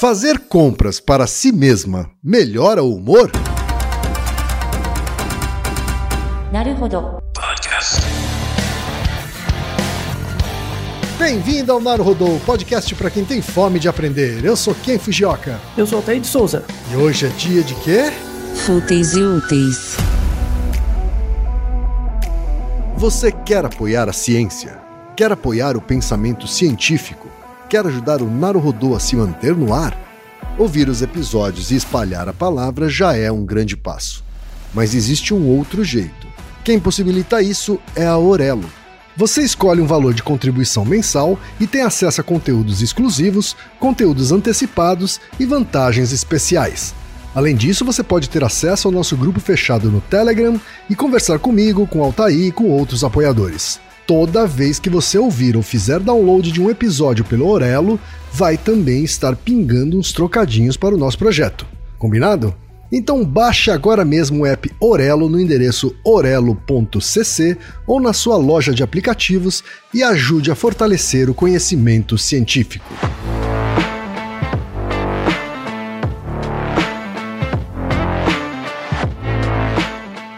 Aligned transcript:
Fazer 0.00 0.38
compras 0.38 1.00
para 1.00 1.26
si 1.26 1.50
mesma 1.50 2.08
melhora 2.22 2.84
o 2.84 2.94
humor? 2.94 3.32
Bem-vindo 11.18 11.72
ao 11.72 11.80
Naruhodô, 11.80 12.38
podcast 12.46 12.94
para 12.94 13.10
quem 13.10 13.24
tem 13.24 13.42
fome 13.42 13.80
de 13.80 13.88
aprender. 13.88 14.44
Eu 14.44 14.54
sou 14.56 14.72
Ken 14.72 15.00
Fujioka. 15.00 15.60
Eu 15.76 15.84
sou 15.84 15.98
Altair 15.98 16.20
de 16.20 16.28
Souza. 16.28 16.64
E 16.92 16.94
hoje 16.96 17.26
é 17.26 17.30
dia 17.30 17.64
de 17.64 17.74
quê? 17.74 18.12
Fúteis 18.54 19.14
e 19.14 19.20
úteis. 19.20 19.96
Você 22.96 23.32
quer 23.32 23.64
apoiar 23.64 24.08
a 24.08 24.12
ciência? 24.12 24.78
Quer 25.16 25.32
apoiar 25.32 25.76
o 25.76 25.80
pensamento 25.80 26.46
científico? 26.46 27.37
Quer 27.68 27.86
ajudar 27.86 28.22
o 28.22 28.30
Naruhodô 28.30 28.96
a 28.96 29.00
se 29.00 29.14
manter 29.14 29.54
no 29.54 29.74
ar? 29.74 29.94
Ouvir 30.56 30.88
os 30.88 31.02
episódios 31.02 31.70
e 31.70 31.76
espalhar 31.76 32.26
a 32.26 32.32
palavra 32.32 32.88
já 32.88 33.14
é 33.14 33.30
um 33.30 33.44
grande 33.44 33.76
passo. 33.76 34.24
Mas 34.72 34.94
existe 34.94 35.34
um 35.34 35.46
outro 35.46 35.84
jeito. 35.84 36.26
Quem 36.64 36.80
possibilita 36.80 37.42
isso 37.42 37.78
é 37.94 38.06
a 38.06 38.16
Orelo. 38.16 38.64
Você 39.14 39.42
escolhe 39.42 39.82
um 39.82 39.86
valor 39.86 40.14
de 40.14 40.22
contribuição 40.22 40.82
mensal 40.82 41.38
e 41.60 41.66
tem 41.66 41.82
acesso 41.82 42.22
a 42.22 42.24
conteúdos 42.24 42.80
exclusivos, 42.80 43.54
conteúdos 43.78 44.32
antecipados 44.32 45.20
e 45.38 45.44
vantagens 45.44 46.10
especiais. 46.10 46.94
Além 47.34 47.54
disso, 47.54 47.84
você 47.84 48.02
pode 48.02 48.30
ter 48.30 48.42
acesso 48.42 48.88
ao 48.88 48.92
nosso 48.92 49.14
grupo 49.14 49.40
fechado 49.40 49.90
no 49.90 50.00
Telegram 50.00 50.58
e 50.88 50.94
conversar 50.96 51.38
comigo, 51.38 51.86
com 51.86 52.02
Altair 52.02 52.46
e 52.46 52.52
com 52.52 52.70
outros 52.70 53.04
apoiadores 53.04 53.78
toda 54.08 54.46
vez 54.46 54.78
que 54.78 54.88
você 54.88 55.18
ouvir 55.18 55.54
ou 55.54 55.62
fizer 55.62 56.00
download 56.00 56.50
de 56.50 56.62
um 56.62 56.70
episódio 56.70 57.26
pelo 57.26 57.46
Orelo, 57.46 58.00
vai 58.32 58.56
também 58.56 59.04
estar 59.04 59.36
pingando 59.36 59.98
uns 59.98 60.14
trocadinhos 60.14 60.78
para 60.78 60.94
o 60.94 60.98
nosso 60.98 61.18
projeto. 61.18 61.66
Combinado? 61.98 62.54
Então 62.90 63.22
baixe 63.22 63.70
agora 63.70 64.06
mesmo 64.06 64.42
o 64.42 64.46
app 64.46 64.72
Orelo 64.80 65.28
no 65.28 65.38
endereço 65.38 65.94
orelo.cc 66.02 67.58
ou 67.86 68.00
na 68.00 68.14
sua 68.14 68.38
loja 68.38 68.72
de 68.72 68.82
aplicativos 68.82 69.62
e 69.92 70.02
ajude 70.02 70.50
a 70.50 70.54
fortalecer 70.54 71.28
o 71.28 71.34
conhecimento 71.34 72.16
científico. 72.16 72.86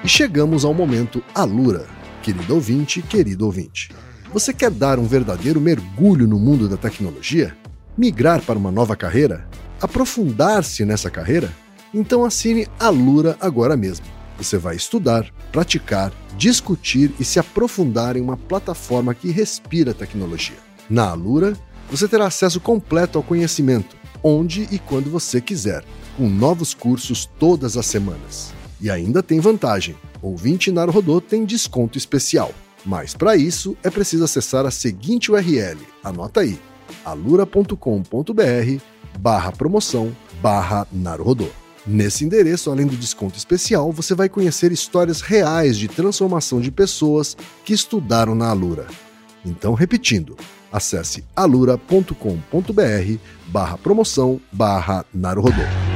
E 0.03 0.09
chegamos 0.09 0.65
ao 0.65 0.75
momento 0.75 1.23
Alura 1.33 2.00
Querido 2.23 2.55
ouvinte, 2.55 3.01
querido 3.01 3.47
ouvinte, 3.47 3.89
você 4.33 4.53
quer 4.53 4.71
dar 4.71 4.99
um 4.99 5.07
verdadeiro 5.07 5.59
mergulho 5.59 6.29
no 6.29 6.39
mundo 6.39 6.69
da 6.69 6.77
tecnologia? 6.77 7.57
Migrar 7.97 8.43
para 8.43 8.59
uma 8.59 8.71
nova 8.71 8.95
carreira? 8.95 9.49
Aprofundar-se 9.81 10.85
nessa 10.85 11.09
carreira? 11.09 11.51
Então 11.95 12.23
assine 12.23 12.69
a 12.79 12.91
Lura 12.91 13.39
agora 13.41 13.75
mesmo. 13.75 14.05
Você 14.37 14.59
vai 14.59 14.77
estudar, 14.77 15.33
praticar, 15.51 16.13
discutir 16.37 17.11
e 17.19 17.25
se 17.25 17.39
aprofundar 17.39 18.19
em 18.19 18.21
uma 18.21 18.37
plataforma 18.37 19.15
que 19.15 19.31
respira 19.31 19.95
tecnologia. 19.95 20.57
Na 20.91 21.11
Alura, 21.11 21.55
você 21.91 22.07
terá 22.07 22.27
acesso 22.27 22.61
completo 22.61 23.17
ao 23.17 23.25
conhecimento, 23.25 23.97
onde 24.23 24.69
e 24.71 24.79
quando 24.79 25.11
você 25.11 25.41
quiser, 25.41 25.85
com 26.19 26.29
novos 26.29 26.75
cursos 26.75 27.29
todas 27.39 27.79
as 27.79 27.87
semanas. 27.87 28.60
E 28.81 28.91
ainda 28.91 29.23
tem 29.23 29.41
vantagem 29.41 29.97
ouvinte 30.23 30.71
Naruhodô 30.71 31.21
tem 31.21 31.45
desconto 31.45 31.99
especial. 31.99 32.53
Mas 32.85 33.15
para 33.15 33.37
isso 33.37 33.77
é 33.83 33.91
preciso 33.91 34.25
acessar 34.25 34.65
a 34.65 34.71
seguinte 34.71 35.31
URL, 35.31 35.79
anota 36.03 36.41
aí, 36.41 36.59
alura.com.br 37.05 37.75
barra 39.19 39.53
promoção 39.53 40.15
barra 40.41 40.87
Naruhodô. 40.91 41.49
Nesse 41.87 42.25
endereço, 42.25 42.71
além 42.71 42.87
do 42.87 42.97
desconto 42.97 43.37
especial, 43.39 43.91
você 43.91 44.15
vai 44.15 44.29
conhecer 44.29 44.71
histórias 44.71 45.21
reais 45.21 45.79
de 45.79 45.89
transformação 45.89 46.61
de 46.61 46.71
pessoas 46.71 47.37
que 47.65 47.73
estudaram 47.73 48.35
na 48.35 48.51
Alura. 48.51 48.87
Então, 49.45 49.73
repetindo, 49.73 50.37
acesse 50.71 51.25
alura.com.br 51.35 52.15
barra 53.47 53.79
promoção 53.79 54.41
barra 54.53 55.05
Naruhodô. 55.13 55.90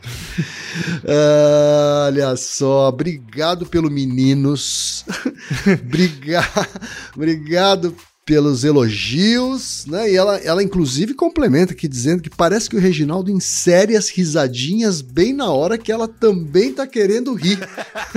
Ah, 1.06 2.06
olha 2.08 2.36
só, 2.36 2.90
obrigado 2.90 3.64
pelo 3.68 3.92
meninos. 3.92 5.06
obrigado, 5.86 6.68
obrigado 7.16 7.96
pelos 8.26 8.64
elogios, 8.64 9.86
né? 9.86 10.10
E 10.10 10.16
ela, 10.16 10.38
ela 10.38 10.64
inclusive 10.64 11.14
complementa 11.14 11.74
aqui 11.74 11.88
dizendo 11.88 12.22
que 12.22 12.30
parece 12.30 12.70
que 12.70 12.76
o 12.76 12.80
Reginaldo 12.80 13.30
insere 13.30 13.98
as 13.98 14.10
risadinhas 14.10 15.02
bem 15.02 15.34
na 15.34 15.52
hora 15.52 15.78
que 15.78 15.92
ela 15.92 16.08
também 16.08 16.74
tá 16.74 16.88
querendo 16.88 17.34
rir. 17.34 17.60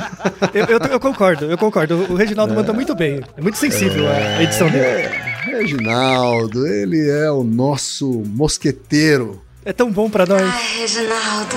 eu, 0.55 0.65
eu, 0.67 0.79
eu, 0.93 1.01
concordo, 1.01 1.47
eu 1.47 1.59
concordo. 1.59 1.95
O 2.11 2.15
Reginaldo 2.15 2.53
é. 2.53 2.57
manda 2.57 2.73
muito 2.73 2.95
bem. 2.95 3.21
É 3.37 3.41
muito 3.41 3.59
sensível 3.59 4.07
é, 4.09 4.37
a 4.37 4.43
edição 4.43 4.71
dele. 4.71 4.85
É, 4.85 5.37
Reginaldo, 5.45 6.67
ele 6.67 7.09
é 7.09 7.31
o 7.31 7.43
nosso 7.43 8.23
mosqueteiro. 8.27 9.43
É 9.65 9.73
tão 9.73 9.91
bom 9.91 10.09
para 10.09 10.25
nós. 10.25 10.43
Ai, 10.43 10.81
Reginaldo, 10.81 11.57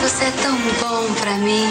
você 0.00 0.24
é 0.24 0.30
tão 0.30 0.56
bom 0.56 1.14
para 1.14 1.38
mim. 1.38 1.66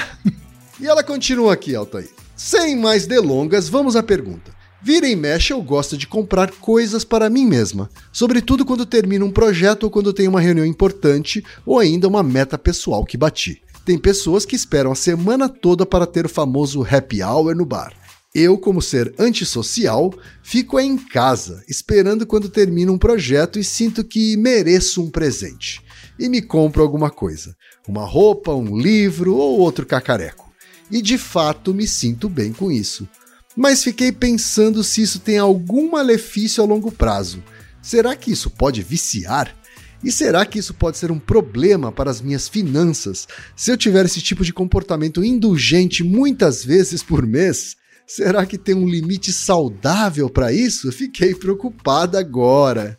e 0.80 0.86
ela 0.86 1.02
continua 1.02 1.52
aqui, 1.52 1.74
Altair. 1.74 2.08
Sem 2.34 2.76
mais 2.76 3.06
delongas, 3.06 3.68
vamos 3.68 3.96
à 3.96 4.02
pergunta. 4.02 4.55
Vira 4.86 5.08
e 5.08 5.16
mexe, 5.16 5.52
eu 5.52 5.60
gosto 5.60 5.98
de 5.98 6.06
comprar 6.06 6.48
coisas 6.48 7.02
para 7.02 7.28
mim 7.28 7.44
mesma, 7.44 7.90
sobretudo 8.12 8.64
quando 8.64 8.86
termino 8.86 9.26
um 9.26 9.32
projeto 9.32 9.82
ou 9.82 9.90
quando 9.90 10.12
tenho 10.12 10.30
uma 10.30 10.40
reunião 10.40 10.64
importante 10.64 11.44
ou 11.66 11.80
ainda 11.80 12.06
uma 12.06 12.22
meta 12.22 12.56
pessoal 12.56 13.04
que 13.04 13.16
bati. 13.16 13.60
Tem 13.84 13.98
pessoas 13.98 14.46
que 14.46 14.54
esperam 14.54 14.92
a 14.92 14.94
semana 14.94 15.48
toda 15.48 15.84
para 15.84 16.06
ter 16.06 16.24
o 16.24 16.28
famoso 16.28 16.86
happy 16.88 17.20
hour 17.20 17.52
no 17.56 17.66
bar. 17.66 17.92
Eu, 18.32 18.56
como 18.56 18.80
ser 18.80 19.12
antissocial, 19.18 20.14
fico 20.40 20.78
em 20.78 20.96
casa, 20.96 21.64
esperando 21.68 22.24
quando 22.24 22.48
termino 22.48 22.92
um 22.92 22.98
projeto 22.98 23.58
e 23.58 23.64
sinto 23.64 24.04
que 24.04 24.36
mereço 24.36 25.02
um 25.02 25.10
presente. 25.10 25.82
E 26.16 26.28
me 26.28 26.40
compro 26.40 26.80
alguma 26.80 27.10
coisa. 27.10 27.56
Uma 27.88 28.04
roupa, 28.04 28.54
um 28.54 28.78
livro 28.78 29.34
ou 29.34 29.58
outro 29.58 29.84
cacareco. 29.84 30.48
E 30.88 31.02
de 31.02 31.18
fato 31.18 31.74
me 31.74 31.88
sinto 31.88 32.28
bem 32.28 32.52
com 32.52 32.70
isso 32.70 33.08
mas 33.56 33.82
fiquei 33.82 34.12
pensando 34.12 34.84
se 34.84 35.00
isso 35.00 35.18
tem 35.18 35.38
algum 35.38 35.90
malefício 35.90 36.62
a 36.62 36.66
longo 36.66 36.92
prazo. 36.92 37.42
Será 37.80 38.14
que 38.14 38.30
isso 38.30 38.50
pode 38.50 38.82
viciar? 38.82 39.56
E 40.04 40.12
será 40.12 40.44
que 40.44 40.58
isso 40.58 40.74
pode 40.74 40.98
ser 40.98 41.10
um 41.10 41.18
problema 41.18 41.90
para 41.90 42.10
as 42.10 42.20
minhas 42.20 42.48
finanças 42.48 43.26
se 43.56 43.70
eu 43.70 43.76
tiver 43.76 44.04
esse 44.04 44.20
tipo 44.20 44.44
de 44.44 44.52
comportamento 44.52 45.24
indulgente 45.24 46.04
muitas 46.04 46.64
vezes 46.64 47.02
por 47.02 47.26
mês? 47.26 47.76
Será 48.06 48.46
que 48.46 48.58
tem 48.58 48.74
um 48.74 48.88
limite 48.88 49.32
saudável 49.32 50.28
para 50.28 50.52
isso? 50.52 50.92
Fiquei 50.92 51.34
preocupada 51.34 52.20
agora. 52.20 52.98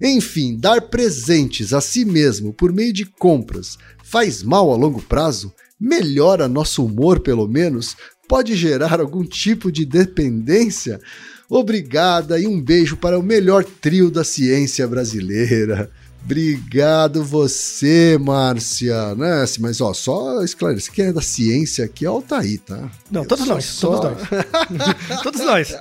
Enfim, 0.00 0.56
dar 0.56 0.82
presentes 0.82 1.72
a 1.72 1.80
si 1.80 2.04
mesmo 2.04 2.52
por 2.52 2.72
meio 2.72 2.92
de 2.92 3.04
compras 3.04 3.76
faz 4.02 4.42
mal 4.42 4.72
a 4.72 4.76
longo 4.76 5.02
prazo? 5.02 5.52
Melhora 5.78 6.48
nosso 6.48 6.84
humor, 6.84 7.20
pelo 7.20 7.46
menos? 7.46 7.96
Pode 8.28 8.54
gerar 8.54 9.00
algum 9.00 9.24
tipo 9.24 9.72
de 9.72 9.84
dependência? 9.86 11.00
Obrigada 11.48 12.38
e 12.38 12.46
um 12.46 12.60
beijo 12.60 12.94
para 12.96 13.18
o 13.18 13.22
melhor 13.22 13.64
trio 13.64 14.10
da 14.10 14.22
ciência 14.22 14.86
brasileira. 14.86 15.90
Obrigado 16.22 17.24
você, 17.24 18.18
Márcia. 18.20 19.14
Né? 19.14 19.44
Mas 19.60 19.80
ó, 19.80 19.94
só 19.94 20.42
esclarecer, 20.42 20.92
quem 20.92 21.06
é 21.06 21.12
da 21.12 21.22
ciência 21.22 21.86
aqui 21.86 22.04
é 22.04 22.10
o 22.10 22.14
Altair, 22.14 22.60
tá? 22.60 22.90
Não, 23.10 23.24
todos 23.24 23.46
nós, 23.46 23.64
só- 23.64 23.98
todos 23.98 24.20
nós. 24.20 25.22
todos 25.22 25.40
nós. 25.40 25.76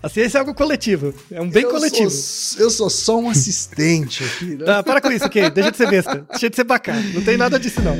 A 0.00 0.08
ciência 0.08 0.38
é 0.38 0.40
algo 0.40 0.54
coletivo, 0.54 1.12
é 1.32 1.40
um 1.40 1.50
bem 1.50 1.64
eu 1.64 1.70
coletivo. 1.70 2.10
Sou, 2.10 2.60
eu 2.62 2.70
sou 2.70 2.88
só 2.88 3.18
um 3.18 3.28
assistente 3.28 4.22
aqui, 4.22 4.56
né? 4.56 4.64
Ah, 4.68 4.82
para 4.84 5.00
com 5.00 5.10
isso, 5.10 5.24
ok? 5.24 5.50
Deixa 5.50 5.70
de 5.72 5.76
ser 5.78 5.90
besta. 5.90 6.26
Deixa 6.30 6.50
de 6.50 6.54
ser 6.56 6.64
bacana. 6.64 7.02
Não 7.12 7.22
tem 7.22 7.36
nada 7.36 7.58
disso, 7.58 7.80
não. 7.82 7.96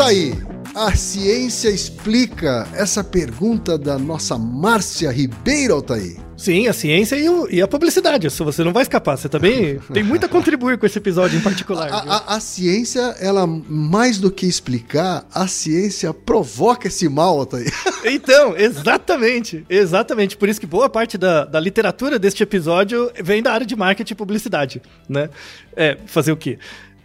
Altair, 0.00 0.34
a 0.74 0.94
ciência 0.94 1.70
explica 1.70 2.68
essa 2.74 3.02
pergunta 3.02 3.78
da 3.78 3.98
nossa 3.98 4.36
Márcia 4.36 5.10
Ribeiro, 5.10 5.72
Altair. 5.72 6.18
Sim, 6.36 6.68
a 6.68 6.74
ciência 6.74 7.16
e, 7.16 7.26
o- 7.30 7.48
e 7.50 7.62
a 7.62 7.66
publicidade. 7.66 8.26
Isso 8.26 8.44
você 8.44 8.62
não 8.62 8.74
vai 8.74 8.82
escapar. 8.82 9.16
Você 9.16 9.26
também 9.26 9.78
tem 9.94 10.02
muito 10.02 10.26
a 10.26 10.28
contribuir 10.28 10.76
com 10.76 10.84
esse 10.84 10.98
episódio 10.98 11.38
em 11.38 11.40
particular. 11.40 11.88
A, 11.90 11.96
a- 11.96 12.34
a 12.36 12.40
ciência, 12.40 13.00
ela, 13.18 13.46
mais 13.46 14.18
do 14.18 14.30
que 14.30 14.44
explicar, 14.44 15.26
a 15.32 15.46
ciência 15.48 16.12
provoca 16.12 16.88
esse 16.88 17.08
mal, 17.08 17.38
Altair. 17.40 17.72
Então, 18.04 18.54
exatamente. 18.56 19.64
Exatamente. 19.68 20.36
Por 20.36 20.48
isso 20.48 20.60
que 20.60 20.66
boa 20.66 20.88
parte 20.88 21.18
da, 21.18 21.44
da 21.44 21.58
literatura 21.58 22.18
deste 22.20 22.40
episódio 22.42 23.10
vem 23.24 23.42
da 23.42 23.52
área 23.52 23.66
de 23.66 23.74
marketing 23.74 24.12
e 24.12 24.16
publicidade, 24.16 24.82
né? 25.08 25.28
É, 25.74 25.98
fazer 26.06 26.30
o 26.30 26.36
quê? 26.36 26.56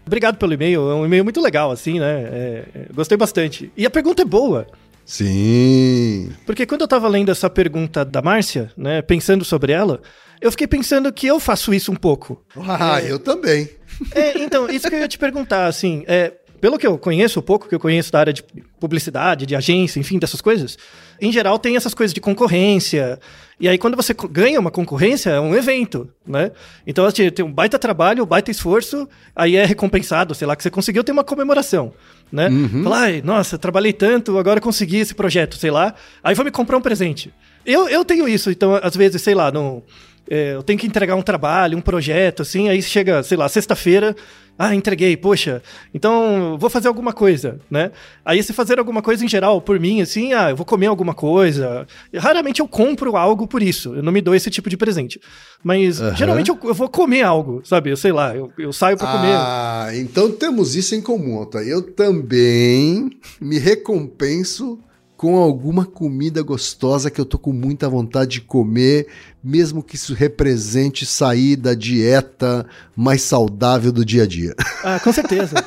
Obrigado 0.05 0.37
pelo 0.37 0.53
e-mail. 0.53 0.89
É 0.89 0.95
um 0.95 1.05
e-mail 1.05 1.23
muito 1.23 1.41
legal, 1.41 1.71
assim, 1.71 1.99
né? 1.99 2.23
É, 2.23 2.65
é, 2.73 2.85
gostei 2.93 3.17
bastante. 3.17 3.71
E 3.75 3.85
a 3.85 3.89
pergunta 3.89 4.21
é 4.21 4.25
boa. 4.25 4.67
Sim. 5.05 6.31
Porque 6.45 6.65
quando 6.65 6.81
eu 6.81 6.87
tava 6.87 7.07
lendo 7.07 7.31
essa 7.31 7.49
pergunta 7.49 8.05
da 8.05 8.21
Márcia, 8.21 8.71
né, 8.77 9.01
pensando 9.01 9.43
sobre 9.43 9.73
ela, 9.73 10.01
eu 10.39 10.51
fiquei 10.51 10.67
pensando 10.67 11.11
que 11.11 11.27
eu 11.27 11.39
faço 11.39 11.73
isso 11.73 11.91
um 11.91 11.95
pouco. 11.95 12.41
Ah, 12.57 13.01
eu 13.01 13.19
também. 13.19 13.69
É, 14.15 14.39
então, 14.41 14.69
isso 14.69 14.87
que 14.87 14.95
eu 14.95 14.99
ia 14.99 15.07
te 15.07 15.17
perguntar, 15.17 15.67
assim, 15.67 16.03
é, 16.07 16.33
pelo 16.61 16.77
que 16.77 16.85
eu 16.85 16.97
conheço, 16.97 17.39
o 17.39 17.43
pouco 17.43 17.67
que 17.67 17.75
eu 17.75 17.79
conheço 17.79 18.11
da 18.11 18.19
área 18.19 18.31
de 18.31 18.43
publicidade, 18.79 19.45
de 19.45 19.55
agência, 19.55 19.99
enfim, 19.99 20.19
dessas 20.19 20.41
coisas, 20.41 20.77
em 21.19 21.31
geral 21.31 21.57
tem 21.57 21.75
essas 21.75 21.93
coisas 21.93 22.13
de 22.13 22.21
concorrência. 22.21 23.19
E 23.61 23.69
aí, 23.69 23.77
quando 23.77 23.95
você 23.95 24.11
ganha 24.31 24.59
uma 24.59 24.71
concorrência, 24.71 25.29
é 25.29 25.39
um 25.39 25.55
evento, 25.55 26.09
né? 26.25 26.51
Então, 26.85 27.05
assim, 27.05 27.29
tem 27.29 27.45
um 27.45 27.51
baita 27.51 27.77
trabalho, 27.77 28.23
um 28.23 28.25
baita 28.25 28.49
esforço, 28.49 29.07
aí 29.35 29.55
é 29.55 29.63
recompensado, 29.63 30.33
sei 30.33 30.47
lá, 30.47 30.55
que 30.55 30.63
você 30.63 30.71
conseguiu, 30.71 31.03
tem 31.03 31.13
uma 31.13 31.23
comemoração, 31.23 31.93
né? 32.31 32.49
Fala, 32.83 33.01
ai, 33.01 33.21
nossa, 33.23 33.59
trabalhei 33.59 33.93
tanto, 33.93 34.35
agora 34.39 34.59
consegui 34.59 34.97
esse 34.97 35.13
projeto, 35.13 35.57
sei 35.57 35.69
lá, 35.69 35.93
aí 36.23 36.33
vou 36.33 36.43
me 36.43 36.49
comprar 36.49 36.75
um 36.75 36.81
presente. 36.81 37.31
Eu, 37.63 37.87
eu 37.87 38.03
tenho 38.03 38.27
isso, 38.27 38.49
então, 38.49 38.79
às 38.81 38.95
vezes, 38.95 39.21
sei 39.21 39.35
lá, 39.35 39.51
no, 39.51 39.83
é, 40.31 40.55
eu 40.55 40.63
tenho 40.63 40.79
que 40.79 40.87
entregar 40.87 41.13
um 41.17 41.21
trabalho, 41.21 41.77
um 41.77 41.81
projeto, 41.81 42.41
assim, 42.41 42.69
aí 42.69 42.81
chega, 42.81 43.21
sei 43.21 43.35
lá, 43.35 43.49
sexta-feira, 43.49 44.15
ah, 44.57 44.73
entreguei, 44.73 45.17
poxa, 45.17 45.61
então 45.93 46.55
vou 46.57 46.69
fazer 46.69 46.87
alguma 46.87 47.11
coisa, 47.11 47.59
né? 47.69 47.91
Aí 48.23 48.41
se 48.41 48.53
fazer 48.53 48.79
alguma 48.79 49.01
coisa 49.01 49.25
em 49.25 49.27
geral, 49.27 49.59
por 49.59 49.77
mim, 49.77 50.01
assim, 50.01 50.31
ah, 50.31 50.51
eu 50.51 50.55
vou 50.55 50.65
comer 50.65 50.85
alguma 50.85 51.13
coisa. 51.13 51.85
Raramente 52.15 52.61
eu 52.61 52.67
compro 52.67 53.17
algo 53.17 53.45
por 53.45 53.61
isso, 53.61 53.93
eu 53.93 54.01
não 54.01 54.11
me 54.13 54.21
dou 54.21 54.33
esse 54.33 54.49
tipo 54.49 54.69
de 54.69 54.77
presente. 54.77 55.19
Mas 55.61 55.99
Aham. 55.99 56.15
geralmente 56.15 56.49
eu, 56.49 56.57
eu 56.63 56.73
vou 56.73 56.87
comer 56.87 57.23
algo, 57.23 57.61
sabe? 57.65 57.89
Eu 57.89 57.97
sei 57.97 58.13
lá, 58.13 58.33
eu, 58.33 58.53
eu 58.57 58.71
saio 58.71 58.95
pra 58.95 59.11
comer. 59.11 59.35
Ah, 59.35 59.89
então 59.95 60.31
temos 60.31 60.77
isso 60.77 60.95
em 60.95 61.01
comum, 61.01 61.39
Altair. 61.39 61.67
Eu 61.67 61.81
também 61.81 63.09
me 63.41 63.59
recompenso 63.59 64.79
com 65.21 65.37
alguma 65.37 65.85
comida 65.85 66.41
gostosa 66.41 67.11
que 67.11 67.21
eu 67.21 67.25
tô 67.25 67.37
com 67.37 67.53
muita 67.53 67.87
vontade 67.87 68.31
de 68.31 68.41
comer, 68.41 69.05
mesmo 69.43 69.83
que 69.83 69.95
isso 69.95 70.15
represente 70.15 71.05
sair 71.05 71.55
da 71.55 71.75
dieta 71.75 72.65
mais 72.95 73.21
saudável 73.21 73.91
do 73.91 74.03
dia 74.03 74.23
a 74.23 74.25
dia. 74.25 74.55
Ah, 74.83 74.99
com 74.99 75.13
certeza. 75.13 75.63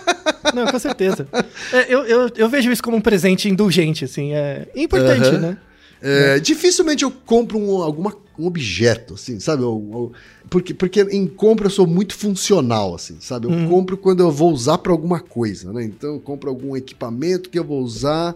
Não, 0.53 0.67
com 0.67 0.79
certeza. 0.81 1.29
É, 1.73 1.87
eu, 1.95 2.01
eu, 2.03 2.31
eu 2.35 2.49
vejo 2.49 2.73
isso 2.73 2.83
como 2.83 2.97
um 2.97 3.01
presente 3.01 3.49
indulgente, 3.49 4.05
assim, 4.05 4.33
é 4.33 4.67
importante, 4.75 5.29
Aham. 5.29 5.39
né? 5.39 5.59
É, 6.03 6.41
dificilmente 6.41 7.05
eu 7.05 7.13
compro 7.13 7.57
um, 7.57 7.81
alguma, 7.81 8.13
um 8.37 8.47
objeto, 8.47 9.15
assim, 9.15 9.39
sabe? 9.39 9.63
Eu- 9.63 9.89
eu- 9.93 10.13
porque, 10.51 10.75
porque 10.75 11.01
em 11.13 11.29
compra 11.29 11.67
eu 11.67 11.71
sou 11.71 11.87
muito 11.87 12.15
funcional, 12.17 12.93
assim, 12.95 13.17
sabe? 13.21 13.47
Eu 13.47 13.51
Uhum. 13.53 13.69
compro 13.69 13.97
quando 13.97 14.19
eu 14.21 14.33
vou 14.33 14.53
usar 14.53 14.79
para 14.79 14.91
alguma 14.93 15.21
coisa, 15.21 15.73
né? 15.73 15.85
Então 15.85 16.15
eu 16.15 16.21
compro 16.21 16.51
algum 16.51 16.77
equipamento 16.77 17.49
que 17.49 17.59
eu 17.59 17.65
vou 17.65 17.81
usar 17.81 18.35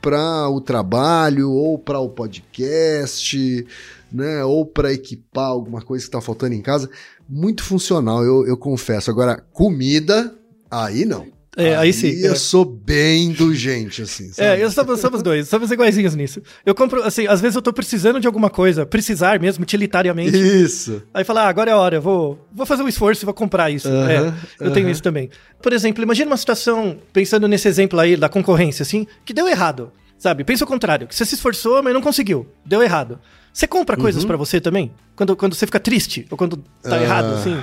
para 0.00 0.48
o 0.48 0.60
trabalho 0.60 1.50
ou 1.50 1.78
para 1.78 1.98
o 2.00 2.08
podcast, 2.08 3.66
né? 4.12 4.44
Ou 4.44 4.66
para 4.66 4.92
equipar 4.92 5.46
alguma 5.46 5.82
coisa 5.82 6.04
que 6.04 6.08
está 6.08 6.20
faltando 6.20 6.54
em 6.54 6.62
casa. 6.62 6.90
Muito 7.28 7.62
funcional, 7.62 8.24
eu, 8.24 8.46
eu 8.46 8.56
confesso. 8.56 9.10
Agora, 9.10 9.44
comida, 9.52 10.34
aí 10.70 11.04
não. 11.04 11.39
É, 11.60 11.76
aí 11.76 11.92
sim, 11.92 12.08
Eu 12.22 12.32
é. 12.32 12.34
sou 12.34 12.64
bem 12.64 13.24
indulgente, 13.26 14.02
assim. 14.02 14.32
Sabe? 14.32 14.48
É, 14.60 14.64
eu 14.64 14.70
somos, 14.70 15.00
somos 15.00 15.22
dois, 15.22 15.48
somos 15.48 15.70
iguaizinhos 15.70 16.14
nisso. 16.14 16.40
Eu 16.64 16.74
compro, 16.74 17.02
assim, 17.02 17.26
às 17.26 17.40
vezes 17.40 17.56
eu 17.56 17.62
tô 17.62 17.72
precisando 17.72 18.18
de 18.20 18.26
alguma 18.26 18.48
coisa, 18.50 18.86
precisar 18.86 19.38
mesmo, 19.40 19.62
utilitariamente. 19.62 20.36
Isso. 20.36 21.02
Aí 21.12 21.24
falar, 21.24 21.44
ah, 21.44 21.48
agora 21.48 21.70
é 21.70 21.74
a 21.74 21.76
hora, 21.78 21.96
eu 21.96 22.02
vou, 22.02 22.46
vou 22.52 22.64
fazer 22.66 22.82
um 22.82 22.88
esforço 22.88 23.24
e 23.24 23.26
vou 23.26 23.34
comprar 23.34 23.70
isso. 23.70 23.88
Aham, 23.88 24.10
é, 24.10 24.64
eu 24.66 24.70
tenho 24.72 24.86
aham. 24.86 24.92
isso 24.92 25.02
também. 25.02 25.28
Por 25.62 25.72
exemplo, 25.72 26.02
imagina 26.02 26.30
uma 26.30 26.36
situação, 26.36 26.98
pensando 27.12 27.46
nesse 27.48 27.68
exemplo 27.68 27.98
aí 28.00 28.16
da 28.16 28.28
concorrência, 28.28 28.82
assim, 28.82 29.06
que 29.24 29.32
deu 29.34 29.48
errado, 29.48 29.92
sabe? 30.18 30.44
Pensa 30.44 30.64
o 30.64 30.66
contrário, 30.66 31.06
que 31.06 31.14
você 31.14 31.24
se 31.24 31.34
esforçou, 31.34 31.82
mas 31.82 31.92
não 31.92 32.00
conseguiu, 32.00 32.46
deu 32.64 32.82
errado. 32.82 33.18
Você 33.52 33.66
compra 33.66 33.96
Uhum. 33.96 34.02
coisas 34.02 34.24
pra 34.24 34.36
você 34.36 34.60
também? 34.60 34.92
Quando, 35.16 35.34
quando 35.34 35.54
você 35.56 35.66
fica 35.66 35.80
triste, 35.80 36.24
ou 36.30 36.38
quando 36.38 36.56
tá 36.82 36.96
Ah. 36.96 37.02
errado, 37.02 37.34
assim? 37.34 37.60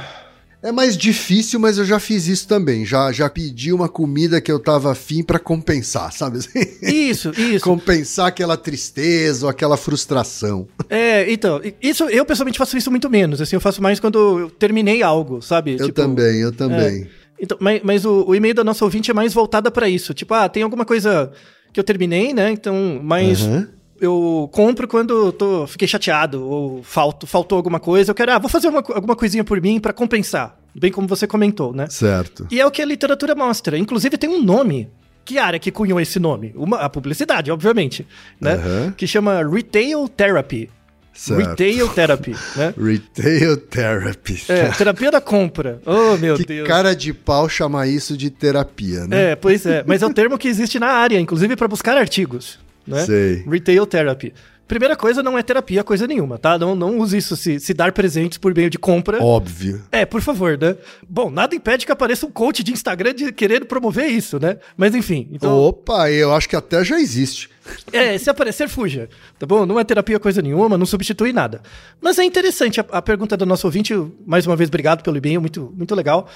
É 0.62 0.72
mais 0.72 0.98
difícil, 0.98 1.60
mas 1.60 1.78
eu 1.78 1.86
já 1.86 2.00
fiz 2.00 2.28
isso 2.28 2.48
também. 2.48 2.84
Já, 2.84 3.12
já 3.12 3.30
pedi 3.30 3.72
uma 3.72 3.88
comida 3.88 4.42
que 4.42 4.52
eu 4.52 4.60
tava 4.60 4.92
afim 4.92 5.24
pra 5.24 5.38
compensar, 5.38 6.12
sabe? 6.12 6.40
Isso, 6.82 7.32
isso. 7.38 7.64
compensar 7.64 8.28
aquela 8.28 8.58
tristeza 8.58 9.46
ou 9.46 9.50
aquela 9.50 9.78
frustração. 9.78 10.68
É, 10.90 11.32
então, 11.32 11.62
isso 11.82 12.06
eu 12.06 12.26
pessoalmente 12.26 12.58
faço 12.58 12.76
isso 12.78 12.90
muito 12.90 13.10
menos, 13.10 13.40
assim, 13.40 13.56
eu 13.56 13.60
faço 13.62 13.82
mais 13.82 14.00
quando 14.00 14.40
eu 14.40 14.50
terminei 14.50 15.02
algo, 15.04 15.42
sabe? 15.42 15.74
Eu 15.74 15.88
Tipo, 15.88 16.02
também, 16.02 16.40
eu 16.42 16.52
também. 16.52 17.08
Então, 17.40 17.58
mas 17.62 17.82
mas 17.84 18.06
o, 18.06 18.26
o 18.28 18.36
e-mail 18.36 18.56
da 18.56 18.64
nossa 18.64 18.84
ouvinte 18.84 19.12
é 19.12 19.14
mais 19.14 19.34
voltada 19.34 19.70
pra 19.70 19.88
isso. 19.88 20.14
Tipo, 20.14 20.34
ah, 20.34 20.50
tem 20.50 20.64
alguma 20.64 20.86
coisa 20.86 21.32
que 21.72 21.80
eu 21.80 21.84
terminei, 21.84 22.34
né? 22.34 22.52
Então, 22.52 23.00
mas 23.04 23.42
Aham. 23.44 23.68
Eu 24.00 24.50
compro 24.52 24.88
quando 24.88 25.32
tô, 25.32 25.68
fiquei 25.68 25.88
chateado 25.88 26.44
ou 26.48 26.84
falto, 26.84 27.26
faltou 27.28 27.58
alguma 27.58 27.80
coisa. 27.80 28.12
Eu 28.12 28.16
quero, 28.16 28.32
ah, 28.34 28.40
vou 28.40 28.50
fazer 28.50 28.68
uma, 28.68 28.80
alguma 28.80 29.16
coisinha 29.16 29.44
por 29.44 29.62
mim 29.62 29.80
pra 29.80 29.94
compensar. 29.94 30.58
Bem 30.76 30.92
como 30.92 31.08
você 31.08 31.26
comentou, 31.26 31.74
né? 31.74 31.88
Certo. 31.90 32.48
E 32.52 32.60
é 32.60 32.66
o 32.66 32.72
que 32.72 32.82
a 32.82 32.86
literatura 32.86 33.34
mostra. 33.34 33.78
Inclusive 33.78 34.18
tem 34.18 34.30
um 34.30 34.42
nome. 34.44 34.90
Que 35.26 35.38
área 35.38 35.60
que 35.60 35.72
cunhou 35.72 36.00
esse 36.00 36.20
nome? 36.20 36.54
Uma, 36.56 36.78
a 36.78 36.90
publicidade, 36.90 37.52
obviamente, 37.52 38.08
né? 38.40 38.94
Que 38.96 39.06
chama 39.06 39.44
Retail 39.44 40.08
Therapy. 40.08 40.70
Certo. 41.18 41.50
Retail 41.50 41.90
Therapy, 41.90 42.36
né? 42.56 42.74
Retail 42.80 43.58
Therapy. 43.58 44.44
É, 44.48 44.68
terapia 44.70 45.10
da 45.10 45.20
compra. 45.20 45.82
Oh, 45.84 46.16
meu 46.16 46.36
que 46.36 46.46
Deus. 46.46 46.68
cara 46.68 46.96
de 46.96 47.12
pau 47.12 47.50
chamar 47.50 47.88
isso 47.88 48.16
de 48.16 48.30
terapia, 48.30 49.08
né? 49.08 49.32
É, 49.32 49.36
pois 49.36 49.66
é. 49.66 49.84
Mas 49.86 50.04
é 50.04 50.06
o 50.06 50.14
termo 50.14 50.38
que 50.38 50.48
existe 50.48 50.78
na 50.78 50.90
área, 50.90 51.20
inclusive 51.20 51.56
para 51.56 51.68
buscar 51.68 51.98
artigos. 51.98 52.60
Né? 52.88 53.06
Sei. 53.06 53.44
Retail 53.48 53.86
therapy. 53.86 54.34
Primeira 54.68 54.98
coisa, 54.98 55.24
não 55.24 55.38
é 55.38 55.44
terapia 55.44 55.82
coisa 55.82 56.06
nenhuma, 56.06 56.38
tá? 56.38 56.60
Não, 56.60 56.76
não 56.76 57.00
use 57.00 57.16
isso 57.16 57.38
se, 57.38 57.58
se 57.58 57.74
dar 57.74 57.94
presentes 57.94 58.38
por 58.38 58.54
meio 58.54 58.70
de 58.70 58.78
compra. 58.78 59.24
Óbvio. 59.24 59.82
É, 59.90 60.06
por 60.06 60.22
favor, 60.22 60.58
né? 60.58 60.76
Bom, 61.08 61.30
nada 61.32 61.56
impede 61.56 61.86
que 61.86 61.92
apareça 61.92 62.26
um 62.26 62.32
coach 62.32 62.62
de 62.64 62.74
Instagram 62.74 63.14
de 63.14 63.32
querendo 63.32 63.66
promover 63.66 64.08
isso, 64.08 64.38
né? 64.38 64.58
Mas 64.76 64.94
enfim, 64.94 65.30
então. 65.32 65.58
Opa, 65.58 66.12
eu 66.12 66.34
acho 66.34 66.50
que 66.50 66.56
até 66.56 66.84
já 66.84 67.00
existe. 67.00 67.50
É, 67.94 68.18
se 68.18 68.30
aparecer, 68.30 68.68
fuja. 68.68 69.08
Tá 69.40 69.46
bom? 69.46 69.66
Não 69.66 69.80
é 69.80 69.86
terapia 69.86 70.20
coisa 70.20 70.42
nenhuma, 70.42 70.78
não 70.78 70.86
substitui 70.86 71.32
nada. 71.32 71.62
Mas 72.02 72.20
é 72.20 72.26
interessante 72.26 72.82
a, 72.82 72.86
a 72.92 73.02
pergunta 73.02 73.38
do 73.38 73.46
nosso 73.46 73.68
ouvinte. 73.68 73.94
Mais 74.26 74.46
uma 74.46 74.56
vez, 74.58 74.70
obrigado 74.70 75.02
pelo 75.02 75.16
e-mail, 75.16 75.40
muito, 75.40 75.74
muito 75.78 75.96
legal. 75.96 76.28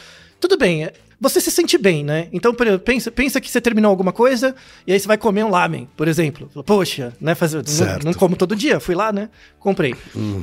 Tudo 0.42 0.58
bem, 0.58 0.84
é, 0.86 0.94
você 1.20 1.40
se 1.40 1.52
sente 1.52 1.78
bem, 1.78 2.04
né? 2.04 2.28
Então, 2.34 2.54
por 2.54 2.66
exemplo, 2.68 2.84
pensa, 2.84 3.12
pensa 3.12 3.40
que 3.40 3.50
você 3.50 3.62
terminou 3.62 3.90
alguma 3.92 4.12
coisa 4.12 4.54
e 4.88 4.92
aí 4.92 5.00
você 5.00 5.08
vai 5.08 5.18
comer 5.18 5.46
um 5.46 5.50
lamen, 5.50 5.88
por 5.96 6.08
exemplo. 6.08 6.50
Poxa, 6.66 7.14
né? 7.22 7.36
Fazer, 7.36 7.58
não, 7.58 7.64
Certo. 7.66 8.04
não 8.06 8.14
como 8.14 8.36
todo 8.36 8.56
dia, 8.56 8.80
fui 8.80 8.96
lá, 8.96 9.14
né? 9.14 9.30
Comprei. 9.60 9.96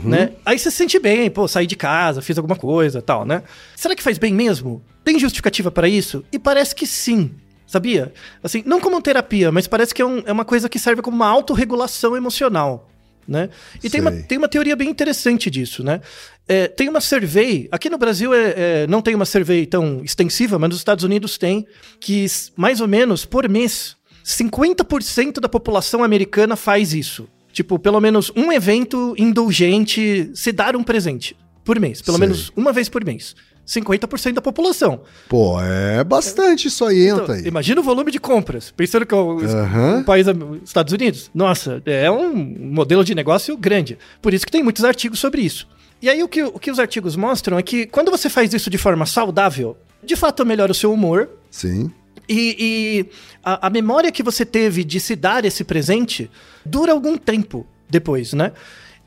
Né? 0.04 0.30
Aí 0.46 0.56
você 0.58 0.70
se 0.70 0.76
sente 0.76 0.98
bem, 1.00 1.28
pô, 1.28 1.48
saí 1.48 1.66
de 1.66 1.74
casa, 1.76 2.22
fiz 2.22 2.38
alguma 2.38 2.54
coisa 2.56 3.02
tal, 3.02 3.24
né? 3.26 3.42
Será 3.76 3.94
que 3.96 4.02
faz 4.02 4.16
bem 4.18 4.32
mesmo? 4.32 4.80
Tem 5.04 5.18
justificativa 5.18 5.70
para 5.70 5.88
isso? 5.88 6.24
E 6.32 6.38
parece 6.38 6.74
que 6.74 6.86
sim. 6.86 7.32
Sabia? 7.66 8.12
Assim, 8.42 8.62
não 8.64 8.80
como 8.80 9.02
terapia, 9.02 9.52
mas 9.52 9.66
parece 9.66 9.92
que 9.94 10.00
é, 10.00 10.06
um- 10.06 10.22
é 10.24 10.32
uma 10.32 10.44
coisa 10.44 10.68
que 10.70 10.78
serve 10.78 11.02
como 11.02 11.16
uma 11.16 11.26
autorregulação 11.26 12.16
emocional. 12.16 12.88
Né? 13.28 13.50
E 13.84 13.90
tem 13.90 14.00
uma, 14.00 14.10
Sei. 14.10 14.22
tem 14.22 14.38
uma 14.38 14.48
teoria 14.48 14.74
bem 14.74 14.88
interessante 14.88 15.50
disso, 15.50 15.84
né? 15.84 16.00
É, 16.48 16.66
tem 16.66 16.88
uma 16.88 17.00
survey, 17.00 17.68
aqui 17.70 17.90
no 17.90 17.98
Brasil 17.98 18.32
é, 18.32 18.54
é, 18.56 18.86
não 18.86 19.02
tem 19.02 19.14
uma 19.14 19.26
survey 19.26 19.66
tão 19.66 20.00
extensiva, 20.02 20.58
mas 20.58 20.70
nos 20.70 20.78
Estados 20.78 21.04
Unidos 21.04 21.36
tem, 21.36 21.66
que 22.00 22.24
mais 22.56 22.80
ou 22.80 22.88
menos 22.88 23.26
por 23.26 23.46
mês, 23.46 23.96
50% 24.24 25.40
da 25.40 25.48
população 25.48 26.02
americana 26.02 26.56
faz 26.56 26.94
isso. 26.94 27.28
Tipo, 27.52 27.78
pelo 27.78 28.00
menos 28.00 28.32
um 28.34 28.50
evento 28.50 29.14
indulgente, 29.18 30.30
se 30.34 30.50
dar 30.50 30.74
um 30.74 30.82
presente 30.82 31.36
por 31.64 31.78
mês. 31.78 32.00
Pelo 32.00 32.16
Sei. 32.16 32.26
menos 32.26 32.52
uma 32.56 32.72
vez 32.72 32.88
por 32.88 33.04
mês. 33.04 33.36
50% 33.68 34.32
da 34.32 34.40
população. 34.40 35.02
Pô, 35.28 35.60
é 35.60 36.02
bastante 36.02 36.68
isso 36.68 36.84
aí, 36.86 37.06
entra 37.06 37.24
Então, 37.24 37.34
aí. 37.34 37.46
imagina 37.46 37.80
o 37.80 37.84
volume 37.84 38.10
de 38.10 38.18
compras. 38.18 38.72
Pensando 38.74 39.04
que 39.04 39.14
é 39.14 39.18
o 39.18 39.38
Aham. 39.44 39.98
um 39.98 40.02
país, 40.04 40.26
Estados 40.64 40.92
Unidos. 40.92 41.30
Nossa, 41.34 41.82
é 41.84 42.10
um 42.10 42.34
modelo 42.34 43.04
de 43.04 43.14
negócio 43.14 43.54
grande. 43.58 43.98
Por 44.22 44.32
isso 44.32 44.46
que 44.46 44.50
tem 44.52 44.62
muitos 44.62 44.84
artigos 44.84 45.18
sobre 45.18 45.42
isso. 45.42 45.68
E 46.00 46.08
aí 46.08 46.22
o 46.22 46.28
que, 46.28 46.42
o 46.42 46.58
que 46.58 46.70
os 46.70 46.78
artigos 46.78 47.14
mostram 47.14 47.58
é 47.58 47.62
que 47.62 47.84
quando 47.86 48.10
você 48.10 48.30
faz 48.30 48.54
isso 48.54 48.70
de 48.70 48.78
forma 48.78 49.04
saudável, 49.04 49.76
de 50.02 50.16
fato 50.16 50.46
melhora 50.46 50.72
o 50.72 50.74
seu 50.74 50.92
humor. 50.92 51.28
Sim. 51.50 51.90
E, 52.28 52.56
e 52.58 53.06
a, 53.44 53.66
a 53.66 53.70
memória 53.70 54.10
que 54.12 54.22
você 54.22 54.44
teve 54.46 54.82
de 54.84 54.98
se 55.00 55.14
dar 55.14 55.44
esse 55.44 55.62
presente 55.64 56.30
dura 56.64 56.92
algum 56.92 57.16
tempo 57.18 57.66
depois, 57.90 58.32
né? 58.32 58.52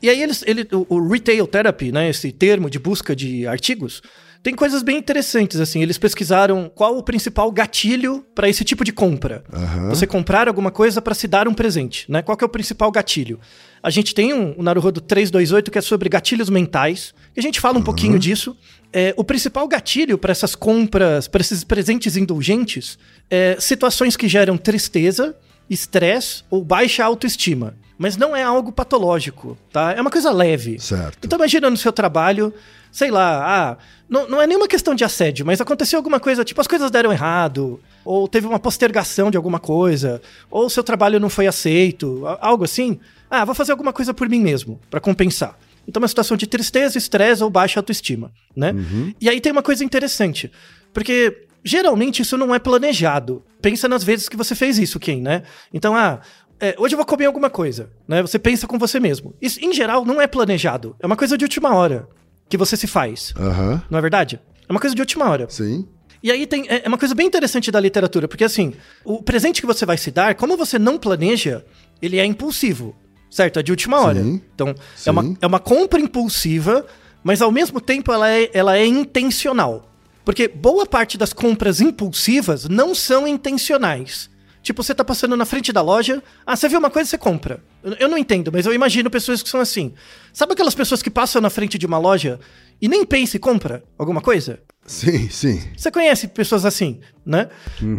E 0.02 0.10
aí 0.10 0.20
eles, 0.20 0.42
ele, 0.46 0.66
o, 0.72 0.96
o 0.96 1.08
retail 1.08 1.46
therapy, 1.46 1.92
né, 1.92 2.10
esse 2.10 2.32
termo 2.32 2.68
de 2.68 2.80
busca 2.80 3.14
de 3.14 3.46
artigos, 3.46 4.02
tem 4.42 4.54
coisas 4.54 4.82
bem 4.82 4.98
interessantes 4.98 5.60
assim. 5.60 5.82
Eles 5.82 5.98
pesquisaram 5.98 6.70
qual 6.74 6.98
o 6.98 7.02
principal 7.02 7.50
gatilho 7.52 8.26
para 8.34 8.48
esse 8.48 8.64
tipo 8.64 8.84
de 8.84 8.92
compra. 8.92 9.44
Aham. 9.52 9.88
Você 9.90 10.06
comprar 10.06 10.48
alguma 10.48 10.70
coisa 10.70 11.00
para 11.00 11.14
se 11.14 11.28
dar 11.28 11.46
um 11.46 11.54
presente, 11.54 12.10
né? 12.10 12.22
Qual 12.22 12.36
é 12.40 12.44
o 12.44 12.48
principal 12.48 12.90
gatilho? 12.90 13.38
A 13.80 13.88
gente 13.88 14.14
tem 14.14 14.34
um, 14.34 14.54
um 14.58 14.62
Naruhodo 14.62 15.00
328 15.00 15.70
que 15.70 15.78
é 15.78 15.80
sobre 15.80 16.08
gatilhos 16.08 16.50
mentais. 16.50 17.14
E 17.36 17.40
a 17.40 17.42
gente 17.42 17.60
fala 17.60 17.78
um 17.78 17.82
pouquinho 17.82 18.18
disso. 18.18 18.56
É, 18.92 19.14
o 19.16 19.24
principal 19.24 19.66
gatilho 19.68 20.18
para 20.18 20.32
essas 20.32 20.54
compras, 20.54 21.28
para 21.28 21.40
esses 21.40 21.62
presentes 21.62 22.16
indulgentes, 22.16 22.98
é 23.30 23.56
situações 23.60 24.16
que 24.16 24.28
geram 24.28 24.56
tristeza, 24.58 25.36
estresse 25.70 26.42
ou 26.50 26.64
baixa 26.64 27.04
autoestima. 27.04 27.74
Mas 28.02 28.16
não 28.16 28.34
é 28.34 28.42
algo 28.42 28.72
patológico, 28.72 29.56
tá? 29.72 29.92
É 29.92 30.00
uma 30.00 30.10
coisa 30.10 30.32
leve. 30.32 30.76
Certo. 30.80 31.24
Então 31.24 31.38
imagina 31.38 31.70
no 31.70 31.76
seu 31.76 31.92
trabalho, 31.92 32.52
sei 32.90 33.12
lá, 33.12 33.44
ah, 33.46 33.76
não, 34.08 34.28
não 34.28 34.42
é 34.42 34.46
nenhuma 34.48 34.66
questão 34.66 34.92
de 34.92 35.04
assédio, 35.04 35.46
mas 35.46 35.60
aconteceu 35.60 36.00
alguma 36.00 36.18
coisa, 36.18 36.44
tipo, 36.44 36.60
as 36.60 36.66
coisas 36.66 36.90
deram 36.90 37.12
errado, 37.12 37.78
ou 38.04 38.26
teve 38.26 38.48
uma 38.48 38.58
postergação 38.58 39.30
de 39.30 39.36
alguma 39.36 39.60
coisa, 39.60 40.20
ou 40.50 40.68
seu 40.68 40.82
trabalho 40.82 41.20
não 41.20 41.30
foi 41.30 41.46
aceito, 41.46 42.24
algo 42.40 42.64
assim. 42.64 42.98
Ah, 43.30 43.44
vou 43.44 43.54
fazer 43.54 43.70
alguma 43.70 43.92
coisa 43.92 44.12
por 44.12 44.28
mim 44.28 44.40
mesmo, 44.40 44.80
pra 44.90 44.98
compensar. 44.98 45.56
Então 45.86 46.00
é 46.00 46.02
uma 46.02 46.08
situação 46.08 46.36
de 46.36 46.48
tristeza, 46.48 46.98
estresse 46.98 47.44
ou 47.44 47.50
baixa 47.50 47.78
autoestima, 47.78 48.32
né? 48.56 48.74
E 49.20 49.28
aí 49.28 49.40
tem 49.40 49.52
uma 49.52 49.62
coisa 49.62 49.84
interessante, 49.84 50.50
porque 50.92 51.46
geralmente 51.64 52.22
isso 52.22 52.36
não 52.36 52.52
é 52.52 52.58
planejado. 52.58 53.44
Pensa 53.60 53.88
nas 53.88 54.02
vezes 54.02 54.28
que 54.28 54.36
você 54.36 54.56
fez 54.56 54.76
isso, 54.76 54.98
Ken, 54.98 55.20
né? 55.20 55.44
Então, 55.72 55.94
ah, 55.94 56.20
é, 56.62 56.76
hoje 56.78 56.94
eu 56.94 56.96
vou 56.96 57.04
comer 57.04 57.26
alguma 57.26 57.50
coisa, 57.50 57.90
né? 58.06 58.22
Você 58.22 58.38
pensa 58.38 58.68
com 58.68 58.78
você 58.78 59.00
mesmo. 59.00 59.34
Isso, 59.42 59.58
em 59.60 59.72
geral, 59.72 60.04
não 60.04 60.20
é 60.20 60.28
planejado. 60.28 60.94
É 61.00 61.06
uma 61.06 61.16
coisa 61.16 61.36
de 61.36 61.44
última 61.44 61.74
hora 61.74 62.08
que 62.48 62.56
você 62.56 62.76
se 62.76 62.86
faz. 62.86 63.34
Aham. 63.36 63.82
Não 63.90 63.98
é 63.98 64.00
verdade? 64.00 64.40
É 64.68 64.72
uma 64.72 64.78
coisa 64.78 64.94
de 64.94 65.02
última 65.02 65.28
hora. 65.28 65.50
Sim. 65.50 65.88
E 66.22 66.30
aí 66.30 66.46
tem, 66.46 66.64
é 66.68 66.82
é 66.84 66.88
uma 66.88 66.96
coisa 66.96 67.16
bem 67.16 67.26
interessante 67.26 67.68
da 67.72 67.80
literatura, 67.80 68.28
porque 68.28 68.44
assim, 68.44 68.74
o 69.04 69.20
presente 69.20 69.60
que 69.60 69.66
você 69.66 69.84
vai 69.84 69.98
se 69.98 70.12
dar, 70.12 70.36
como 70.36 70.56
você 70.56 70.78
não 70.78 70.96
planeja, 70.96 71.64
ele 72.00 72.20
é 72.20 72.24
impulsivo, 72.24 72.94
certo? 73.28 73.58
É 73.58 73.62
de 73.62 73.72
última 73.72 74.00
hora. 74.00 74.22
Sim. 74.22 74.40
Então, 74.54 74.72
Sim. 74.94 75.08
é 75.08 75.10
uma, 75.10 75.36
é 75.42 75.46
uma 75.48 75.58
compra 75.58 76.00
impulsiva, 76.00 76.86
mas 77.24 77.42
ao 77.42 77.50
mesmo 77.50 77.80
tempo 77.80 78.12
ela 78.12 78.30
é, 78.30 78.48
ela 78.54 78.78
é 78.78 78.86
intencional. 78.86 79.90
Porque 80.24 80.46
boa 80.46 80.86
parte 80.86 81.18
das 81.18 81.32
compras 81.32 81.80
impulsivas 81.80 82.68
não 82.68 82.94
são 82.94 83.26
intencionais. 83.26 84.30
Tipo, 84.62 84.82
você 84.82 84.94
tá 84.94 85.04
passando 85.04 85.36
na 85.36 85.44
frente 85.44 85.72
da 85.72 85.82
loja, 85.82 86.22
ah, 86.46 86.54
você 86.54 86.68
viu 86.68 86.78
uma 86.78 86.90
coisa, 86.90 87.10
você 87.10 87.18
compra. 87.18 87.60
Eu, 87.98 88.08
não 88.08 88.16
entendo, 88.16 88.50
mas 88.52 88.64
eu 88.64 88.72
imagino 88.72 89.10
pessoas 89.10 89.42
que 89.42 89.48
são 89.48 89.60
assim. 89.60 89.92
Sabe 90.32 90.52
aquelas 90.52 90.74
pessoas 90.74 91.02
que 91.02 91.10
passam 91.10 91.42
na 91.42 91.50
frente 91.50 91.76
de 91.76 91.84
uma 91.84 91.98
loja 91.98 92.38
e 92.80 92.88
nem 92.88 93.04
pensa 93.04 93.36
e 93.36 93.40
compra 93.40 93.82
alguma 93.98 94.20
coisa? 94.20 94.60
Sim, 94.86 95.28
sim. 95.28 95.60
Você 95.76 95.90
conhece 95.90 96.28
pessoas 96.28 96.64
assim, 96.64 97.00
né? 97.26 97.48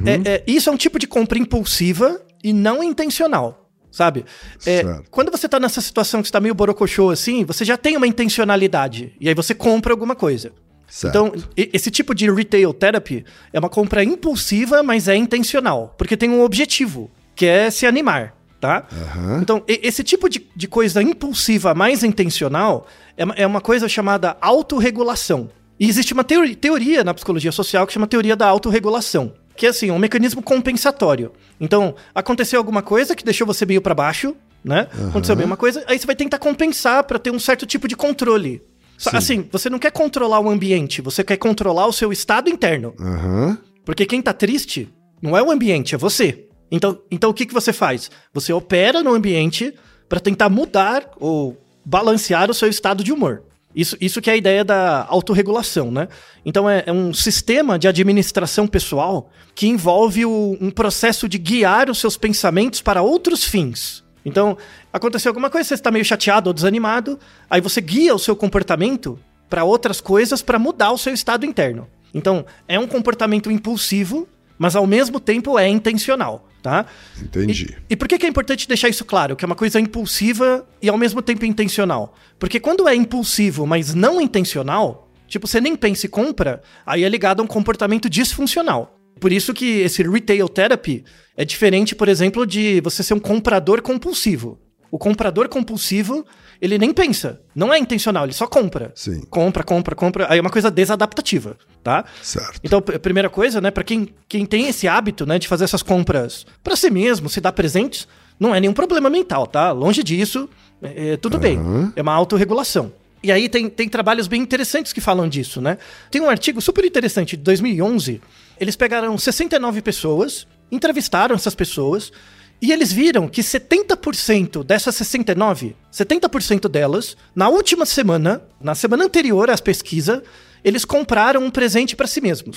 É- 0.08 0.36
é, 0.36 0.43
isso 0.48 0.70
é 0.70 0.72
um 0.74 0.77
tipo 0.77 0.98
de 0.98 1.05
compra 1.08 1.38
impulsiva 1.38 2.22
e 2.43 2.53
não 2.53 2.82
intencional, 2.84 3.70
sabe? 3.91 4.24
É, 4.65 4.84
quando 5.12 5.32
você 5.32 5.48
tá 5.50 5.60
nessa 5.60 5.82
situação 5.82 6.22
que 6.22 6.27
você 6.27 6.32
tá 6.34 6.39
meio 6.39 6.55
borocochô 6.55 7.10
assim, 7.10 7.43
você 7.46 7.63
já 7.65 7.77
tem 7.77 7.96
uma 7.98 8.08
intencionalidade. 8.08 9.13
E 9.20 9.27
aí 9.29 9.36
você 9.36 9.53
compra 9.53 9.93
alguma 9.93 10.15
coisa. 10.15 10.51
Certo. 10.88 11.10
Então, 11.16 11.34
esse 11.56 11.90
tipo 11.90 12.13
de 12.13 12.30
retail 12.32 12.74
therapy 12.74 13.25
é 13.52 13.60
uma 13.60 13.70
compra 13.70 14.04
impulsiva, 14.04 14.84
mas 14.84 15.08
é 15.08 15.16
intencional. 15.16 15.96
Porque 15.98 16.16
tem 16.16 16.30
um 16.30 16.42
objetivo, 16.44 17.10
que 17.36 17.46
é 17.46 17.70
se 17.72 17.86
animar, 17.88 18.36
tá? 18.62 18.88
Aham. 18.92 19.40
Então, 19.42 19.63
esse 19.68 20.04
tipo 20.04 20.30
de, 20.30 20.48
de 20.56 20.68
coisa 20.68 21.02
impulsiva 21.02 21.74
mais 21.74 22.04
intencional 22.04 22.86
é 23.18 23.24
uma, 23.25 23.34
é 23.36 23.48
uma 23.48 23.62
coisa 23.62 23.90
chamada 23.90 24.38
autorregulação. 24.40 25.50
E 25.80 25.90
existe 25.90 26.13
uma 26.13 26.24
teori- 26.24 26.56
teoria 26.56 27.04
na 27.04 27.13
psicologia 27.13 27.52
social 27.52 27.88
que 27.88 27.94
chama 27.94 28.06
teoria 28.08 28.36
da 28.36 28.48
autorregulação. 28.48 29.34
Que 29.56 29.66
é 29.66 29.70
assim, 29.70 29.92
um 29.92 30.00
mecanismo 30.00 30.42
compensatório. 30.42 31.32
Então, 31.60 31.96
aconteceu 32.13 32.60
alguma 32.60 32.82
coisa 32.82 33.16
que 33.16 33.24
deixou 33.24 33.46
você 33.46 33.66
meio 33.66 33.82
pra 33.82 33.94
baixo, 33.96 34.36
né? 34.63 34.88
Aconteceu 35.10 35.36
bem 35.36 35.46
uma 35.46 35.58
coisa, 35.58 35.84
aí 35.88 35.98
você 36.00 36.06
vai 36.08 36.16
tentar 36.16 36.40
compensar 36.40 37.04
pra 37.04 37.20
ter 37.20 37.32
um 37.32 37.40
certo 37.40 37.66
tipo 37.66 37.88
de 37.88 37.96
controle. 37.96 38.62
Sim. 38.98 39.10
Assim, 39.18 39.50
você 39.52 39.70
não 39.70 39.80
quer 39.80 39.92
controlar 39.92 40.40
o 40.40 40.50
ambiente, 40.50 41.02
você 41.02 41.24
quer 41.24 41.38
controlar 41.38 41.88
o 41.88 41.94
seu 41.94 42.12
estado 42.12 42.50
interno. 42.50 42.94
Aham. 43.00 43.58
Porque 43.86 44.06
quem 44.06 44.22
tá 44.22 44.32
triste 44.34 44.88
não 45.22 45.38
é 45.38 45.42
o 45.44 45.52
ambiente, 45.52 45.94
é 45.96 45.98
você. 45.98 46.48
Então, 46.72 46.98
então 47.12 47.30
o 47.30 47.34
que, 47.34 47.46
que 47.46 47.54
você 47.54 47.74
faz? 47.74 48.10
Você 48.34 48.54
opera 48.54 49.04
no 49.04 49.14
ambiente 49.14 49.74
para 50.08 50.20
tentar 50.20 50.50
mudar 50.50 51.10
ou 51.20 51.58
balancear 51.86 52.50
o 52.50 52.54
seu 52.54 52.70
estado 52.70 53.04
de 53.04 53.12
humor. 53.12 53.44
Isso, 53.76 53.98
isso 54.00 54.22
que 54.22 54.30
é 54.30 54.34
a 54.34 54.38
ideia 54.38 54.64
da 54.64 55.04
autorregulação, 55.10 55.92
né? 55.92 56.08
Então 56.46 56.70
é, 56.70 56.84
é 56.86 56.92
um 56.92 57.12
sistema 57.14 57.78
de 57.80 57.88
administração 57.88 58.68
pessoal 58.68 59.30
que 59.56 59.68
envolve 59.68 60.26
o- 60.26 60.56
um 60.62 60.70
processo 60.70 61.28
de 61.28 61.40
guiar 61.40 61.90
os 61.90 61.98
seus 61.98 62.16
pensamentos 62.16 62.82
para 62.82 63.02
outros 63.02 63.44
fins. 63.44 64.02
Então, 64.25 64.58
aconteceu 64.92 65.30
alguma 65.30 65.50
coisa, 65.50 65.68
você 65.68 65.74
está 65.74 65.92
meio 65.92 66.06
chateado 66.06 66.50
ou 66.50 66.53
desanimado, 66.53 67.20
aí 67.50 67.60
você 67.60 67.82
guia 67.82 68.15
o 68.15 68.20
seu 68.20 68.36
comportamento 68.36 69.20
para 69.50 69.63
outras 69.63 70.00
coisas 70.00 70.42
para 70.42 70.58
mudar 70.58 70.92
o 70.92 70.98
seu 70.98 71.13
estado 71.13 71.46
interno. 71.46 71.88
Então, 72.13 72.46
é 72.68 72.80
um 72.80 72.88
comportamento 72.88 73.51
impulsivo, 73.51 74.27
mas 74.58 74.75
ao 74.75 74.88
mesmo 74.88 75.20
tempo 75.20 75.58
é 75.58 75.68
intencional, 75.68 76.48
tá? 76.62 76.86
Entendi. 77.22 77.75
E, 77.89 77.94
e 77.94 77.96
por 77.96 78.08
que, 78.08 78.18
que 78.18 78.25
é 78.25 78.30
importante 78.30 78.68
deixar 78.68 78.88
isso 78.89 79.03
claro? 79.03 79.36
Que 79.36 79.44
é 79.44 79.48
uma 79.48 79.56
coisa 79.56 79.80
impulsiva 79.80 80.65
e 80.82 80.89
ao 80.89 80.98
mesmo 80.98 81.22
tempo 81.22 81.46
intencional. 81.46 82.15
Porque 82.39 82.60
quando 82.60 82.88
é 82.88 82.96
impulsivo, 82.96 83.65
mas 83.65 83.94
não 83.94 84.22
intencional, 84.22 85.10
tipo, 85.27 85.48
você 85.48 85.60
nem 85.60 85.75
pensa 85.75 86.06
e 86.06 86.10
compra, 86.10 86.62
aí 86.86 87.03
é 87.03 87.10
ligado 87.10 87.42
a 87.42 87.44
um 87.44 87.48
comportamento 87.48 88.10
disfuncional. 88.10 89.00
Por 89.24 89.32
isso 89.32 89.53
que 89.53 89.80
esse 89.80 90.03
retail 90.03 90.50
therapy 90.50 91.01
é 91.38 91.46
diferente, 91.46 91.96
por 91.96 92.10
exemplo, 92.10 92.46
de 92.46 92.82
você 92.82 93.01
ser 93.01 93.13
um 93.13 93.20
comprador 93.22 93.82
compulsivo. 93.82 94.60
O 94.92 94.98
comprador 94.98 95.48
compulsivo, 95.48 96.25
ele 96.62 96.77
nem 96.77 96.94
pensa. 96.94 97.39
Não 97.56 97.74
é 97.74 97.80
intencional, 97.80 98.25
ele 98.25 98.34
só 98.34 98.46
compra. 98.48 98.92
Sim. 98.94 99.22
Compra, 99.30 99.63
compra, 99.63 99.96
compra. 99.96 100.27
Aí 100.30 100.39
é 100.39 100.42
uma 100.42 100.50
coisa 100.50 100.70
desadaptativa, 100.70 101.56
tá? 101.82 102.03
Certo. 102.22 102.60
Então, 102.62 102.80
a 102.80 103.00
primeira 103.00 103.30
coisa, 103.30 103.62
né, 103.62 103.72
para 103.72 103.86
quem, 103.86 104.10
quem 104.27 104.46
tem 104.46 104.68
esse 104.68 104.89
hábito, 104.89 105.25
né, 105.25 105.39
de 105.39 105.48
fazer 105.48 105.63
essas 105.63 105.82
compras 105.82 106.46
para 106.62 106.75
si 106.75 106.89
mesmo, 106.89 107.30
se 107.30 107.39
dar 107.39 107.53
presentes, 107.53 108.06
não 108.38 108.53
é 108.53 108.60
nenhum 108.60 108.74
problema 108.74 109.10
mental, 109.10 109.48
tá? 109.48 109.72
Longe 109.72 110.03
disso, 110.03 110.50
é, 110.82 111.13
é, 111.13 111.18
tudo 111.18 111.39
bem. 111.39 111.58
É 111.96 112.01
uma 112.01 112.13
autorregulação. 112.13 112.92
E 113.24 113.32
aí 113.32 113.48
tem, 113.48 113.70
tem 113.70 113.88
trabalhos 113.88 114.27
bem 114.27 114.42
interessantes 114.42 114.92
que 114.92 115.00
falam 115.00 115.30
disso, 115.30 115.62
né? 115.62 115.77
Tem 116.12 116.22
um 116.22 116.30
artigo 116.30 116.60
super 116.60 116.84
interessante 116.84 117.38
de 117.38 117.44
2011. 117.44 118.20
Eles 118.63 118.77
pegaram 118.77 119.17
69 119.17 119.82
pessoas, 119.82 120.48
entrevistaram 120.72 121.36
essas 121.36 121.53
pessoas 121.53 122.13
e 122.62 122.72
eles 122.72 122.93
viram 122.93 123.27
que 123.27 123.41
70% 123.41 124.63
dessas 124.63 124.96
69, 124.96 125.75
70% 125.91 126.70
delas, 126.70 127.17
na 127.36 127.50
última 127.50 127.86
semana, 127.86 128.41
na 128.62 128.74
semana 128.74 129.03
anterior 129.03 129.50
às 129.50 129.60
pesquisas, 129.60 130.22
eles 130.63 130.86
compraram 130.86 131.43
um 131.43 131.51
presente 131.51 131.93
para 131.93 132.08
si 132.08 132.22
mesmos. 132.22 132.55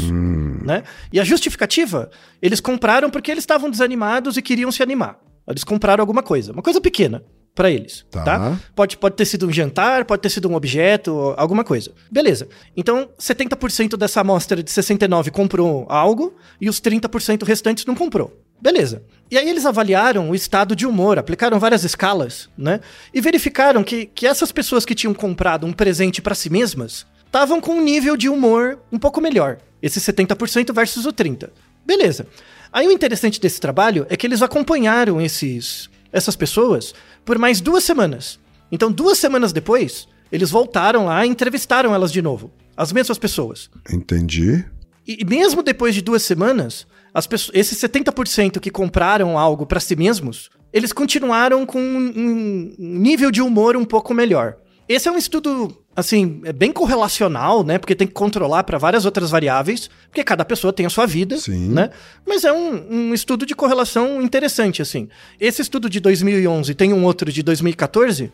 Né? 0.64 0.84
E 1.12 1.18
a 1.18 1.24
justificativa, 1.24 2.08
eles 2.40 2.60
compraram 2.60 3.10
porque 3.10 3.32
eles 3.32 3.42
estavam 3.42 3.68
desanimados 3.68 4.36
e 4.36 4.42
queriam 4.42 4.70
se 4.70 4.84
animar. 4.84 5.18
Eles 5.44 5.64
compraram 5.64 6.02
alguma 6.02 6.22
coisa, 6.22 6.52
uma 6.52 6.62
coisa 6.62 6.80
pequena. 6.80 7.24
Pra 7.56 7.70
eles, 7.70 8.04
Tá. 8.10 8.22
tá? 8.22 8.60
Pode, 8.74 8.96
pode 8.98 9.16
ter 9.16 9.24
sido 9.24 9.48
um 9.48 9.52
jantar, 9.52 10.04
pode 10.04 10.22
ter 10.22 10.28
sido 10.28 10.48
um 10.48 10.54
objeto, 10.54 11.34
alguma 11.36 11.64
coisa. 11.64 11.90
Beleza. 12.08 12.46
Então, 12.76 13.08
70% 13.18 13.96
dessa 13.96 14.20
amostra 14.20 14.62
de 14.62 14.70
69 14.70 15.30
comprou 15.32 15.86
algo 15.88 16.36
e 16.60 16.68
os 16.68 16.80
30% 16.80 17.42
restantes 17.44 17.84
não 17.86 17.94
comprou. 17.94 18.40
Beleza. 18.60 19.02
E 19.30 19.36
aí 19.36 19.48
eles 19.48 19.66
avaliaram 19.66 20.30
o 20.30 20.34
estado 20.34 20.76
de 20.76 20.86
humor, 20.86 21.18
aplicaram 21.18 21.58
várias 21.58 21.82
escalas, 21.82 22.48
né? 22.56 22.80
E 23.12 23.20
verificaram 23.20 23.82
que, 23.82 24.06
que 24.06 24.26
essas 24.26 24.52
pessoas 24.52 24.84
que 24.84 24.94
tinham 24.94 25.12
comprado 25.14 25.66
um 25.66 25.72
presente 25.72 26.22
pra 26.22 26.34
si 26.34 26.48
mesmas 26.50 27.06
estavam 27.26 27.60
com 27.60 27.72
um 27.72 27.82
nível 27.82 28.16
de 28.16 28.28
humor 28.28 28.78
um 28.92 28.98
pouco 28.98 29.20
melhor. 29.20 29.58
Esse 29.82 29.98
70% 30.00 30.72
versus 30.72 31.06
o 31.06 31.12
30%. 31.12 31.48
Beleza. 31.84 32.26
Aí 32.72 32.86
o 32.86 32.92
interessante 32.92 33.40
desse 33.40 33.60
trabalho 33.60 34.06
é 34.10 34.16
que 34.16 34.26
eles 34.26 34.42
acompanharam 34.42 35.20
esses, 35.20 35.88
essas 36.12 36.36
pessoas 36.36 36.94
por 37.24 37.38
mais 37.38 37.60
duas 37.60 37.84
semanas. 37.84 38.38
Então, 38.70 38.90
duas 38.90 39.18
semanas 39.18 39.52
depois, 39.52 40.08
eles 40.30 40.50
voltaram 40.50 41.06
lá 41.06 41.24
e 41.24 41.28
entrevistaram 41.28 41.94
elas 41.94 42.12
de 42.12 42.20
novo. 42.20 42.50
As 42.76 42.92
mesmas 42.92 43.18
pessoas. 43.18 43.70
Entendi. 43.90 44.64
E 45.06 45.18
e 45.20 45.24
mesmo 45.24 45.62
depois 45.62 45.94
de 45.94 46.02
duas 46.02 46.22
semanas, 46.22 46.86
as 47.14 47.26
pessoas, 47.26 47.56
esses 47.56 47.78
70% 47.78 48.60
que 48.60 48.70
compraram 48.70 49.38
algo 49.38 49.64
pra 49.64 49.80
si 49.80 49.96
mesmos, 49.96 50.50
eles 50.72 50.92
continuaram 50.92 51.64
com 51.64 51.80
um, 51.80 52.74
um 52.78 52.98
nível 52.98 53.30
de 53.30 53.40
humor 53.40 53.76
um 53.76 53.84
pouco 53.84 54.12
melhor. 54.12 54.56
Esse 54.88 55.08
é 55.08 55.12
um 55.12 55.16
estudo, 55.16 55.82
assim, 55.96 56.40
é 56.44 56.52
bem 56.52 56.70
correlacional, 56.72 57.64
né? 57.64 57.78
Porque 57.78 57.94
tem 57.94 58.06
que 58.06 58.12
controlar 58.12 58.62
para 58.64 58.76
várias 58.76 59.04
outras 59.06 59.30
variáveis, 59.30 59.88
porque 60.08 60.22
cada 60.22 60.44
pessoa 60.44 60.72
tem 60.72 60.84
a 60.84 60.90
sua 60.90 61.06
vida, 61.06 61.38
Sim. 61.38 61.70
né? 61.70 61.90
Mas 62.26 62.44
é 62.44 62.52
um, 62.52 62.86
um 63.08 63.14
estudo 63.14 63.46
de 63.46 63.54
correlação 63.54 64.20
interessante, 64.20 64.82
assim. 64.82 65.08
Esse 65.40 65.62
estudo 65.62 65.88
de 65.88 65.98
2011 65.98 66.74
tem 66.74 66.92
um 66.92 67.02
outro 67.04 67.32
de 67.32 67.42
2014 67.42 68.30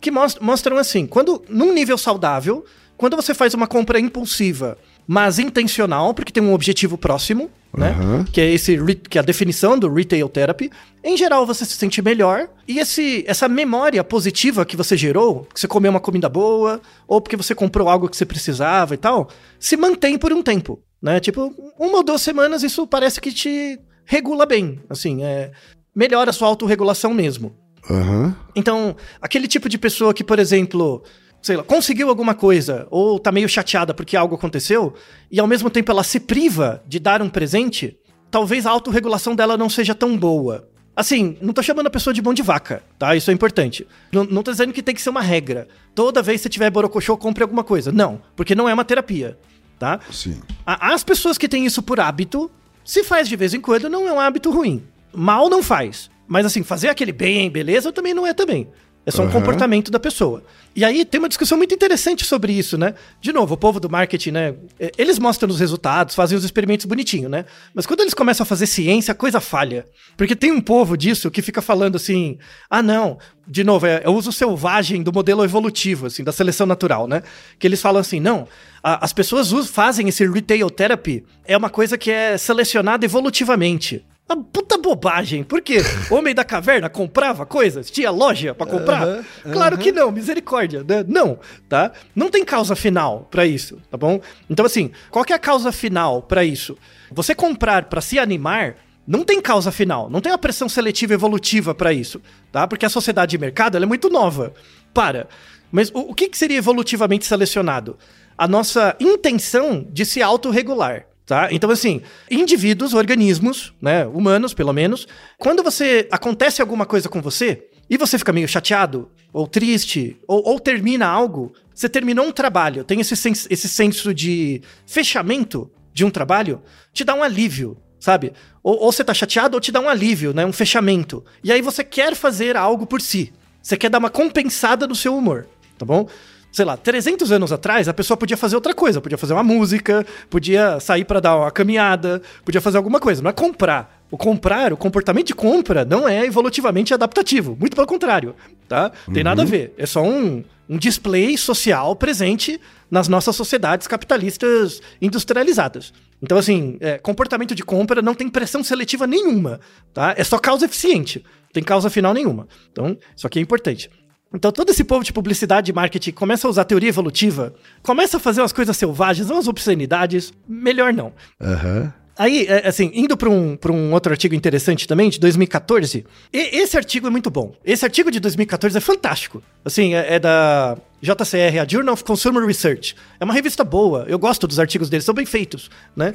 que 0.00 0.10
mos- 0.10 0.36
mostram 0.40 0.76
assim, 0.76 1.06
quando 1.06 1.42
num 1.48 1.72
nível 1.72 1.96
saudável, 1.96 2.64
quando 2.96 3.16
você 3.16 3.32
faz 3.32 3.54
uma 3.54 3.66
compra 3.66 3.98
impulsiva, 4.00 4.76
mas 5.06 5.38
intencional, 5.38 6.14
porque 6.14 6.32
tem 6.32 6.42
um 6.42 6.54
objetivo 6.54 6.96
próximo, 6.96 7.50
né? 7.76 7.94
Que 8.32 8.40
é 8.40 8.50
esse 8.52 8.78
que 9.08 9.18
é 9.18 9.20
a 9.20 9.24
definição 9.24 9.78
do 9.78 9.92
retail 9.92 10.28
therapy. 10.28 10.70
Em 11.02 11.16
geral, 11.16 11.44
você 11.44 11.64
se 11.64 11.74
sente 11.74 12.00
melhor 12.00 12.48
e 12.66 12.78
esse 12.78 13.24
essa 13.26 13.48
memória 13.48 14.02
positiva 14.04 14.64
que 14.64 14.76
você 14.76 14.96
gerou, 14.96 15.46
que 15.52 15.60
você 15.60 15.68
comeu 15.68 15.90
uma 15.90 16.00
comida 16.00 16.28
boa 16.28 16.80
ou 17.06 17.20
porque 17.20 17.36
você 17.36 17.54
comprou 17.54 17.88
algo 17.88 18.08
que 18.08 18.16
você 18.16 18.24
precisava 18.24 18.94
e 18.94 18.96
tal, 18.96 19.28
se 19.58 19.76
mantém 19.76 20.16
por 20.16 20.32
um 20.32 20.42
tempo, 20.42 20.80
né? 21.02 21.20
Tipo, 21.20 21.52
uma 21.78 21.98
ou 21.98 22.04
duas 22.04 22.22
semanas 22.22 22.62
isso 22.62 22.86
parece 22.86 23.20
que 23.20 23.32
te 23.32 23.78
regula 24.04 24.46
bem, 24.46 24.80
assim, 24.88 25.24
é 25.24 25.50
melhora 25.94 26.30
a 26.30 26.32
sua 26.32 26.48
autorregulação 26.48 27.12
mesmo. 27.12 27.54
Aham. 27.90 28.34
Então, 28.54 28.96
aquele 29.20 29.46
tipo 29.46 29.68
de 29.68 29.78
pessoa 29.78 30.14
que, 30.14 30.24
por 30.24 30.38
exemplo, 30.38 31.02
sei 31.44 31.56
lá, 31.58 31.62
conseguiu 31.62 32.08
alguma 32.08 32.34
coisa 32.34 32.86
ou 32.90 33.18
tá 33.18 33.30
meio 33.30 33.46
chateada 33.46 33.92
porque 33.92 34.16
algo 34.16 34.34
aconteceu 34.34 34.94
e 35.30 35.38
ao 35.38 35.46
mesmo 35.46 35.68
tempo 35.68 35.90
ela 35.92 36.02
se 36.02 36.18
priva 36.18 36.82
de 36.88 36.98
dar 36.98 37.20
um 37.20 37.28
presente, 37.28 37.98
talvez 38.30 38.64
a 38.64 38.70
autorregulação 38.70 39.34
dela 39.36 39.54
não 39.58 39.68
seja 39.68 39.94
tão 39.94 40.16
boa. 40.16 40.66
Assim, 40.96 41.36
não 41.42 41.52
tô 41.52 41.62
chamando 41.62 41.88
a 41.88 41.90
pessoa 41.90 42.14
de 42.14 42.22
mão 42.22 42.32
de 42.32 42.40
vaca, 42.40 42.82
tá? 42.98 43.14
Isso 43.14 43.30
é 43.30 43.34
importante. 43.34 43.86
Não, 44.10 44.24
não 44.24 44.42
tô 44.42 44.52
dizendo 44.52 44.72
que 44.72 44.82
tem 44.82 44.94
que 44.94 45.02
ser 45.02 45.10
uma 45.10 45.20
regra. 45.20 45.68
Toda 45.94 46.22
vez 46.22 46.40
que 46.40 46.44
você 46.44 46.48
tiver 46.48 46.70
borocochô, 46.70 47.14
compre 47.18 47.42
alguma 47.42 47.62
coisa. 47.64 47.92
Não, 47.92 48.22
porque 48.34 48.54
não 48.54 48.66
é 48.66 48.72
uma 48.72 48.84
terapia, 48.84 49.36
tá? 49.78 50.00
Sim. 50.10 50.40
A- 50.64 50.94
As 50.94 51.04
pessoas 51.04 51.36
que 51.36 51.46
têm 51.48 51.66
isso 51.66 51.82
por 51.82 52.00
hábito, 52.00 52.50
se 52.84 53.04
faz 53.04 53.28
de 53.28 53.36
vez 53.36 53.52
em 53.52 53.60
quando, 53.60 53.90
não 53.90 54.08
é 54.08 54.12
um 54.12 54.20
hábito 54.20 54.50
ruim. 54.50 54.82
Mal 55.12 55.50
não 55.50 55.62
faz. 55.62 56.08
Mas 56.26 56.46
assim, 56.46 56.62
fazer 56.62 56.88
aquele 56.88 57.12
bem, 57.12 57.50
beleza, 57.50 57.92
também 57.92 58.14
não 58.14 58.26
é 58.26 58.32
também. 58.32 58.68
É 59.06 59.10
só 59.10 59.20
um 59.22 59.26
Aham. 59.26 59.32
comportamento 59.34 59.90
da 59.90 60.00
pessoa. 60.00 60.42
E 60.74 60.82
aí 60.84 61.04
tem 61.04 61.18
uma 61.20 61.28
discussão 61.28 61.58
muito 61.58 61.74
interessante 61.74 62.24
sobre 62.24 62.52
isso, 62.52 62.78
né? 62.78 62.94
De 63.20 63.32
novo, 63.32 63.54
o 63.54 63.56
povo 63.56 63.78
do 63.78 63.88
marketing, 63.88 64.30
né? 64.30 64.54
é, 64.80 64.90
Eles 64.96 65.18
mostram 65.18 65.50
os 65.50 65.60
resultados, 65.60 66.14
fazem 66.14 66.36
os 66.38 66.42
experimentos 66.44 66.86
bonitinho, 66.86 67.28
né? 67.28 67.44
Mas 67.74 67.84
quando 67.86 68.00
eles 68.00 68.14
começam 68.14 68.42
a 68.42 68.46
fazer 68.46 68.66
ciência, 68.66 69.12
a 69.12 69.14
coisa 69.14 69.40
falha. 69.40 69.86
Porque 70.16 70.34
tem 70.34 70.50
um 70.50 70.60
povo 70.60 70.96
disso 70.96 71.30
que 71.30 71.42
fica 71.42 71.60
falando 71.62 71.96
assim: 71.96 72.38
ah, 72.70 72.82
não. 72.82 73.18
De 73.46 73.62
novo, 73.62 73.86
é, 73.86 74.00
é 74.02 74.08
o 74.08 74.12
uso 74.14 74.32
selvagem 74.32 75.02
do 75.02 75.12
modelo 75.12 75.44
evolutivo, 75.44 76.06
assim, 76.06 76.24
da 76.24 76.32
seleção 76.32 76.66
natural, 76.66 77.06
né? 77.06 77.22
Que 77.58 77.66
eles 77.66 77.80
falam 77.82 78.00
assim: 78.00 78.18
não, 78.18 78.48
a- 78.82 79.04
as 79.04 79.12
pessoas 79.12 79.52
us- 79.52 79.68
fazem 79.68 80.08
esse 80.08 80.26
retail 80.26 80.70
therapy, 80.70 81.24
é 81.44 81.54
uma 81.56 81.68
coisa 81.68 81.98
que 81.98 82.10
é 82.10 82.38
selecionada 82.38 83.04
evolutivamente. 83.04 84.02
Uma 84.26 84.42
puta 84.42 84.78
bobagem. 84.78 85.44
Por 85.44 85.60
quê? 85.60 85.78
Homem 86.10 86.34
da 86.34 86.44
caverna 86.44 86.88
comprava 86.88 87.44
coisas? 87.44 87.90
Tinha 87.90 88.10
loja 88.10 88.54
pra 88.54 88.66
comprar? 88.66 89.02
Aham, 89.02 89.24
Claro 89.52 89.76
que 89.76 89.92
não, 89.92 90.10
misericórdia, 90.10 90.82
né? 90.82 91.04
Não, 91.06 91.38
tá? 91.68 91.92
Não 92.16 92.30
tem 92.30 92.42
causa 92.42 92.74
final 92.74 93.28
pra 93.30 93.44
isso, 93.46 93.78
tá 93.90 93.98
bom? 93.98 94.20
Então 94.48 94.64
assim, 94.64 94.90
qual 95.10 95.24
que 95.26 95.32
é 95.32 95.36
a 95.36 95.38
causa 95.38 95.70
final 95.70 96.22
pra 96.22 96.42
isso? 96.42 96.76
Você 97.12 97.34
comprar 97.34 97.84
pra 97.84 98.00
se 98.00 98.18
animar 98.18 98.76
não 99.06 99.22
tem 99.22 99.42
causa 99.42 99.70
final, 99.70 100.08
não 100.08 100.22
tem 100.22 100.32
uma 100.32 100.38
pressão 100.38 100.66
seletiva 100.66 101.12
evolutiva 101.12 101.74
pra 101.74 101.92
isso, 101.92 102.22
tá? 102.50 102.66
Porque 102.66 102.86
a 102.86 102.90
sociedade 102.90 103.32
de 103.32 103.38
mercado 103.38 103.76
ela 103.76 103.84
é 103.84 103.88
muito 103.88 104.08
nova. 104.08 104.54
Para. 104.94 105.28
Mas 105.70 105.90
o, 105.90 105.98
o 105.98 106.14
que, 106.14 106.30
que 106.30 106.38
seria 106.38 106.56
evolutivamente 106.56 107.26
selecionado? 107.26 107.98
A 108.38 108.48
nossa 108.48 108.96
intenção 108.98 109.86
de 109.90 110.06
se 110.06 110.22
autorregular. 110.22 111.04
Tá? 111.26 111.48
Então, 111.50 111.70
assim, 111.70 112.02
indivíduos, 112.30 112.92
organismos, 112.92 113.72
né, 113.80 114.06
humanos 114.06 114.52
pelo 114.52 114.72
menos, 114.74 115.08
quando 115.38 115.62
você 115.62 116.06
acontece 116.10 116.60
alguma 116.60 116.84
coisa 116.84 117.08
com 117.08 117.22
você 117.22 117.66
e 117.88 117.96
você 117.96 118.18
fica 118.18 118.32
meio 118.32 118.46
chateado, 118.46 119.10
ou 119.32 119.46
triste, 119.46 120.18
ou, 120.28 120.42
ou 120.46 120.60
termina 120.60 121.06
algo, 121.06 121.52
você 121.74 121.88
terminou 121.88 122.26
um 122.26 122.32
trabalho, 122.32 122.84
tem 122.84 123.00
esse, 123.00 123.16
sens- 123.16 123.46
esse 123.50 123.68
senso 123.68 124.12
de 124.12 124.60
fechamento 124.86 125.70
de 125.94 126.04
um 126.04 126.10
trabalho, 126.10 126.62
te 126.92 127.04
dá 127.04 127.14
um 127.14 127.22
alívio, 127.22 127.76
sabe? 127.98 128.32
Ou, 128.62 128.78
ou 128.82 128.92
você 128.92 129.02
tá 129.02 129.14
chateado 129.14 129.56
ou 129.56 129.60
te 129.60 129.72
dá 129.72 129.80
um 129.80 129.88
alívio, 129.88 130.34
né? 130.34 130.44
Um 130.44 130.52
fechamento. 130.52 131.24
E 131.42 131.50
aí 131.50 131.62
você 131.62 131.82
quer 131.82 132.14
fazer 132.14 132.56
algo 132.56 132.86
por 132.86 133.00
si. 133.00 133.32
Você 133.62 133.76
quer 133.78 133.88
dar 133.88 133.98
uma 133.98 134.10
compensada 134.10 134.86
no 134.86 134.94
seu 134.94 135.16
humor, 135.16 135.46
tá 135.78 135.86
bom? 135.86 136.06
Sei 136.54 136.64
lá, 136.64 136.76
300 136.76 137.32
anos 137.32 137.50
atrás, 137.50 137.88
a 137.88 137.92
pessoa 137.92 138.16
podia 138.16 138.36
fazer 138.36 138.54
outra 138.54 138.72
coisa. 138.72 139.00
Podia 139.00 139.18
fazer 139.18 139.32
uma 139.32 139.42
música, 139.42 140.06
podia 140.30 140.78
sair 140.78 141.04
pra 141.04 141.18
dar 141.18 141.36
uma 141.36 141.50
caminhada, 141.50 142.22
podia 142.44 142.60
fazer 142.60 142.76
alguma 142.76 143.00
coisa. 143.00 143.20
Não 143.20 143.28
é 143.28 143.32
comprar. 143.32 144.04
O 144.08 144.16
comprar, 144.16 144.72
o 144.72 144.76
comportamento 144.76 145.26
de 145.26 145.34
compra, 145.34 145.84
não 145.84 146.08
é 146.08 146.24
evolutivamente 146.24 146.94
adaptativo. 146.94 147.56
Muito 147.58 147.74
pelo 147.74 147.88
contrário, 147.88 148.36
tá? 148.68 148.92
Tem 149.12 149.24
nada 149.24 149.42
a 149.42 149.44
ver. 149.44 149.74
É 149.76 149.84
só 149.84 150.00
um, 150.04 150.44
um 150.68 150.78
display 150.78 151.36
social 151.36 151.96
presente 151.96 152.60
nas 152.88 153.08
nossas 153.08 153.34
sociedades 153.34 153.88
capitalistas 153.88 154.80
industrializadas. 155.02 155.92
Então, 156.22 156.38
assim, 156.38 156.76
é, 156.78 156.98
comportamento 156.98 157.52
de 157.52 157.64
compra 157.64 158.00
não 158.00 158.14
tem 158.14 158.28
pressão 158.28 158.62
seletiva 158.62 159.08
nenhuma, 159.08 159.58
tá? 159.92 160.14
É 160.16 160.22
só 160.22 160.38
causa 160.38 160.66
eficiente, 160.66 161.18
não 161.18 161.52
tem 161.52 161.64
causa 161.64 161.90
final 161.90 162.14
nenhuma. 162.14 162.46
Então, 162.70 162.96
isso 163.16 163.26
aqui 163.26 163.40
é 163.40 163.42
importante. 163.42 163.90
Então, 164.34 164.50
todo 164.50 164.70
esse 164.70 164.82
povo 164.84 165.04
de 165.04 165.12
publicidade 165.12 165.70
e 165.70 165.74
marketing 165.74 166.10
começa 166.12 166.46
a 166.46 166.50
usar 166.50 166.64
teoria 166.64 166.88
evolutiva, 166.88 167.54
começa 167.82 168.16
a 168.16 168.20
fazer 168.20 168.40
umas 168.40 168.52
coisas 168.52 168.76
selvagens, 168.76 169.30
umas 169.30 169.46
obscenidades, 169.48 170.32
melhor 170.48 170.92
não. 170.92 171.12
Aham. 171.40 171.92
Aí, 172.16 172.46
é, 172.48 172.68
assim, 172.68 172.92
indo 172.94 173.16
para 173.16 173.28
um, 173.28 173.56
pra 173.56 173.72
um 173.72 173.92
outro 173.92 174.12
artigo 174.12 174.36
interessante 174.36 174.86
também, 174.86 175.10
de 175.10 175.18
2014, 175.18 176.04
e- 176.32 176.58
esse 176.58 176.76
artigo 176.76 177.08
é 177.08 177.10
muito 177.10 177.28
bom. 177.28 177.52
Esse 177.64 177.84
artigo 177.84 178.08
de 178.08 178.20
2014 178.20 178.76
é 178.78 178.80
fantástico. 178.80 179.42
Assim, 179.64 179.94
é, 179.96 180.14
é 180.14 180.18
da 180.20 180.76
JCR, 181.02 181.58
a 181.60 181.66
Journal 181.68 181.92
of 181.92 182.04
Consumer 182.04 182.46
Research. 182.46 182.94
É 183.18 183.24
uma 183.24 183.34
revista 183.34 183.64
boa, 183.64 184.04
eu 184.08 184.16
gosto 184.18 184.46
dos 184.46 184.60
artigos 184.60 184.88
deles, 184.88 185.04
são 185.04 185.14
bem 185.14 185.26
feitos, 185.26 185.68
né? 185.96 186.12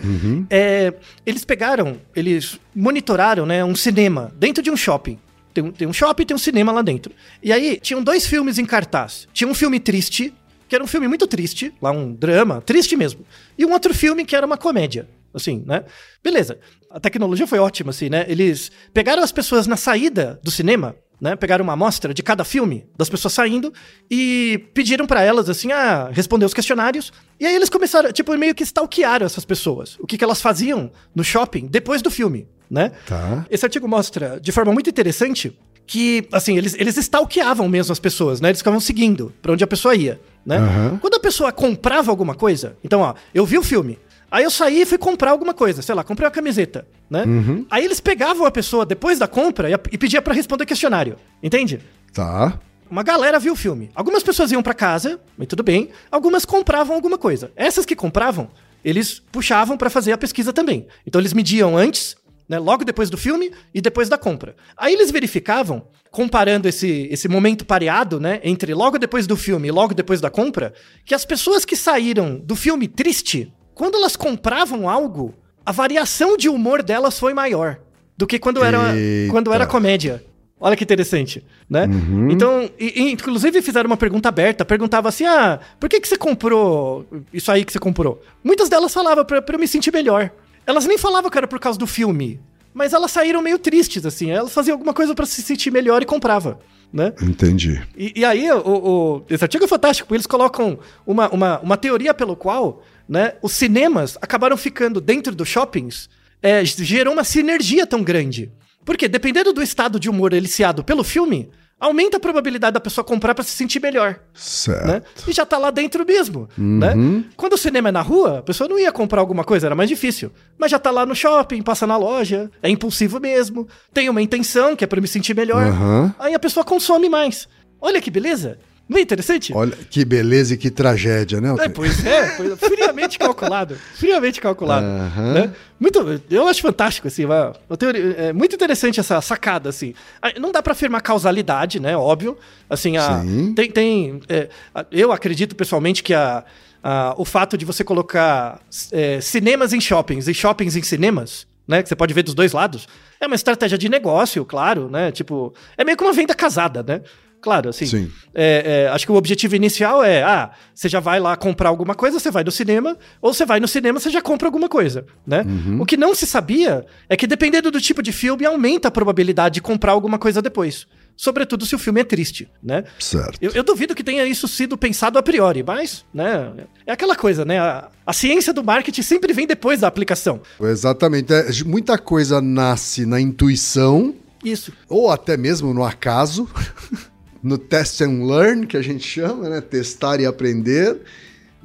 É, 0.50 0.94
eles 1.26 1.44
pegaram, 1.44 1.98
eles 2.16 2.58
monitoraram, 2.74 3.46
né, 3.46 3.64
um 3.66 3.76
cinema 3.76 4.32
dentro 4.38 4.64
de 4.64 4.72
um 4.72 4.78
shopping. 4.78 5.20
Tem 5.60 5.64
um, 5.64 5.72
tem 5.72 5.88
um 5.88 5.94
shopping 5.94 6.26
tem 6.26 6.36
um 6.36 6.40
cinema 6.40 6.72
lá 6.72 6.82
dentro. 6.82 7.14
E 7.44 7.52
aí, 7.52 7.78
tinham 7.82 8.02
dois 8.02 8.26
filmes 8.26 8.58
em 8.58 8.66
cartaz. 8.66 9.28
Tinha 9.34 9.48
um 9.50 9.54
filme 9.54 9.80
triste, 9.80 10.34
que 10.70 10.76
era 10.76 10.84
um 10.84 10.88
filme 10.88 11.08
muito 11.08 11.28
triste, 11.28 11.74
lá 11.82 11.92
um 11.92 12.14
drama, 12.14 12.62
triste 12.62 12.96
mesmo. 12.96 13.26
E 13.58 13.66
um 13.66 13.74
outro 13.74 13.94
filme 13.94 14.24
que 14.24 14.36
era 14.36 14.46
uma 14.46 14.58
comédia, 14.58 15.10
assim, 15.34 15.64
né? 15.66 15.84
Beleza. 16.24 16.60
A 16.90 17.00
tecnologia 17.00 17.46
foi 17.46 17.60
ótima, 17.60 17.90
assim, 17.90 18.10
né? 18.10 18.26
Eles 18.30 18.72
pegaram 18.94 19.22
as 19.22 19.32
pessoas 19.32 19.68
na 19.68 19.76
saída 19.76 20.40
do 20.42 20.50
cinema, 20.50 20.96
né? 21.20 21.36
Pegaram 21.36 21.64
uma 21.64 21.74
amostra 21.74 22.14
de 22.14 22.24
cada 22.24 22.46
filme, 22.46 22.88
das 22.98 23.10
pessoas 23.10 23.34
saindo, 23.34 23.74
e 24.10 24.66
pediram 24.74 25.06
pra 25.06 25.22
elas, 25.22 25.50
assim, 25.50 25.74
a 25.74 26.10
responder 26.10 26.46
os 26.46 26.54
questionários. 26.54 27.12
E 27.38 27.46
aí 27.46 27.54
eles 27.54 27.70
começaram, 27.70 28.14
tipo, 28.14 28.36
meio 28.38 28.56
que 28.56 28.64
stalkearam 28.64 29.26
essas 29.26 29.44
pessoas. 29.44 29.98
O 30.00 30.08
que, 30.08 30.18
que 30.18 30.24
elas 30.24 30.42
faziam 30.42 30.90
no 31.14 31.24
shopping 31.24 31.68
depois 31.68 32.02
do 32.02 32.10
filme, 32.10 32.48
né? 32.70 32.92
Tá. 33.08 33.46
Esse 33.50 33.66
artigo 33.66 33.88
mostra 33.88 34.40
de 34.40 34.52
forma 34.52 34.72
muito 34.72 34.90
interessante 34.90 35.58
que, 35.88 36.28
assim, 36.32 36.56
eles, 36.56 36.76
eles 36.78 36.98
stalkeavam 36.98 37.68
mesmo 37.68 37.92
as 37.92 38.00
pessoas, 38.00 38.40
né? 38.40 38.50
Eles 38.50 38.60
ficavam 38.60 38.80
seguindo 38.80 39.34
pra 39.42 39.54
onde 39.54 39.64
a 39.64 39.68
pessoa 39.68 39.96
ia, 39.96 40.22
né? 40.46 40.58
Aham. 40.58 41.00
Quando 41.02 41.16
a 41.16 41.20
pessoa 41.20 41.52
comprava 41.52 42.12
alguma 42.12 42.36
coisa, 42.36 42.78
então, 42.84 43.02
ó, 43.02 43.16
eu 43.34 43.44
vi 43.44 43.58
o 43.58 43.64
filme, 43.64 43.98
aí 44.30 44.44
eu 44.44 44.52
saí 44.52 44.82
e 44.82 44.86
fui 44.86 45.00
comprar 45.00 45.32
alguma 45.32 45.54
coisa, 45.54 45.82
sei 45.82 45.96
lá, 45.96 46.04
comprei 46.04 46.28
uma 46.28 46.32
camiseta, 46.32 46.86
né? 47.10 47.24
Aí 47.72 47.84
eles 47.84 48.00
pegavam 48.00 48.46
a 48.46 48.52
pessoa 48.52 48.86
depois 48.86 49.18
da 49.18 49.28
compra 49.28 49.68
e, 49.68 49.74
e 49.74 49.98
pedia 49.98 50.22
pra 50.22 50.32
responder 50.32 50.68
questionário, 50.68 51.16
entende? 51.42 51.80
Tá. 52.14 52.60
Uma 52.90 53.04
galera 53.04 53.40
viu 53.40 53.54
o 53.54 53.56
filme. 53.56 53.90
Algumas 53.94 54.24
pessoas 54.24 54.52
iam 54.52 54.64
pra 54.64 54.74
casa, 54.74 55.20
mas 55.38 55.48
tudo 55.48 55.62
bem. 55.62 55.90
Algumas 56.12 56.44
compravam 56.44 56.96
alguma 56.96 57.18
coisa. 57.20 57.52
Essas 57.56 57.86
que 57.86 57.96
compravam, 57.96 58.50
eles 58.84 59.22
puxavam 59.32 59.78
pra 59.78 59.90
fazer 59.92 60.12
a 60.12 60.18
pesquisa 60.18 60.52
também. 60.52 60.88
Então 61.06 61.22
eles 61.22 61.34
mediam 61.34 61.78
antes, 61.78 62.16
né, 62.50 62.58
logo 62.58 62.84
depois 62.84 63.10
do 63.12 63.18
filme 63.18 63.52
e 63.74 63.80
depois 63.80 64.10
da 64.10 64.18
compra. 64.18 64.56
Aí 64.76 64.94
eles 64.94 65.12
verificavam, 65.12 65.88
comparando 66.10 66.68
esse, 66.68 67.08
esse 67.12 67.28
momento 67.30 67.64
pareado, 67.64 68.20
né, 68.20 68.40
entre 68.44 68.74
logo 68.74 68.98
depois 68.98 69.28
do 69.28 69.38
filme 69.38 69.68
e 69.68 69.72
logo 69.72 69.94
depois 69.94 70.20
da 70.20 70.32
compra, 70.32 70.74
que 71.06 71.14
as 71.14 71.24
pessoas 71.24 71.64
que 71.64 71.76
saíram 71.76 72.38
do 72.44 72.56
filme 72.56 72.88
triste, 72.88 73.54
quando 73.76 73.96
elas 73.96 74.16
compravam 74.16 74.90
algo, 74.90 75.36
a 75.66 75.72
variação 75.72 76.36
de 76.36 76.50
humor 76.50 76.82
delas 76.82 77.20
foi 77.20 77.34
maior 77.34 77.80
do 78.18 78.26
que 78.26 78.40
quando 78.40 78.64
era, 78.64 78.98
Eita. 78.98 79.32
quando 79.32 79.54
era 79.54 79.68
comédia. 79.68 80.24
Olha 80.62 80.76
que 80.76 80.84
interessante, 80.84 81.42
né? 81.70 81.88
Então, 82.30 82.70
e- 82.78 83.04
e, 83.04 83.12
inclusive 83.14 83.62
fizeram 83.62 83.88
uma 83.88 83.96
pergunta 83.96 84.28
aberta, 84.28 84.66
perguntava 84.66 85.08
assim, 85.08 85.24
ah, 85.26 85.58
por 85.80 85.88
que, 85.88 86.02
que 86.02 86.08
você 86.08 86.18
comprou 86.18 87.06
isso 87.32 87.50
aí 87.50 87.64
que 87.64 87.72
você 87.72 87.80
comprou? 87.80 88.22
Muitas 88.44 88.68
delas 88.68 88.94
falavam 88.94 89.24
pra 89.24 89.42
eu 89.48 89.60
me 89.60 89.68
sentir 89.68 89.94
melhor. 89.94 90.30
Elas 90.66 90.86
nem 90.86 90.98
falavam 90.98 91.30
que 91.30 91.38
era 91.38 91.48
por 91.48 91.60
causa 91.60 91.78
do 91.80 91.88
filme, 91.88 92.40
mas 92.74 92.94
elas 92.94 93.12
saíram 93.12 93.42
meio 93.42 93.58
tristes, 93.60 94.06
assim, 94.06 94.30
elas 94.32 94.54
faziam 94.54 94.76
alguma 94.76 94.94
coisa 94.94 95.16
pra 95.16 95.26
se 95.26 95.42
sentir 95.42 95.72
melhor 95.72 96.02
e 96.02 96.06
comprava, 96.06 96.60
né? 96.94 97.14
Entendi. 97.22 97.82
E, 97.98 98.14
e 98.22 98.26
aí, 98.26 98.50
o, 98.52 98.58
o- 98.66 99.24
esse 99.30 99.44
artigo 99.44 99.64
é 99.66 99.68
fantástico, 99.68 100.14
eles 100.14 100.28
colocam 100.28 100.78
uma, 101.06 101.30
uma, 101.30 101.60
uma 101.60 101.78
teoria 101.78 102.14
pelo 102.14 102.36
qual 102.36 102.84
né, 103.08 103.34
os 103.42 103.54
cinemas 103.54 104.18
acabaram 104.22 104.56
ficando 104.56 105.02
dentro 105.02 105.34
dos 105.34 105.48
shoppings, 105.48 106.10
é, 106.42 106.64
gerou 106.64 107.14
uma 107.14 107.24
sinergia 107.24 107.86
tão 107.88 108.04
grande. 108.04 108.52
Porque, 108.86 109.08
dependendo 109.08 109.52
do 109.52 109.62
estado 109.62 110.00
de 110.00 110.10
humor 110.10 110.32
eliciado 110.34 110.84
pelo 110.84 111.04
filme, 111.04 111.50
aumenta 111.80 112.18
a 112.18 112.20
probabilidade 112.20 112.74
da 112.74 112.80
pessoa 112.80 113.04
comprar 113.04 113.34
pra 113.34 113.44
se 113.44 113.52
sentir 113.52 113.80
melhor. 113.82 114.20
Certo. 114.34 114.86
Né? 114.86 115.02
E 115.28 115.32
já 115.32 115.46
tá 115.46 115.58
lá 115.58 115.72
dentro 115.72 116.06
mesmo. 116.06 116.50
Né? 116.58 116.94
Quando 117.38 117.54
o 117.54 117.58
cinema 117.58 117.90
é 117.90 117.92
na 117.92 118.02
rua, 118.02 118.40
a 118.40 118.42
pessoa 118.42 118.68
não 118.68 118.78
ia 118.78 118.92
comprar 118.92 119.22
alguma 119.22 119.44
coisa, 119.44 119.68
era 119.68 119.76
mais 119.76 119.90
difícil. 119.90 120.32
Mas 120.58 120.72
já 120.72 120.80
tá 120.80 120.92
lá 120.92 121.06
no 121.06 121.16
shopping, 121.16 121.62
passa 121.62 121.88
na 121.88 121.98
loja, 121.98 122.52
é 122.62 122.70
impulsivo 122.70 123.20
mesmo, 123.20 123.68
tem 123.94 124.10
uma 124.10 124.22
intenção 124.22 124.76
que 124.76 124.84
é 124.84 124.88
pra 124.88 125.00
me 125.00 125.08
sentir 125.08 125.36
melhor. 125.36 125.66
Aham. 125.68 126.14
Aí 126.20 126.34
a 126.34 126.40
pessoa 126.40 126.64
consome 126.64 127.08
mais. 127.08 127.48
Olha 127.82 128.02
que 128.02 128.12
beleza. 128.12 128.60
Não 128.90 128.98
é 128.98 129.02
interessante? 129.02 129.54
Olha, 129.54 129.78
que 129.90 130.04
beleza 130.04 130.56
e 130.56 130.58
que 130.58 130.72
tragédia, 130.72 131.40
né? 131.40 131.54
É, 131.60 131.70
pois 131.70 132.04
é, 132.04 132.30
pois 132.36 132.52
é, 132.52 132.56
friamente 132.56 133.20
calculado. 133.20 133.76
Friamente 133.96 134.42
calculado. 134.42 134.84
Aham. 134.88 135.34
né? 135.34 135.52
Muito, 135.80 136.22
eu 136.30 136.48
acho 136.48 136.60
fantástico, 136.62 137.08
assim, 137.08 137.24
uma, 137.24 137.54
uma 137.70 137.78
teoria, 137.78 138.02
é 138.18 138.34
muito 138.34 138.56
interessante 138.56 139.00
essa 139.00 139.22
sacada, 139.22 139.70
assim. 139.70 139.94
Ah, 140.20 140.32
Não 140.40 140.52
dá 140.52 140.64
pra 140.64 140.74
afirmar 140.74 141.02
causalidade, 141.02 141.80
né, 141.80 141.96
óbvio. 141.96 142.36
Assim, 142.68 142.98
a, 142.98 143.22
Sim. 143.22 143.54
tem, 143.54 143.70
tem 143.70 144.20
é, 144.28 144.50
eu 144.92 145.12
acredito 145.12 145.56
pessoalmente 145.56 146.02
que 146.02 146.14
a, 146.16 146.44
a- 146.84 147.14
o 147.16 147.24
fato 147.24 147.56
de 147.60 147.66
você 147.66 147.84
colocar 147.84 148.60
é, 148.92 149.22
cinemas 149.22 149.72
em 149.72 149.80
shoppings 149.80 150.28
e 150.28 150.34
shoppings 150.34 150.76
em 150.76 150.82
cinemas, 150.82 151.46
né, 151.68 151.84
que 151.84 151.90
você 151.90 151.96
pode 151.96 152.12
ver 152.16 152.24
dos 152.24 152.34
dois 152.34 152.54
lados, 152.54 152.88
é 153.22 153.28
uma 153.28 153.36
estratégia 153.36 153.78
de 153.78 153.88
negócio, 153.88 154.44
claro, 154.44 154.90
né, 154.90 155.12
tipo, 155.12 155.54
é 155.78 155.84
meio 155.84 155.96
que 155.96 156.04
uma 156.04 156.12
venda 156.14 156.34
casada, 156.34 156.82
né. 156.82 157.02
Claro, 157.42 157.70
assim. 157.70 157.86
Sim. 157.86 158.12
É, 158.34 158.86
é, 158.86 158.90
acho 158.90 159.06
que 159.06 159.12
o 159.12 159.16
objetivo 159.16 159.56
inicial 159.56 160.04
é: 160.04 160.24
ah, 160.24 160.52
você 160.74 160.90
já 160.90 161.00
vai 161.00 161.20
lá 161.20 161.36
comprar 161.36 161.70
alguma 161.70 161.96
coisa, 161.96 162.20
você 162.20 162.30
vai 162.30 162.44
no 162.44 162.52
cinema, 162.52 162.98
ou 163.22 163.34
você 163.34 163.46
vai 163.46 163.60
no 163.60 163.68
cinema, 163.68 164.00
você 164.00 164.10
já 164.10 164.22
compra 164.22 164.48
alguma 164.48 164.68
coisa, 164.68 165.06
né? 165.26 165.46
O 165.80 165.86
que 165.86 165.96
não 165.96 166.14
se 166.14 166.26
sabia 166.26 166.86
é 167.08 167.16
que, 167.16 167.26
dependendo 167.26 167.72
do 167.72 167.80
tipo 167.80 168.04
de 168.04 168.12
filme, 168.12 168.46
aumenta 168.46 168.90
a 168.90 168.92
probabilidade 168.92 169.56
de 169.56 169.62
comprar 169.62 169.94
alguma 169.94 170.20
coisa 170.20 170.42
depois. 170.42 170.86
Sobretudo 171.20 171.66
se 171.66 171.76
o 171.76 171.78
filme 171.78 172.00
é 172.00 172.04
triste, 172.06 172.50
né? 172.64 172.86
Certo. 172.98 173.38
Eu, 173.42 173.52
eu 173.52 173.62
duvido 173.62 173.94
que 173.94 174.06
tenha 174.06 174.26
isso 174.26 174.48
sido 174.48 174.78
pensado 174.78 175.20
a 175.20 175.22
priori, 175.22 175.62
mas, 175.62 176.06
né? 176.14 176.50
É 176.88 176.94
aquela 176.94 177.14
coisa, 177.14 177.44
né? 177.44 177.60
A, 177.60 177.90
a 178.06 178.14
ciência 178.14 178.54
do 178.54 178.64
marketing 178.64 179.02
sempre 179.02 179.34
vem 179.34 179.46
depois 179.46 179.82
da 179.82 179.88
aplicação. 179.90 180.40
Exatamente. 180.62 181.34
É, 181.34 181.46
muita 181.66 181.98
coisa 181.98 182.40
nasce 182.40 183.06
na 183.06 183.20
intuição, 183.20 184.16
Isso. 184.42 184.72
ou 184.88 185.12
até 185.12 185.36
mesmo 185.36 185.74
no 185.74 185.84
acaso, 185.84 186.50
no 187.42 187.58
test 187.58 188.02
and 188.02 188.26
learn, 188.26 188.66
que 188.68 188.76
a 188.78 188.82
gente 188.82 189.04
chama, 189.08 189.50
né? 189.50 189.62
Testar 189.62 190.20
e 190.20 190.26
aprender. 190.26 190.98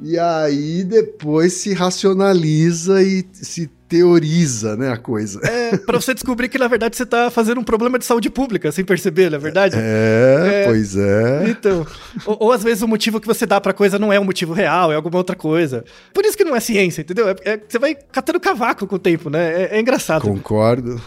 E 0.02 0.18
aí 0.18 0.82
depois 0.82 1.52
se 1.52 1.72
racionaliza 1.72 3.00
e 3.02 3.24
se 3.32 3.70
teoriza, 3.88 4.76
né, 4.76 4.90
a 4.90 4.96
coisa. 4.96 5.38
É, 5.46 5.76
pra 5.76 6.00
você 6.00 6.12
descobrir 6.12 6.48
que, 6.48 6.58
na 6.58 6.66
verdade, 6.66 6.96
você 6.96 7.06
tá 7.06 7.30
fazendo 7.30 7.60
um 7.60 7.64
problema 7.64 7.96
de 7.96 8.04
saúde 8.04 8.28
pública, 8.28 8.72
sem 8.72 8.84
perceber, 8.84 9.30
na 9.30 9.38
verdade. 9.38 9.76
É, 9.78 10.62
É. 10.62 10.64
pois 10.64 10.96
é. 10.96 11.44
Então, 11.48 11.86
ou, 12.26 12.36
ou 12.40 12.52
às 12.52 12.64
vezes 12.64 12.82
o 12.82 12.88
motivo 12.88 13.20
que 13.20 13.26
você 13.26 13.46
dá 13.46 13.60
pra 13.60 13.72
coisa 13.72 13.96
não 13.96 14.12
é 14.12 14.18
um 14.18 14.24
motivo 14.24 14.52
real, 14.52 14.90
é 14.90 14.96
alguma 14.96 15.18
outra 15.18 15.36
coisa. 15.36 15.84
Por 16.12 16.24
isso 16.24 16.36
que 16.36 16.42
não 16.42 16.56
é 16.56 16.60
ciência, 16.60 17.02
entendeu? 17.02 17.28
É- 17.28 17.36
é- 17.44 17.60
você 17.68 17.78
vai 17.78 17.94
catando 17.94 18.40
cavaco 18.40 18.88
com 18.88 18.96
o 18.96 18.98
tempo, 18.98 19.30
né? 19.30 19.62
É, 19.62 19.76
é 19.76 19.80
engraçado. 19.80 20.22
Concordo. 20.22 21.00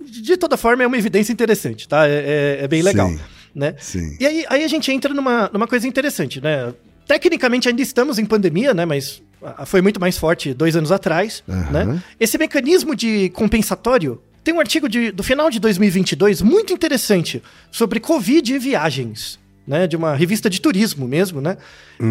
De, 0.00 0.22
de 0.22 0.36
toda 0.36 0.56
forma, 0.56 0.84
é 0.84 0.86
uma 0.86 0.98
evidência 0.98 1.32
interessante, 1.32 1.88
tá? 1.88 2.06
É, 2.06 2.58
é- 2.60 2.64
é 2.64 2.68
bem 2.68 2.80
legal, 2.82 3.08
Sim. 3.08 3.18
Né? 3.56 3.74
Sim. 3.78 4.16
E 4.20 4.26
aí, 4.26 4.44
aí 4.48 4.62
a 4.64 4.68
gente 4.68 4.92
entra 4.92 5.12
numa, 5.14 5.50
numa 5.52 5.66
coisa 5.66 5.88
interessante, 5.88 6.40
né? 6.40 6.72
Tecnicamente 7.08 7.68
ainda 7.68 7.80
estamos 7.82 8.18
em 8.18 8.24
pandemia, 8.24 8.74
né? 8.74 8.84
Mas 8.84 9.22
ah, 9.42 9.64
foi 9.64 9.80
muito 9.80 9.98
mais 10.00 10.18
forte 10.18 10.52
dois 10.52 10.76
anos 10.76 10.92
atrás, 10.92 11.42
Aham. 11.48 11.84
né? 11.84 12.02
Esse 12.20 12.36
mecanismo 12.36 12.94
de 12.94 13.30
compensatório 13.30 14.20
tem 14.44 14.52
um 14.54 14.60
artigo 14.60 14.88
de- 14.88 15.10
do 15.10 15.22
final 15.22 15.50
de 15.50 15.58
2022 15.58 16.42
muito 16.42 16.72
interessante 16.72 17.42
sobre 17.70 17.98
Covid 17.98 18.52
e 18.54 18.58
viagens. 18.58 19.38
Né, 19.66 19.88
de 19.88 19.96
uma 19.96 20.14
revista 20.14 20.48
de 20.48 20.60
turismo 20.60 21.08
mesmo, 21.08 21.40
né? 21.40 21.56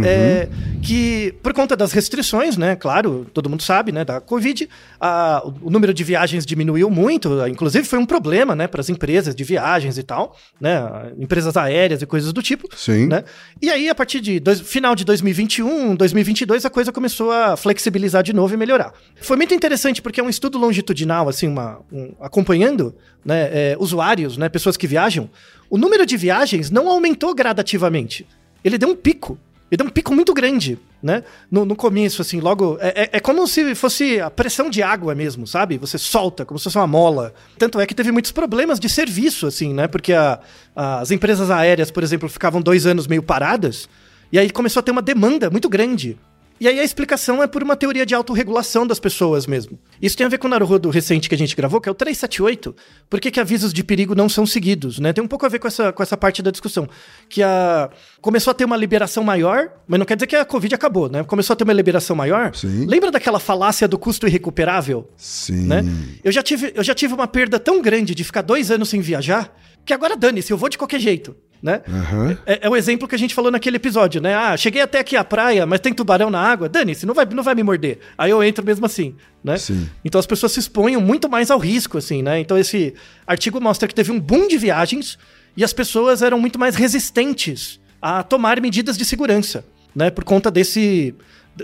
É, 0.04 0.50
que, 0.82 1.34
por 1.41 1.54
conta 1.54 1.74
das 1.74 1.94
restrições, 1.94 2.58
né? 2.58 2.76
Claro, 2.76 3.26
todo 3.34 3.50
mundo 3.50 3.63
sabe, 3.63 3.94
né? 3.94 4.04
Da 4.04 4.20
Covid, 4.20 4.68
a- 5.00 5.41
o, 5.46 5.68
o 5.68 5.70
número 5.70 5.94
de 5.94 6.04
viagens 6.04 6.46
diminuiu 6.46 6.89
muito, 6.89 7.30
inclusive 7.48 7.86
foi 7.88 7.98
um 7.98 8.06
problema, 8.06 8.56
né? 8.58 8.68
Para 8.68 8.82
as 8.82 8.89
empresas 8.89 9.34
de 9.34 9.44
viagens 9.46 9.98
e 9.98 10.04
tal, 10.04 10.36
né? 10.60 11.13
Empresas 11.18 11.56
aéreas 11.56 12.02
e 12.02 12.06
coisas 12.06 12.34
do 12.34 12.41
tipo. 12.41 12.68
Sim. 12.76 13.08
Né? 13.08 13.24
E 13.62 13.70
aí, 13.70 13.88
a 13.88 13.96
partir 13.96 14.20
de 14.20 14.38
dois- 14.39 14.60
final 14.60 14.94
de 14.94 15.06
2021, 15.06 15.96
2022, 15.96 16.65
a 16.65 16.70
coisa 16.70 16.91
começou 16.91 17.32
a 17.32 17.56
flexibilizar 17.56 18.22
de 18.22 18.34
novo 18.34 18.54
e 18.54 18.58
melhorar. 18.58 18.91
Foi 19.22 19.38
muito 19.38 19.54
interessante 19.54 20.02
porque 20.02 20.20
é 20.20 20.24
um 20.24 20.30
estudo 20.30 20.58
longitudinal, 20.58 21.30
assim, 21.30 21.48
uma, 21.48 21.80
um- 21.89 22.12
acompanhando 22.20 22.94
né, 23.24 23.50
é, 23.52 23.78
usuários, 23.80 24.36
né, 24.36 24.50
pessoas 24.50 24.76
que 24.76 24.86
viajam. 24.86 25.30
O 25.69 25.78
número 25.78 26.06
de 26.06 26.15
viagens 26.17 26.69
não 26.69 26.88
aumentou 26.89 27.34
gradativamente. 27.34 28.25
Ele 28.63 28.78
deu 28.78 28.89
um 28.89 28.95
pico. 28.95 29.38
Ele 29.71 29.78
deu 29.78 29.88
um 29.88 29.89
pico 29.89 30.13
muito 30.13 30.32
grande, 30.34 30.78
né? 31.01 31.23
No, 31.49 31.65
no 31.65 31.75
começo, 31.75 32.21
assim, 32.21 32.39
logo. 32.39 32.78
É, 32.80 33.04
é- 33.04 33.10
é 33.13 33.19
como 33.19 33.45
se 33.47 33.73
fosse 33.73 34.19
a 34.19 34.30
pressão 34.30 34.69
de 34.69 34.84
água 34.84 35.15
mesmo, 35.15 35.47
sabe? 35.47 35.78
Você 35.80 35.97
solta, 35.97 36.45
como 36.45 36.60
se 36.60 36.65
fosse 36.65 36.78
uma 36.78 36.86
mola. 36.88 37.34
Tanto 37.58 37.80
é 37.80 37.86
que 37.88 37.95
teve 37.95 38.12
muitos 38.12 38.32
problemas 38.32 38.80
de 38.80 38.88
serviço, 38.88 39.47
assim, 39.47 39.73
né? 39.73 39.88
Porque 39.88 40.13
a- 40.13 40.39
as 40.75 41.10
empresas 41.10 41.49
aéreas, 41.49 41.89
por 41.89 42.04
exemplo, 42.04 42.30
ficavam 42.30 42.62
dois 42.62 42.86
anos 42.86 43.08
meio 43.08 43.23
paradas. 43.23 43.89
E 44.32 44.38
aí 44.38 44.49
começou 44.51 44.80
a 44.82 44.84
ter 44.84 44.91
uma 44.91 45.01
demanda 45.01 45.49
muito 45.49 45.67
grande. 45.67 46.17
E 46.60 46.68
aí 46.70 46.80
a 46.80 46.84
explicação 46.84 47.44
é 47.44 47.48
por 47.48 47.62
uma 47.62 47.76
teoria 47.76 48.06
de 48.06 48.15
autorregulação 48.15 48.88
das 48.88 49.00
pessoas 49.00 49.46
mesmo. 49.46 49.78
Isso 50.02 50.15
tem 50.15 50.26
a 50.26 50.30
ver 50.30 50.38
com 50.38 50.48
o 50.48 50.50
Naruhodo 50.50 50.89
recente 50.89 51.28
que 51.28 51.36
a 51.36 51.38
gente 51.38 51.56
gravou, 51.56 51.82
que 51.82 51.89
é 51.89 51.91
o 51.91 51.96
378. 51.96 52.74
Por 53.10 53.20
que, 53.20 53.30
que 53.30 53.39
avisos 53.39 53.74
de 53.74 53.84
perigo 53.84 54.15
não 54.15 54.30
são 54.30 54.46
seguidos, 54.46 54.98
né? 54.98 55.12
Tem 55.12 55.24
um 55.24 55.28
pouco 55.28 55.46
a 55.46 55.50
ver 55.50 55.60
com 55.60 55.68
essa, 55.68 55.91
com 55.91 56.02
essa 56.02 56.15
parte 56.15 56.41
da 56.41 56.52
discussão. 56.52 56.88
Que 57.28 57.44
a... 57.44 57.89
começou 58.22 58.52
a 58.52 58.54
ter 58.54 58.63
uma 58.63 58.78
liberação 58.78 59.24
maior, 59.24 59.70
mas 59.86 60.00
não 60.00 60.06
quer 60.06 60.15
dizer 60.15 60.28
que 60.28 60.36
a 60.36 60.46
Covid 60.46 60.74
acabou, 60.74 61.10
né? 61.10 61.24
Começou 61.26 61.54
a 61.54 61.58
ter 61.58 61.65
uma 61.65 61.74
liberação 61.74 62.15
maior. 62.15 62.56
Sim. 62.56 62.86
Lembra 62.86 63.12
daquela 63.12 63.39
falácia 63.39 63.88
do 63.88 64.00
custo 64.00 64.26
irrecuperável? 64.26 65.10
Sim. 65.18 65.68
né? 65.68 65.84
Eu, 66.24 66.32
já 66.32 66.41
tive, 66.41 66.72
eu 66.74 66.84
já 66.84 66.96
tive 66.96 67.13
uma 67.13 67.28
perda 67.28 67.60
tão 67.60 67.82
grande 67.82 68.15
de 68.15 68.24
ficar 68.24 68.41
dois 68.41 68.72
anos 68.72 68.88
sem 68.88 69.02
viajar, 69.02 69.54
que 69.86 69.94
agora 69.94 70.15
dane-se, 70.15 70.52
eu 70.52 70.58
vou 70.58 70.70
de 70.70 70.78
qualquer 70.78 71.00
jeito, 71.00 71.36
né? 71.62 71.82
Aham. 71.88 72.38
É, 72.46 72.68
é 72.68 72.70
o 72.70 72.76
exemplo 72.76 73.08
que 73.08 73.15
a 73.15 73.18
gente 73.18 73.34
falou 73.34 73.50
naquele 73.52 73.78
episódio, 73.78 74.22
né? 74.22 74.36
Ah, 74.36 74.56
cheguei 74.56 74.82
até 74.82 75.00
aqui 75.00 75.15
à 75.15 75.24
praia, 75.24 75.65
mas 75.65 75.80
tem 75.80 75.94
tubarão 75.94 76.30
na 76.30 76.39
água, 76.39 76.70
dane-se, 76.70 77.06
não 77.06 77.13
vai, 77.13 77.26
não 77.26 77.41
vai 77.44 77.56
me 77.56 77.63
morder. 77.63 78.00
Aí 78.18 78.30
eu 78.32 78.44
entro 78.44 78.63
mesmo 78.65 78.86
assim, 78.86 79.15
né? 79.44 79.58
Sim. 79.58 79.89
Então 80.04 80.20
as 80.20 80.26
pessoas 80.28 80.52
se 80.52 80.60
exponham 80.60 81.02
muito 81.02 81.28
mais 81.30 81.50
ao 81.50 81.58
risco, 81.60 81.98
assim, 81.98 82.22
né? 82.22 82.39
Então 82.39 82.58
esse 82.58 82.94
artigo 83.26 83.60
mostra 83.60 83.88
que 83.88 83.96
teve 83.96 84.12
um 84.12 84.20
boom 84.20 84.48
de 84.48 84.58
viagens 84.58 85.18
e 85.58 85.63
as 85.63 85.74
pessoas 85.74 86.22
eram 86.22 86.39
muito 86.39 86.60
mais 86.60 86.76
resistentes 86.76 87.80
a 88.02 88.22
tomar 88.24 88.62
medidas 88.62 88.98
de 88.98 89.06
segurança, 89.06 89.65
né? 89.96 90.12
Por 90.12 90.24
conta 90.24 90.52
desse 90.52 91.15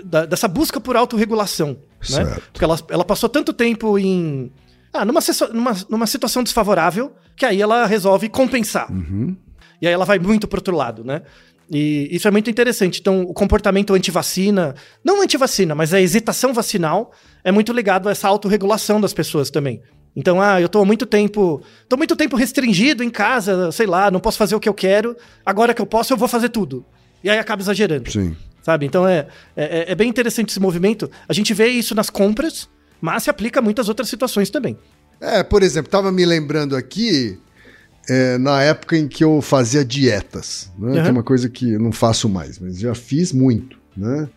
da- 0.06 0.26
dessa 0.26 0.48
busca 0.48 0.80
por 0.80 0.96
autorregulação, 0.96 1.70
né? 2.10 2.26
Certo. 2.26 2.42
Porque 2.54 2.64
ela, 2.64 2.80
ela 2.90 3.04
passou 3.06 3.28
tanto 3.30 3.52
tempo 3.54 4.00
em 4.00 4.52
ah, 4.94 5.06
numa, 5.06 5.20
numa, 5.54 5.78
numa 5.90 6.08
situação 6.08 6.42
desfavorável 6.44 7.14
que 7.36 7.46
aí 7.46 7.62
ela 7.62 7.86
resolve 7.86 8.28
compensar. 8.30 8.88
E 9.82 9.88
aí 9.88 9.94
ela 9.94 10.06
vai 10.06 10.20
muito 10.20 10.48
pro 10.48 10.60
outro 10.60 10.76
lado, 10.76 11.04
né? 11.04 11.24
E 11.70 12.10
isso 12.12 12.28
é 12.28 12.32
muito 12.32 12.50
interessante. 12.50 13.00
Então, 13.00 13.22
o 13.22 13.34
comportamento 13.34 13.94
anti-vacina, 13.94 14.76
não 15.04 15.22
anti-vacina, 15.22 15.74
mas 15.74 15.94
a 15.94 16.02
hesitação 16.02 16.54
vacinal 16.54 17.12
é 17.44 17.52
muito 17.52 17.72
ligado 17.72 18.10
a 18.10 18.12
essa 18.12 18.28
autorregulação 18.28 19.00
das 19.00 19.13
pessoas 19.13 19.50
também. 19.50 19.82
Então, 20.13 20.41
ah, 20.41 20.60
eu 20.60 20.67
tô 20.67 20.82
há 20.82 20.86
muito 20.86 21.06
tempo, 21.06 21.62
tô 21.88 21.96
muito 21.96 22.15
tempo 22.17 22.36
restringido 22.36 23.02
em 23.04 23.10
casa, 23.10 23.72
sei 23.72 23.88
lá, 23.88 24.12
não 24.12 24.20
posso 24.20 24.38
fazer 24.38 24.54
o 24.54 24.60
que 24.60 24.67
eu 24.67 24.74
quero. 24.74 25.15
Agora 25.46 25.74
que 25.74 25.82
eu 25.82 25.86
posso, 25.86 26.12
eu 26.12 26.17
vou 26.17 26.28
fazer 26.28 26.50
tudo. 26.50 26.86
E 27.24 27.30
aí 27.30 27.39
acaba 27.39 27.62
exagerando. 27.62 28.12
Sim. 28.12 28.36
Sabe? 28.62 28.86
Então 28.86 29.08
é, 29.08 29.28
é, 29.56 29.91
é 29.94 29.96
bem 29.96 30.10
interessante 30.10 30.50
esse 30.50 30.60
movimento. 30.60 31.10
A 31.28 31.34
gente 31.34 31.54
vê 31.54 31.67
isso 31.67 31.96
nas 31.96 32.10
compras, 32.10 32.70
mas 33.00 33.24
se 33.24 33.30
aplica 33.30 33.60
a 33.60 33.63
muitas 33.63 33.88
outras 33.88 34.10
situações 34.10 34.50
também. 34.50 34.78
É, 35.22 35.41
por 35.44 35.63
exemplo, 35.63 35.89
tava 35.89 36.12
me 36.12 36.26
lembrando 36.26 36.76
aqui 36.76 37.39
é, 38.10 38.38
na 38.38 38.62
época 38.62 38.98
em 38.98 39.08
que 39.08 39.24
eu 39.24 39.42
fazia 39.42 39.84
dietas, 39.86 40.72
né? 40.78 40.88
Uhum. 40.98 41.02
Que 41.04 41.08
é 41.08 41.12
uma 41.12 41.24
coisa 41.24 41.50
que 41.50 41.74
eu 41.74 41.80
não 41.80 41.92
faço 41.92 42.28
mais, 42.30 42.60
mas 42.60 42.80
já 42.80 42.94
fiz 42.96 43.32
muito, 43.32 43.78
né? 43.96 44.28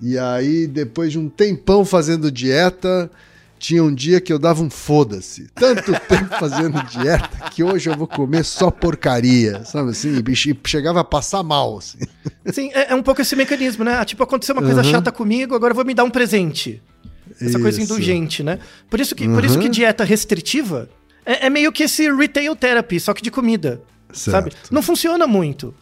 E 0.00 0.18
aí, 0.18 0.66
depois 0.66 1.12
de 1.12 1.18
um 1.18 1.28
tempão 1.28 1.84
fazendo 1.84 2.30
dieta, 2.30 3.08
tinha 3.56 3.84
um 3.84 3.94
dia 3.94 4.20
que 4.20 4.32
eu 4.32 4.38
dava 4.40 4.60
um 4.60 4.68
foda-se. 4.68 5.46
Tanto 5.54 5.92
tempo 6.08 6.36
fazendo 6.40 6.82
dieta 6.88 7.48
que 7.50 7.62
hoje 7.62 7.88
eu 7.88 7.96
vou 7.96 8.08
comer 8.08 8.44
só 8.44 8.68
porcaria, 8.72 9.64
sabe 9.64 9.90
assim? 9.90 10.20
E 10.28 10.34
chegava 10.68 10.98
a 11.00 11.04
passar 11.04 11.44
mal, 11.44 11.78
assim. 11.78 11.98
Sim, 12.52 12.70
é, 12.74 12.90
é 12.90 12.94
um 12.96 13.02
pouco 13.04 13.20
esse 13.22 13.36
mecanismo, 13.36 13.84
né? 13.84 13.94
Ah, 13.94 14.04
Tipo, 14.04 14.24
aconteceu 14.24 14.56
uma 14.56 14.62
coisa 14.62 14.82
Uhum. 14.82 14.90
chata 14.90 15.12
comigo, 15.12 15.54
agora 15.54 15.70
eu 15.70 15.76
vou 15.76 15.84
me 15.84 15.94
dar 15.94 16.02
um 16.02 16.10
presente. 16.10 16.82
Essa 17.40 17.58
coisa 17.60 17.80
Isso. 17.80 17.92
indulgente, 17.92 18.42
né? 18.42 18.58
Por 18.90 18.98
isso 19.00 19.14
que, 19.14 19.26
por 19.28 19.44
isso 19.44 19.54
Uhum. 19.54 19.62
que 19.62 19.68
dieta 19.68 20.02
restritiva 20.04 20.88
é, 21.24 21.46
é 21.46 21.50
meio 21.50 21.72
que 21.72 21.84
esse 21.84 22.10
retail 22.12 22.54
therapy, 22.56 22.98
só 23.00 23.14
que 23.14 23.22
de 23.22 23.30
comida. 23.30 23.82
Sabe? 24.12 24.52
Certo. 24.52 24.72
Não 24.72 24.82
funciona 24.82 25.26
muito. 25.26 25.74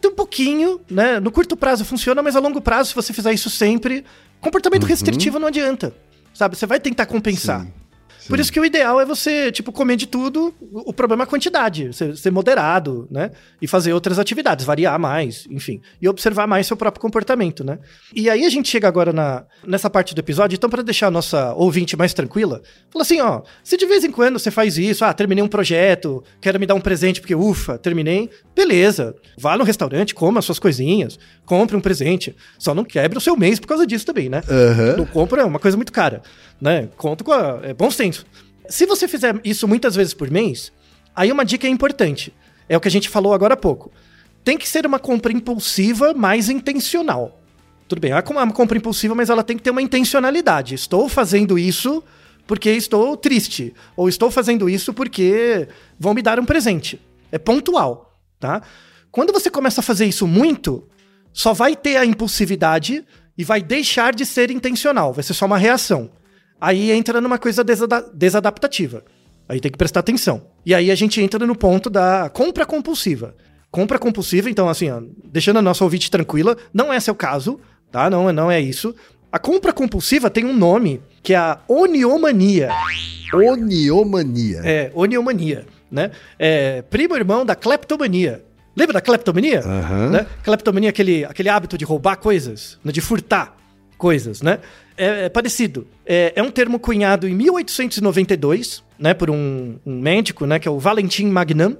Tem 0.00 0.10
um 0.10 0.14
pouquinho, 0.14 0.80
né? 0.88 1.18
No 1.18 1.32
curto 1.32 1.56
prazo 1.56 1.84
funciona, 1.84 2.22
mas 2.22 2.36
a 2.36 2.40
longo 2.40 2.60
prazo, 2.60 2.90
se 2.90 2.94
você 2.94 3.12
fizer 3.12 3.32
isso 3.32 3.50
sempre, 3.50 4.04
comportamento 4.40 4.84
restritivo 4.86 5.38
não 5.38 5.48
adianta. 5.48 5.92
Sabe? 6.32 6.56
Você 6.56 6.66
vai 6.66 6.78
tentar 6.78 7.06
compensar. 7.06 7.62
Uhum. 7.62 7.72
Sim, 8.22 8.28
Por 8.28 8.38
isso 8.38 8.52
que 8.52 8.60
o 8.60 8.64
ideal 8.64 9.00
é 9.00 9.04
você, 9.04 9.50
tipo, 9.50 9.72
comer 9.72 9.96
de 9.96 10.06
tudo. 10.06 10.54
O 10.72 10.92
problema 10.92 11.24
é 11.24 11.26
a 11.26 11.26
quantidade. 11.26 11.92
Ser, 11.92 12.16
ser 12.16 12.30
moderado, 12.30 13.08
né? 13.10 13.32
E 13.60 13.66
fazer 13.66 13.92
outras 13.92 14.18
atividades, 14.18 14.64
variar 14.64 14.98
mais, 14.98 15.44
enfim. 15.50 15.80
E 16.00 16.08
observar 16.08 16.46
mais 16.46 16.66
seu 16.68 16.76
próprio 16.76 17.00
comportamento, 17.00 17.64
né? 17.64 17.80
E 18.14 18.30
aí 18.30 18.44
a 18.44 18.48
gente 18.48 18.68
chega 18.68 18.86
agora 18.86 19.12
na, 19.12 19.44
nessa 19.66 19.90
parte 19.90 20.14
do 20.14 20.20
episódio. 20.20 20.54
Então, 20.54 20.70
para 20.70 20.82
deixar 20.82 21.08
a 21.08 21.10
nossa 21.10 21.52
ouvinte 21.54 21.96
mais 21.96 22.14
tranquila, 22.14 22.62
fala 22.90 23.02
assim, 23.02 23.20
ó. 23.20 23.42
Se 23.64 23.76
de 23.76 23.86
vez 23.86 24.04
em 24.04 24.10
quando 24.12 24.38
você 24.38 24.50
faz 24.50 24.78
isso, 24.78 25.04
ah, 25.04 25.12
terminei 25.12 25.42
um 25.42 25.48
projeto, 25.48 26.22
quero 26.40 26.60
me 26.60 26.66
dar 26.66 26.74
um 26.74 26.80
presente 26.80 27.20
porque, 27.20 27.34
ufa, 27.34 27.76
terminei. 27.76 28.30
Beleza. 28.54 29.16
Vá 29.36 29.58
no 29.58 29.64
restaurante, 29.64 30.14
coma 30.14 30.38
as 30.38 30.44
suas 30.44 30.60
coisinhas, 30.60 31.18
compre 31.44 31.76
um 31.76 31.80
presente. 31.80 32.36
Só 32.58 32.72
não 32.74 32.84
quebre 32.84 33.18
o 33.18 33.20
seu 33.20 33.36
mês 33.36 33.58
por 33.58 33.66
causa 33.66 33.84
disso 33.84 34.06
também, 34.06 34.28
né? 34.28 34.42
Aham. 34.48 34.96
Não 34.98 35.06
compra 35.06 35.42
é 35.42 35.44
uma 35.44 35.58
coisa 35.58 35.76
muito 35.76 35.92
cara, 35.92 36.22
né? 36.60 36.88
Conto 36.96 37.24
com 37.24 37.32
a, 37.32 37.60
é 37.62 37.74
bom 37.74 37.90
senso. 37.90 38.11
Se 38.68 38.86
você 38.86 39.08
fizer 39.08 39.40
isso 39.44 39.66
muitas 39.66 39.94
vezes 39.94 40.14
por 40.14 40.30
mês, 40.30 40.72
aí 41.14 41.30
uma 41.30 41.44
dica 41.44 41.66
é 41.66 41.70
importante. 41.70 42.32
É 42.68 42.76
o 42.76 42.80
que 42.80 42.88
a 42.88 42.90
gente 42.90 43.08
falou 43.08 43.34
agora 43.34 43.54
há 43.54 43.56
pouco. 43.56 43.92
Tem 44.44 44.56
que 44.56 44.68
ser 44.68 44.86
uma 44.86 44.98
compra 44.98 45.32
impulsiva, 45.32 46.14
mais 46.14 46.48
intencional. 46.48 47.38
Tudo 47.88 48.00
bem, 48.00 48.12
é 48.12 48.24
uma 48.30 48.52
compra 48.52 48.78
impulsiva, 48.78 49.14
mas 49.14 49.28
ela 49.28 49.42
tem 49.42 49.56
que 49.56 49.62
ter 49.62 49.70
uma 49.70 49.82
intencionalidade. 49.82 50.74
Estou 50.74 51.08
fazendo 51.08 51.58
isso 51.58 52.02
porque 52.46 52.70
estou 52.70 53.16
triste. 53.16 53.74
Ou 53.96 54.08
estou 54.08 54.30
fazendo 54.30 54.68
isso 54.68 54.92
porque 54.94 55.68
vão 55.98 56.14
me 56.14 56.22
dar 56.22 56.40
um 56.40 56.44
presente. 56.44 57.00
É 57.30 57.38
pontual, 57.38 58.18
tá? 58.40 58.62
Quando 59.10 59.32
você 59.32 59.50
começa 59.50 59.80
a 59.80 59.84
fazer 59.84 60.06
isso 60.06 60.26
muito, 60.26 60.88
só 61.32 61.52
vai 61.52 61.76
ter 61.76 61.96
a 61.96 62.04
impulsividade 62.04 63.04
e 63.36 63.44
vai 63.44 63.62
deixar 63.62 64.14
de 64.14 64.24
ser 64.24 64.50
intencional. 64.50 65.12
Vai 65.12 65.22
ser 65.22 65.34
só 65.34 65.46
uma 65.46 65.58
reação. 65.58 66.10
Aí 66.62 66.92
entra 66.92 67.20
numa 67.20 67.38
coisa 67.38 67.64
desada- 67.64 68.08
desadaptativa. 68.14 69.02
Aí 69.48 69.58
tem 69.58 69.68
que 69.68 69.76
prestar 69.76 69.98
atenção. 69.98 70.42
E 70.64 70.72
aí 70.72 70.92
a 70.92 70.94
gente 70.94 71.20
entra 71.20 71.44
no 71.44 71.56
ponto 71.56 71.90
da 71.90 72.30
compra 72.32 72.64
compulsiva. 72.64 73.34
Compra 73.68 73.98
compulsiva, 73.98 74.48
então 74.48 74.68
assim, 74.68 74.88
ó, 74.88 75.02
deixando 75.24 75.58
a 75.58 75.62
nossa 75.62 75.82
ouvinte 75.82 76.08
tranquila, 76.08 76.56
não 76.72 76.92
é 76.92 77.00
seu 77.00 77.16
caso, 77.16 77.58
tá? 77.90 78.08
Não, 78.08 78.32
não 78.32 78.48
é 78.48 78.60
isso. 78.60 78.94
A 79.32 79.40
compra 79.40 79.72
compulsiva 79.72 80.30
tem 80.30 80.44
um 80.44 80.56
nome, 80.56 81.02
que 81.20 81.34
é 81.34 81.36
a 81.36 81.58
oniomania. 81.66 82.70
Oniomania. 83.34 84.60
É, 84.62 84.92
oniomania, 84.94 85.66
né? 85.90 86.12
É 86.38 86.82
primo 86.82 87.16
irmão 87.16 87.44
da 87.44 87.56
cleptomania. 87.56 88.44
Lembra 88.76 88.94
da 88.94 89.00
cleptomania? 89.00 89.60
Aham. 89.66 90.10
Né? 90.10 90.26
Cleptomania 90.44 90.88
é 90.88 90.90
aquele, 90.90 91.24
aquele 91.24 91.48
hábito 91.48 91.76
de 91.76 91.84
roubar 91.84 92.16
coisas, 92.16 92.78
né? 92.84 92.92
de 92.92 93.00
furtar 93.00 93.56
coisas, 93.98 94.42
né? 94.42 94.60
É, 94.96 95.24
é 95.24 95.28
parecido. 95.28 95.86
É, 96.04 96.32
é 96.36 96.42
um 96.42 96.50
termo 96.50 96.78
cunhado 96.78 97.28
em 97.28 97.34
1892, 97.34 98.82
né? 98.98 99.14
Por 99.14 99.30
um, 99.30 99.78
um 99.84 100.00
médico, 100.00 100.46
né? 100.46 100.58
Que 100.58 100.68
é 100.68 100.70
o 100.70 100.78
Valentin 100.78 101.26
Magnam. 101.26 101.76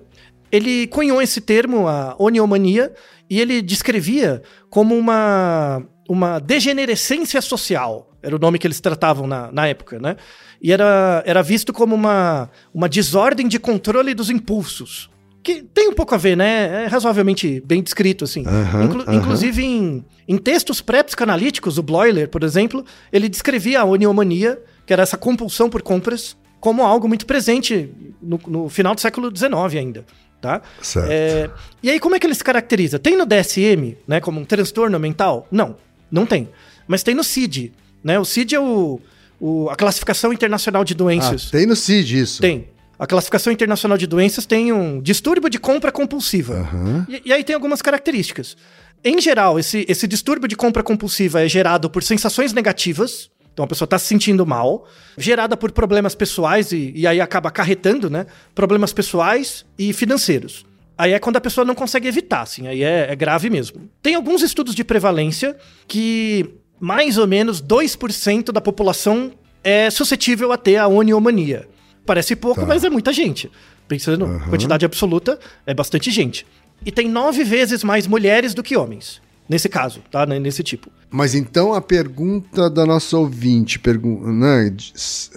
Ele 0.51 0.87
cunhou 0.89 1.23
esse 1.23 1.41
termo, 1.41 1.89
a 1.89 2.15
oniomania, 2.19 2.93
e 3.29 3.41
ele 3.41 3.63
descrevia 3.63 4.43
como 4.69 4.95
uma, 4.95 5.83
uma 6.09 6.39
degenerescência 6.39 7.41
social. 7.41 8.11
Era 8.23 8.37
o 8.37 8.39
nome 8.39 8.59
que 8.59 8.67
eles 8.67 8.81
tratavam 8.81 9.27
na, 9.27 9.51
na 9.51 9.67
época, 9.67 9.99
né? 9.99 10.17
E 10.61 10.71
era, 10.71 11.23
era 11.27 11.43
visto 11.43 11.73
como 11.73 11.95
uma, 11.95 12.51
uma 12.73 12.89
desordem 12.89 13.49
de 13.49 13.59
controle 13.59 14.15
dos 14.15 14.31
impulsos. 14.31 15.11
Que 15.43 15.63
tem 15.63 15.89
um 15.89 15.93
pouco 15.93 16.15
a 16.15 16.19
ver, 16.19 16.37
né? 16.37 16.85
É 16.85 16.87
razoavelmente 16.87 17.61
bem 17.67 17.83
descrito, 17.83 18.25
assim. 18.25 18.45
Aham, 18.47 18.85
Inclu- 18.85 19.03
aham. 19.03 19.15
Inclusive, 19.17 19.65
em, 19.65 20.05
em 20.29 20.39
textos 20.39 20.81
pré-psicanalíticos, 20.81 21.79
o 21.79 21.83
Bloiler, 21.83 22.29
por 22.29 22.43
exemplo, 22.45 22.85
ele 23.13 23.29
descrevia 23.29 23.81
a 23.81 23.85
oniomania, 23.85 24.61
que 24.87 24.93
era 24.93 25.03
essa 25.03 25.17
compulsão 25.17 25.69
por 25.69 25.83
compras, 25.83 26.37
como 26.61 26.83
algo 26.85 27.09
muito 27.09 27.27
presente 27.27 27.91
no, 28.23 28.39
no 28.47 28.69
final 28.69 28.95
do 28.95 29.01
século 29.01 29.31
XIX 29.37 29.53
ainda. 29.79 30.05
Tá? 30.41 30.61
Certo. 30.81 31.09
É, 31.11 31.51
e 31.83 31.91
aí, 31.91 32.01
como 32.01 32.15
é 32.17 32.19
que 32.19 32.27
ele 32.27 32.35
se 32.35 32.43
caracteriza? 32.43 32.99
Tem 32.99 33.17
no 33.17 33.25
DSM, 33.25 33.97
né, 34.09 34.21
como 34.21 34.41
um 34.41 34.45
transtorno 34.45 34.99
mental? 34.99 35.47
Não, 35.53 35.77
não 36.11 36.27
tem. 36.27 36.49
Mas 36.87 37.03
tem 37.05 37.15
no 37.15 37.23
CID, 37.23 37.73
né? 38.03 38.19
O 38.19 38.25
CID 38.25 38.57
é 38.57 38.61
o, 38.61 39.01
o- 39.41 39.71
a 39.71 39.77
classificação 39.77 40.33
internacional 40.33 40.83
de 40.85 40.95
Ah, 40.95 40.97
doenças. 40.97 41.49
tem 41.51 41.65
no 41.65 41.77
CID 41.77 42.19
isso. 42.19 42.41
Tem. 42.43 42.67
A 43.03 43.07
classificação 43.09 43.53
internacional 43.53 43.99
de 43.99 44.07
doenças 44.07 44.47
tem 44.47 44.73
um 44.73 45.03
distúrbio 45.03 45.51
de 45.51 45.59
compra 45.59 45.91
compulsiva. 45.91 46.55
Aham. 46.55 47.05
E, 47.09 47.23
e 47.25 47.33
aí 47.33 47.43
tem 47.43 47.53
algumas 47.53 47.83
características. 47.83 48.57
Em 49.03 49.21
geral, 49.21 49.59
esse, 49.59 49.85
esse 49.89 50.07
distúrbio 50.07 50.47
de 50.47 50.55
compra 50.55 50.85
compulsiva 50.85 51.43
é 51.43 51.49
gerado 51.49 51.91
por 51.91 52.05
sensações 52.05 52.53
negativas. 52.53 53.29
Então 53.53 53.65
a 53.65 53.67
pessoa 53.67 53.87
está 53.87 53.99
se 53.99 54.07
sentindo 54.07 54.47
mal, 54.47 54.87
gerada 55.19 55.57
por 55.57 55.73
problemas 55.73 56.15
pessoais 56.15 56.71
e, 56.71 56.93
e 56.95 57.05
aí 57.05 57.21
acaba 57.21 57.49
acarretando, 57.49 58.09
né? 58.09 58.25
Problemas 58.55 58.93
pessoais 58.93 59.67
e 59.77 59.93
financeiros. 59.93 60.65
Aí 60.97 61.13
é 61.13 61.19
quando 61.19 61.39
a 61.39 61.41
pessoa 61.41 61.65
não 61.65 61.75
consegue 61.75 62.07
evitar, 62.07 62.43
assim, 62.43 62.69
aí 62.69 62.85
é, 62.85 63.09
é 63.11 63.17
grave 63.17 63.51
mesmo. 63.51 63.91
Tem 64.01 64.15
alguns 64.15 64.43
estudos 64.43 64.77
de 64.77 64.85
prevalência 64.85 65.57
que 65.89 66.55
mais 66.79 67.19
ou 67.19 67.27
menos 67.27 67.61
2% 67.61 68.53
da 68.53 68.61
população 68.61 69.33
é 69.65 69.91
suscetível 69.91 70.53
a 70.53 70.57
ter 70.57 70.77
a 70.77 70.87
oniomania. 70.87 71.67
Parece 72.05 72.35
pouco, 72.35 72.61
Tá. 72.61 72.67
mas 72.67 72.85
é 72.85 72.91
muita 72.91 73.13
gente. 73.13 73.51
Pensando 73.87 74.27
em 74.27 74.49
quantidade 74.51 74.85
absoluta, 74.85 75.39
é 75.67 75.75
bastante 75.75 76.11
gente. 76.11 76.47
E 76.85 76.91
tem 76.91 77.09
nove 77.09 77.45
vezes 77.45 77.85
mais 77.85 78.07
mulheres 78.07 78.55
do 78.55 78.63
que 78.63 78.77
homens. 78.77 79.21
Nesse 79.49 79.69
caso, 79.69 80.01
tá? 80.11 80.25
Nesse 80.25 80.63
tipo. 80.63 80.91
Mas 81.11 81.35
então 81.35 81.75
a 81.75 81.81
pergunta 81.81 82.71
da 82.71 82.87
nossa 82.87 83.19
ouvinte, 83.19 83.79
pergun 83.79 84.33
né, 84.33 84.75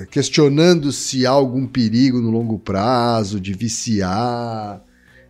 questionando 0.09 0.91
se 0.91 1.25
há 1.25 1.31
algum 1.31 1.67
perigo 1.67 2.21
no 2.21 2.31
longo 2.31 2.57
prazo 2.57 3.39
de 3.39 3.53
viciar, 3.53 4.81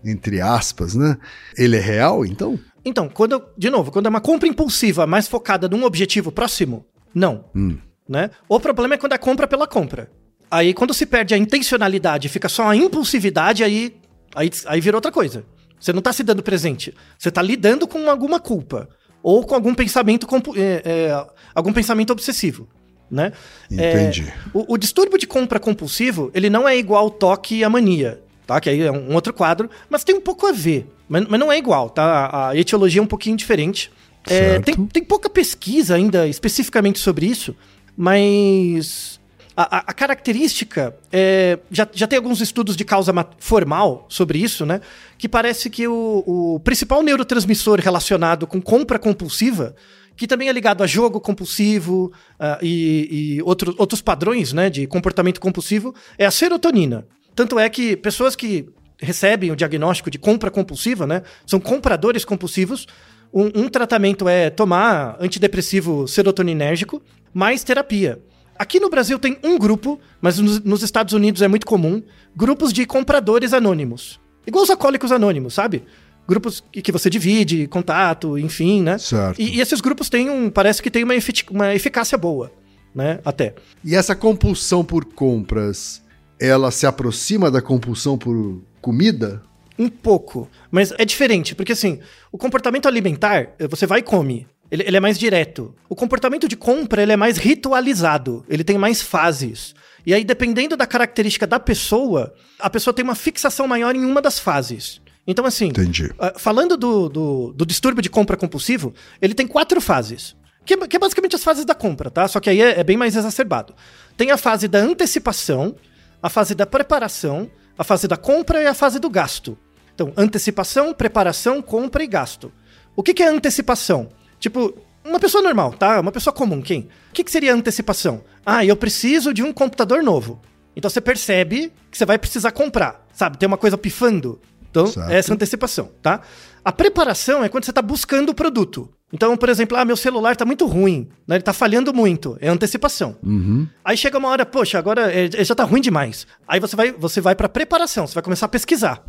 entre 0.03 0.41
aspas, 0.41 0.93
né? 0.93 1.17
Ele 1.57 1.77
é 1.77 1.79
real, 1.79 2.25
então? 2.25 2.59
Então, 2.83 3.09
quando, 3.09 3.41
de 3.57 3.69
novo, 3.69 3.91
quando 3.91 4.05
é 4.05 4.09
uma 4.09 4.21
compra 4.21 4.47
impulsiva 4.47 5.07
mais 5.07 5.27
focada 5.27 5.67
num 5.67 5.83
objetivo 5.83 6.31
próximo, 6.31 6.85
não. 7.13 7.45
Hum. 7.55 7.77
Né? 8.07 8.29
O 8.47 8.59
problema 8.59 8.93
é 8.93 8.97
quando 8.97 9.13
é 9.13 9.17
compra 9.17 9.47
pela 9.47 9.65
compra. 9.65 10.11
Aí, 10.49 10.73
quando 10.73 10.93
se 10.93 11.05
perde 11.05 11.33
a 11.33 11.37
intencionalidade 11.37 12.27
e 12.27 12.29
fica 12.29 12.47
só 12.47 12.69
a 12.69 12.75
impulsividade, 12.75 13.63
aí, 13.63 13.95
aí, 14.35 14.49
aí 14.67 14.81
vira 14.81 14.97
outra 14.97 15.11
coisa. 15.11 15.43
Você 15.79 15.91
não 15.91 16.01
tá 16.01 16.13
se 16.13 16.23
dando 16.23 16.41
presente. 16.41 16.93
Você 17.17 17.29
tá 17.29 17.41
lidando 17.41 17.87
com 17.87 18.09
alguma 18.09 18.39
culpa. 18.39 18.89
Ou 19.21 19.43
com 19.43 19.55
algum 19.55 19.73
pensamento, 19.73 20.27
é, 20.55 20.81
é, 20.85 21.25
algum 21.53 21.73
pensamento 21.73 22.11
obsessivo. 22.11 22.67
Né? 23.09 23.31
Entendi. 23.69 24.23
É, 24.27 24.33
o, 24.53 24.73
o 24.73 24.77
distúrbio 24.77 25.17
de 25.17 25.27
compra 25.27 25.59
compulsivo, 25.59 26.31
ele 26.33 26.49
não 26.49 26.67
é 26.67 26.77
igual 26.77 27.03
ao 27.03 27.11
toque 27.11 27.57
e 27.57 27.63
a 27.63 27.69
mania, 27.69 28.21
tá? 28.47 28.59
Que 28.59 28.69
aí 28.69 28.81
é 28.81 28.91
um 28.91 29.13
outro 29.13 29.31
quadro, 29.31 29.69
mas 29.89 30.03
tem 30.03 30.15
um 30.15 30.21
pouco 30.21 30.47
a 30.47 30.51
ver. 30.51 30.87
Mas, 31.07 31.27
mas 31.27 31.39
não 31.39 31.51
é 31.51 31.57
igual, 31.57 31.89
tá? 31.89 32.03
A, 32.03 32.49
a 32.49 32.57
etiologia 32.57 32.99
é 32.99 33.03
um 33.03 33.07
pouquinho 33.07 33.37
diferente. 33.37 33.91
É, 34.27 34.59
tem, 34.59 34.75
tem 34.87 35.03
pouca 35.03 35.29
pesquisa 35.29 35.95
ainda 35.95 36.27
especificamente 36.27 36.97
sobre 36.97 37.27
isso, 37.27 37.55
mas 37.95 39.19
a, 39.55 39.77
a- 39.77 39.83
a 39.87 39.93
característica 39.93 40.95
é, 41.11 41.59
já, 41.71 41.87
já 41.93 42.07
tem 42.07 42.17
alguns 42.17 42.41
estudos 42.41 42.75
de 42.75 42.83
causa 42.83 43.13
ma- 43.13 43.25
formal 43.39 44.05
sobre 44.09 44.37
isso, 44.39 44.65
né? 44.65 44.81
Que 45.17 45.29
parece 45.29 45.69
que 45.69 45.87
o, 45.87 46.23
o 46.25 46.59
principal 46.59 47.01
neurotransmissor 47.03 47.79
relacionado 47.79 48.45
com 48.47 48.61
compra 48.61 48.97
compulsiva 48.99 49.75
que 50.17 50.27
também 50.27 50.47
é 50.47 50.51
ligado 50.53 50.81
a 50.81 50.87
jogo 50.87 51.19
compulsivo 51.19 52.09
ah, 52.39 52.57
e, 52.61 53.35
e 53.37 53.41
outro, 53.43 53.75
outros 53.77 54.01
padrões 54.01 54.53
né, 54.53 54.69
de 54.69 54.87
comportamento 54.87 55.41
compulsivo, 55.41 55.93
é 56.17 56.25
a 56.25 56.31
serotonina. 56.31 57.05
Tanto 57.35 57.59
é 57.59 57.67
que 57.69 57.97
pessoas 57.97 58.33
que 58.33 58.65
recebem 58.97 59.51
o 59.51 59.57
diagnóstico 59.57 60.09
de 60.09 60.17
compra 60.17 60.49
compulsiva, 60.49 61.05
né, 61.05 61.21
são 61.45 61.59
compradores 61.59 62.23
compulsivos, 62.23 62.87
um, 63.33 63.63
um 63.63 63.67
tratamento 63.67 64.25
é 64.29 64.49
tomar 64.49 65.17
antidepressivo 65.19 66.07
serotoninérgico 66.07 67.01
mais 67.33 67.61
terapia. 67.65 68.17
Aqui 68.57 68.79
no 68.79 68.89
Brasil 68.89 69.19
tem 69.19 69.37
um 69.43 69.57
grupo, 69.57 69.99
mas 70.21 70.39
nos, 70.39 70.61
nos 70.63 70.81
Estados 70.81 71.13
Unidos 71.13 71.41
é 71.41 71.47
muito 71.47 71.65
comum, 71.65 72.01
grupos 72.35 72.71
de 72.71 72.85
compradores 72.85 73.53
anônimos. 73.53 74.19
Igual 74.47 74.63
os 74.63 74.69
alcoólicos 74.69 75.11
anônimos, 75.11 75.53
sabe? 75.53 75.83
Grupos 76.27 76.63
que 76.71 76.91
você 76.91 77.09
divide, 77.09 77.67
contato, 77.67 78.37
enfim, 78.37 78.81
né? 78.81 78.97
Certo. 78.97 79.39
E, 79.39 79.57
e 79.57 79.61
esses 79.61 79.81
grupos 79.81 80.09
têm 80.09 80.29
um. 80.29 80.49
Parece 80.49 80.81
que 80.81 80.89
tem 80.89 81.03
uma, 81.03 81.15
efic- 81.15 81.51
uma 81.51 81.75
eficácia 81.75 82.17
boa, 82.17 82.51
né? 82.93 83.19
Até. 83.25 83.55
E 83.83 83.93
essa 83.95 84.15
compulsão 84.15 84.83
por 84.83 85.05
compras, 85.05 86.01
ela 86.39 86.71
se 86.71 86.87
aproxima 86.87 87.51
da 87.51 87.61
compulsão 87.61 88.17
por 88.17 88.61
comida? 88.81 89.43
Um 89.77 89.89
pouco. 89.89 90.49
Mas 90.71 90.93
é 90.97 91.03
diferente, 91.05 91.53
porque 91.53 91.73
assim, 91.73 91.99
o 92.31 92.37
comportamento 92.37 92.87
alimentar, 92.87 93.49
eh, 93.59 93.67
você 93.67 93.85
vai 93.85 93.99
e 93.99 94.03
come. 94.03 94.47
Ele, 94.71 94.83
ele 94.83 94.97
é 94.97 94.99
mais 94.99 95.17
direto. 95.17 95.73
O 95.87 95.95
comportamento 95.95 96.47
de 96.47 96.55
compra, 96.55 97.01
ele 97.01 97.11
é 97.11 97.17
mais 97.17 97.37
ritualizado. 97.37 98.43
Ele 98.49 98.63
tem 98.63 98.77
mais 98.77 99.01
fases. 99.01 99.75
E 100.05 100.13
aí, 100.13 100.23
dependendo 100.23 100.75
da 100.77 100.85
característica 100.85 101.47
da 101.47 101.59
pessoa, 101.59 102.33
a 102.59 102.69
pessoa 102.69 102.93
tem 102.93 103.03
uma 103.03 103.15
fixação 103.15 103.67
maior 103.67 103.95
em 103.95 104.05
uma 104.05 104.21
das 104.21 104.39
fases. 104.39 105.01
Então, 105.27 105.45
assim, 105.45 105.67
Entendi. 105.67 106.11
ah, 106.19 106.33
falando 106.37 106.77
do, 106.77 107.09
do, 107.09 107.53
do 107.53 107.65
distúrbio 107.65 108.01
de 108.01 108.09
compra 108.09 108.37
compulsivo, 108.37 108.93
ele 109.21 109.33
tem 109.33 109.47
quatro 109.47 109.81
fases. 109.81 110.35
Que, 110.63 110.73
é- 110.75 110.87
que 110.87 110.95
é 110.95 110.99
basicamente 110.99 111.35
as 111.35 111.43
fases 111.43 111.65
da 111.65 111.73
compra, 111.75 112.09
tá? 112.11 112.27
Só 112.27 112.39
que 112.39 112.49
aí 112.49 112.61
é, 112.61 112.79
é 112.79 112.83
bem 112.83 112.97
mais 112.97 113.15
exacerbado. 113.15 113.73
Tem 114.17 114.31
a 114.31 114.37
fase 114.37 114.67
da 114.67 114.79
antecipação, 114.79 115.75
a 116.21 116.29
fase 116.29 116.53
da 116.55 116.65
preparação, 116.65 117.49
a 117.77 117.83
fase 117.83 118.07
da 118.07 118.17
compra 118.17 118.61
e 118.61 118.67
a 118.67 118.73
fase 118.73 118.99
do 118.99 119.09
gasto. 119.09 119.57
Então, 119.93 120.11
antecipação, 120.17 120.93
preparação, 120.93 121.61
compra 121.61 122.03
e 122.03 122.07
gasto. 122.07 122.51
O 122.95 123.01
que, 123.01 123.13
que 123.13 123.23
é 123.23 123.27
antecipação? 123.27 124.09
Tipo, 124.39 124.75
uma 125.03 125.19
pessoa 125.19 125.43
normal, 125.43 125.73
tá? 125.73 125.99
Uma 125.99 126.11
pessoa 126.11 126.33
comum, 126.33 126.61
quem? 126.61 126.81
O 127.09 127.13
que, 127.13 127.23
que 127.23 127.31
seria 127.31 127.53
antecipação? 127.53 128.21
Ah, 128.45 128.65
eu 128.65 128.75
preciso 128.75 129.33
de 129.33 129.43
um 129.43 129.53
computador 129.53 130.03
novo. 130.03 130.41
Então 130.75 130.89
você 130.89 130.99
percebe 130.99 131.71
que 131.89 131.97
você 131.97 132.05
vai 132.05 132.17
precisar 132.17 132.51
comprar, 132.51 133.05
sabe? 133.13 133.37
Tem 133.37 133.47
uma 133.47 133.57
coisa 133.57 133.77
pifando. 133.77 134.39
Então, 134.69 134.87
Certo. 134.87 135.09
essa 135.09 135.31
é 135.31 135.33
antecipação, 135.33 135.89
tá? 136.01 136.19
A 136.63 136.71
preparação 136.71 137.41
é 137.43 137.47
quando 137.47 137.63
você 137.63 137.71
está 137.71 137.81
buscando 137.81 138.29
o 138.29 138.33
produto. 138.33 138.89
Então, 139.13 139.37
por 139.37 139.47
exemplo, 139.47 139.77
ah, 139.77 139.85
meu 139.85 139.95
celular 139.95 140.35
tá 140.35 140.43
muito 140.43 140.65
ruim, 140.65 141.07
né? 141.25 141.37
Ele 141.37 141.43
tá 141.43 141.53
falhando 141.53 141.93
muito. 141.93 142.37
É 142.41 142.49
antecipação. 142.49 143.15
Uhum. 143.23 143.65
Aí 143.85 143.95
chega 143.95 144.17
uma 144.17 144.27
hora, 144.27 144.45
poxa, 144.45 144.77
agora 144.77 145.09
é, 145.13 145.29
já 145.45 145.55
tá 145.55 145.63
ruim 145.63 145.79
demais. 145.79 146.27
Aí 146.45 146.59
você 146.59 146.75
vai, 146.75 146.91
você 146.91 147.21
vai 147.21 147.35
para 147.35 147.47
preparação, 147.47 148.05
você 148.05 148.15
vai 148.15 148.23
começar 148.23 148.47
a 148.47 148.49
pesquisar. 148.49 149.01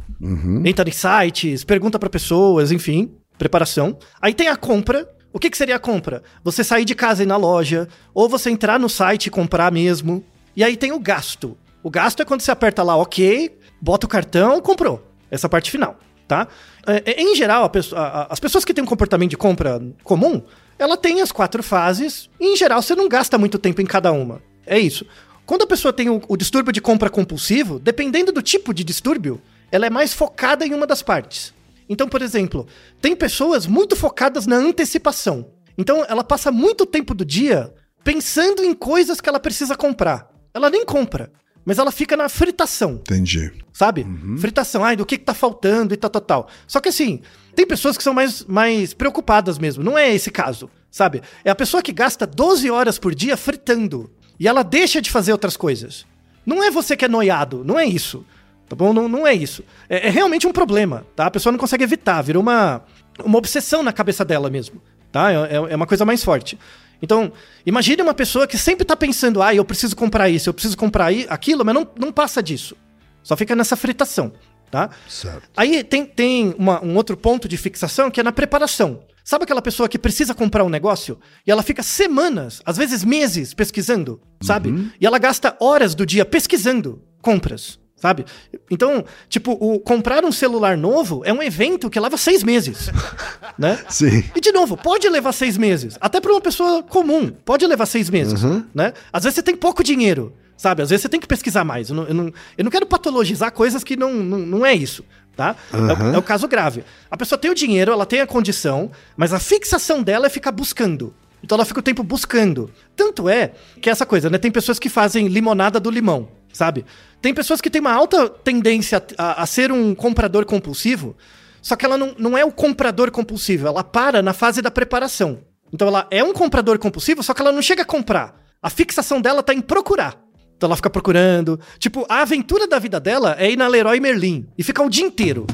Entra 0.64 0.88
em 0.88 0.92
sites, 0.92 1.64
pergunta 1.64 1.98
para 1.98 2.08
pessoas, 2.10 2.70
enfim, 2.70 3.10
preparação. 3.36 3.98
Aí 4.20 4.32
tem 4.34 4.46
a 4.48 4.56
compra. 4.56 5.08
O 5.36 5.38
que, 5.38 5.50
que 5.50 5.58
seria 5.58 5.76
a 5.76 5.78
compra? 5.78 6.22
Você 6.42 6.64
sair 6.64 6.86
de 6.86 6.94
casa 6.94 7.22
e 7.22 7.24
ir 7.24 7.28
na 7.28 7.36
loja, 7.36 7.86
ou 8.14 8.26
você 8.26 8.48
entrar 8.48 8.80
no 8.80 8.88
site 8.88 9.26
e 9.26 9.30
comprar 9.30 9.70
mesmo. 9.70 10.24
E 10.56 10.64
aí 10.64 10.78
tem 10.78 10.92
o 10.92 10.98
gasto. 10.98 11.58
O 11.82 11.90
gasto 11.90 12.22
é 12.22 12.24
quando 12.24 12.40
você 12.40 12.50
aperta 12.50 12.82
lá 12.82 12.96
OK, 12.96 13.54
bota 13.78 14.06
o 14.06 14.08
cartão, 14.08 14.62
comprou. 14.62 15.06
Essa 15.30 15.46
parte 15.46 15.70
final, 15.70 16.00
tá? 16.26 16.48
É, 16.86 17.02
é, 17.12 17.22
em 17.22 17.36
geral, 17.36 17.68
pessoa- 17.68 18.00
a- 18.00 18.26
as 18.32 18.40
pessoas 18.40 18.64
que 18.64 18.72
têm 18.72 18.82
um 18.82 18.86
comportamento 18.86 19.28
de 19.28 19.36
compra 19.36 19.78
comum, 20.02 20.40
ela 20.78 20.96
tem 20.96 21.20
as 21.20 21.30
quatro 21.30 21.62
fases, 21.62 22.30
e 22.40 22.54
em 22.54 22.56
geral 22.56 22.80
você 22.80 22.94
não 22.94 23.06
gasta 23.06 23.36
muito 23.36 23.58
tempo 23.58 23.82
em 23.82 23.86
cada 23.86 24.12
uma. 24.12 24.40
É 24.64 24.78
isso. 24.78 25.04
Quando 25.44 25.64
a 25.64 25.66
pessoa 25.66 25.92
tem 25.92 26.08
o, 26.08 26.22
o 26.28 26.34
distúrbio 26.38 26.72
de 26.72 26.80
compra 26.80 27.10
compulsivo, 27.10 27.78
dependendo 27.78 28.32
do 28.32 28.40
tipo 28.40 28.72
de 28.72 28.82
distúrbio, 28.82 29.38
ela 29.70 29.84
é 29.84 29.90
mais 29.90 30.14
focada 30.14 30.64
em 30.66 30.72
uma 30.72 30.86
das 30.86 31.02
partes. 31.02 31.52
Então, 31.88 32.08
por 32.08 32.22
exemplo, 32.22 32.66
tem 33.00 33.14
pessoas 33.14 33.66
muito 33.66 33.94
focadas 33.94 34.46
na 34.46 34.56
antecipação. 34.56 35.50
Então, 35.78 36.04
ela 36.08 36.24
passa 36.24 36.50
muito 36.50 36.86
tempo 36.86 37.14
do 37.14 37.24
dia 37.24 37.72
pensando 38.02 38.62
em 38.64 38.74
coisas 38.74 39.20
que 39.20 39.28
ela 39.28 39.40
precisa 39.40 39.76
comprar. 39.76 40.28
Ela 40.54 40.70
nem 40.70 40.84
compra, 40.84 41.30
mas 41.64 41.78
ela 41.78 41.90
fica 41.90 42.16
na 42.16 42.28
fritação 42.28 42.92
Entendi. 42.92 43.52
sabe? 43.72 44.06
Fritação, 44.38 44.84
ai, 44.84 44.96
do 44.96 45.04
que, 45.04 45.18
que 45.18 45.24
tá 45.24 45.34
faltando 45.34 45.92
e 45.92 45.96
tal, 45.96 46.08
tal, 46.08 46.22
tal. 46.22 46.48
Só 46.66 46.80
que 46.80 46.88
assim, 46.88 47.20
tem 47.54 47.66
pessoas 47.66 47.96
que 47.96 48.02
são 48.04 48.14
mais, 48.14 48.44
mais 48.44 48.94
preocupadas 48.94 49.58
mesmo. 49.58 49.82
Não 49.82 49.98
é 49.98 50.14
esse 50.14 50.30
caso, 50.30 50.70
sabe? 50.90 51.20
É 51.44 51.50
a 51.50 51.54
pessoa 51.54 51.82
que 51.82 51.92
gasta 51.92 52.26
12 52.26 52.70
horas 52.70 52.98
por 52.98 53.14
dia 53.14 53.36
fritando. 53.36 54.10
E 54.38 54.46
ela 54.46 54.62
deixa 54.62 55.02
de 55.02 55.10
fazer 55.10 55.32
outras 55.32 55.56
coisas. 55.56 56.06
Não 56.44 56.62
é 56.62 56.70
você 56.70 56.96
que 56.96 57.04
é 57.04 57.08
noiado, 57.08 57.64
não 57.64 57.78
é 57.78 57.84
isso. 57.84 58.24
Tá 58.68 58.74
bom? 58.74 58.92
Não, 58.92 59.08
não 59.08 59.26
é 59.26 59.32
isso. 59.32 59.62
É, 59.88 60.08
é 60.08 60.10
realmente 60.10 60.46
um 60.46 60.52
problema, 60.52 61.06
tá? 61.14 61.26
A 61.26 61.30
pessoa 61.30 61.52
não 61.52 61.58
consegue 61.58 61.84
evitar, 61.84 62.20
virou 62.22 62.42
uma, 62.42 62.82
uma 63.24 63.38
obsessão 63.38 63.82
na 63.82 63.92
cabeça 63.92 64.24
dela 64.24 64.50
mesmo, 64.50 64.82
tá? 65.12 65.30
É, 65.32 65.34
é- 65.36 65.72
é 65.72 65.76
uma 65.76 65.86
coisa 65.86 66.04
mais 66.04 66.24
forte. 66.24 66.58
Então, 67.00 67.30
imagine 67.64 68.02
uma 68.02 68.14
pessoa 68.14 68.46
que 68.46 68.56
sempre 68.58 68.84
tá 68.84 68.96
pensando, 68.96 69.42
ah, 69.42 69.54
eu 69.54 69.64
preciso 69.64 69.94
comprar 69.94 70.28
isso, 70.30 70.48
eu 70.48 70.54
preciso 70.54 70.76
comprar 70.76 71.12
aquilo, 71.28 71.64
mas 71.64 71.74
não, 71.74 71.86
não 71.98 72.10
passa 72.10 72.42
disso. 72.42 72.74
Só 73.22 73.36
fica 73.36 73.54
nessa 73.54 73.76
fritação, 73.76 74.32
tá? 74.70 74.90
Certo. 75.08 75.48
Aí 75.56 75.84
tem, 75.84 76.04
tem 76.06 76.54
uma- 76.58 76.82
um 76.84 76.96
outro 76.96 77.16
ponto 77.16 77.46
de 77.48 77.56
fixação 77.56 78.10
que 78.10 78.18
é 78.18 78.22
na 78.22 78.32
preparação. 78.32 79.04
Sabe 79.22 79.44
aquela 79.44 79.60
pessoa 79.62 79.88
que 79.88 79.98
precisa 79.98 80.34
comprar 80.34 80.64
um 80.64 80.68
negócio 80.68 81.18
e 81.46 81.50
ela 81.50 81.62
fica 81.62 81.82
semanas, 81.82 82.62
às 82.64 82.76
vezes 82.76 83.04
meses, 83.04 83.52
pesquisando, 83.54 84.20
sabe? 84.40 84.70
E 85.00 85.06
ela 85.06 85.18
gasta 85.18 85.56
horas 85.60 85.94
do 85.94 86.06
dia 86.06 86.24
pesquisando 86.24 87.02
compras, 87.20 87.78
sabe? 87.96 88.24
Então, 88.70 89.04
tipo, 89.28 89.52
o 89.52 89.80
comprar 89.80 90.24
um 90.24 90.30
celular 90.32 90.76
novo 90.76 91.22
é 91.24 91.32
um 91.32 91.42
evento 91.42 91.88
que 91.90 91.98
leva 91.98 92.16
seis 92.16 92.42
meses, 92.44 92.90
né? 93.58 93.78
Sim. 93.88 94.22
E 94.34 94.40
de 94.40 94.52
novo, 94.52 94.76
pode 94.76 95.08
levar 95.08 95.32
seis 95.32 95.56
meses. 95.56 95.96
Até 96.00 96.20
para 96.20 96.30
uma 96.32 96.40
pessoa 96.40 96.82
comum, 96.82 97.30
pode 97.44 97.66
levar 97.66 97.86
seis 97.86 98.10
meses, 98.10 98.40
né? 98.74 98.92
Às 99.12 99.24
vezes 99.24 99.34
você 99.36 99.42
tem 99.42 99.56
pouco 99.56 99.82
dinheiro, 99.82 100.32
sabe? 100.56 100.82
Às 100.82 100.90
vezes 100.90 101.02
você 101.02 101.08
tem 101.08 101.20
que 101.20 101.26
pesquisar 101.26 101.64
mais. 101.64 101.88
Eu 101.88 101.96
não, 101.96 102.04
eu 102.04 102.14
não, 102.14 102.32
eu 102.58 102.64
não 102.64 102.70
quero 102.70 102.86
patologizar 102.86 103.50
coisas 103.52 103.82
que 103.82 103.96
não, 103.96 104.12
não, 104.12 104.38
não 104.40 104.66
é 104.66 104.74
isso, 104.74 105.04
tá? 105.36 105.56
É 105.72 105.76
o- 105.76 106.14
É, 106.14 106.18
o 106.18 106.22
caso 106.22 106.46
grave. 106.46 106.84
A 107.10 107.16
pessoa 107.16 107.38
tem 107.38 107.50
o 107.50 107.54
dinheiro, 107.54 107.90
ela 107.92 108.04
tem 108.06 108.20
a 108.20 108.26
condição, 108.26 108.90
mas 109.16 109.32
a 109.32 109.38
fixação 109.38 110.02
dela 110.02 110.26
é 110.26 110.30
ficar 110.30 110.52
buscando. 110.52 111.14
Então 111.42 111.56
ela 111.56 111.64
fica 111.64 111.80
o 111.80 111.82
tempo 111.82 112.02
buscando. 112.02 112.70
Tanto 112.96 113.28
é 113.28 113.52
que 113.80 113.88
é 113.88 113.92
essa 113.92 114.04
coisa, 114.04 114.28
né? 114.28 114.36
Tem 114.38 114.50
pessoas 114.50 114.78
que 114.78 114.88
fazem 114.88 115.28
limonada 115.28 115.78
do 115.78 115.90
limão, 115.90 116.28
sabe? 116.52 116.84
Tem 117.26 117.34
pessoas 117.34 117.60
que 117.60 117.68
têm 117.68 117.80
uma 117.80 117.92
alta 117.92 118.28
tendência 118.28 119.04
a, 119.18 119.42
a 119.42 119.46
ser 119.46 119.72
um 119.72 119.96
comprador 119.96 120.44
compulsivo, 120.46 121.16
só 121.60 121.74
que 121.74 121.84
ela 121.84 121.98
não, 121.98 122.14
não 122.16 122.38
é 122.38 122.44
o 122.44 122.52
comprador 122.52 123.10
compulsivo, 123.10 123.66
ela 123.66 123.82
para 123.82 124.22
na 124.22 124.32
fase 124.32 124.62
da 124.62 124.70
preparação. 124.70 125.40
Então 125.72 125.88
ela 125.88 126.06
é 126.08 126.22
um 126.22 126.32
comprador 126.32 126.78
compulsivo, 126.78 127.24
só 127.24 127.34
que 127.34 127.42
ela 127.42 127.50
não 127.50 127.60
chega 127.60 127.82
a 127.82 127.84
comprar. 127.84 128.40
A 128.62 128.70
fixação 128.70 129.20
dela 129.20 129.42
tá 129.42 129.52
em 129.52 129.60
procurar. 129.60 130.16
Então 130.56 130.68
ela 130.68 130.76
fica 130.76 130.88
procurando. 130.88 131.58
Tipo, 131.80 132.06
a 132.08 132.22
aventura 132.22 132.68
da 132.68 132.78
vida 132.78 133.00
dela 133.00 133.34
é 133.40 133.50
ir 133.50 133.56
na 133.56 133.66
Leroy 133.66 133.98
Merlin 133.98 134.46
e 134.56 134.62
ficar 134.62 134.84
o 134.84 134.88
dia 134.88 135.04
inteiro. 135.04 135.48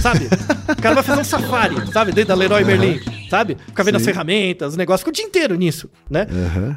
Sabe? 0.00 0.26
O 0.68 0.82
cara 0.82 0.94
vai 0.94 1.04
fazer 1.04 1.20
um 1.20 1.24
safari, 1.24 1.74
sabe? 1.92 2.12
Dentro 2.12 2.28
da 2.28 2.34
Leroy 2.34 2.64
Merlin, 2.64 3.00
sabe? 3.28 3.56
Ficar 3.66 3.82
vendo 3.82 3.96
as 3.96 4.04
ferramentas, 4.04 4.70
os 4.72 4.76
negócios, 4.76 5.00
fica 5.00 5.10
o 5.10 5.12
dia 5.12 5.24
inteiro 5.24 5.54
nisso, 5.56 5.90
né? 6.08 6.26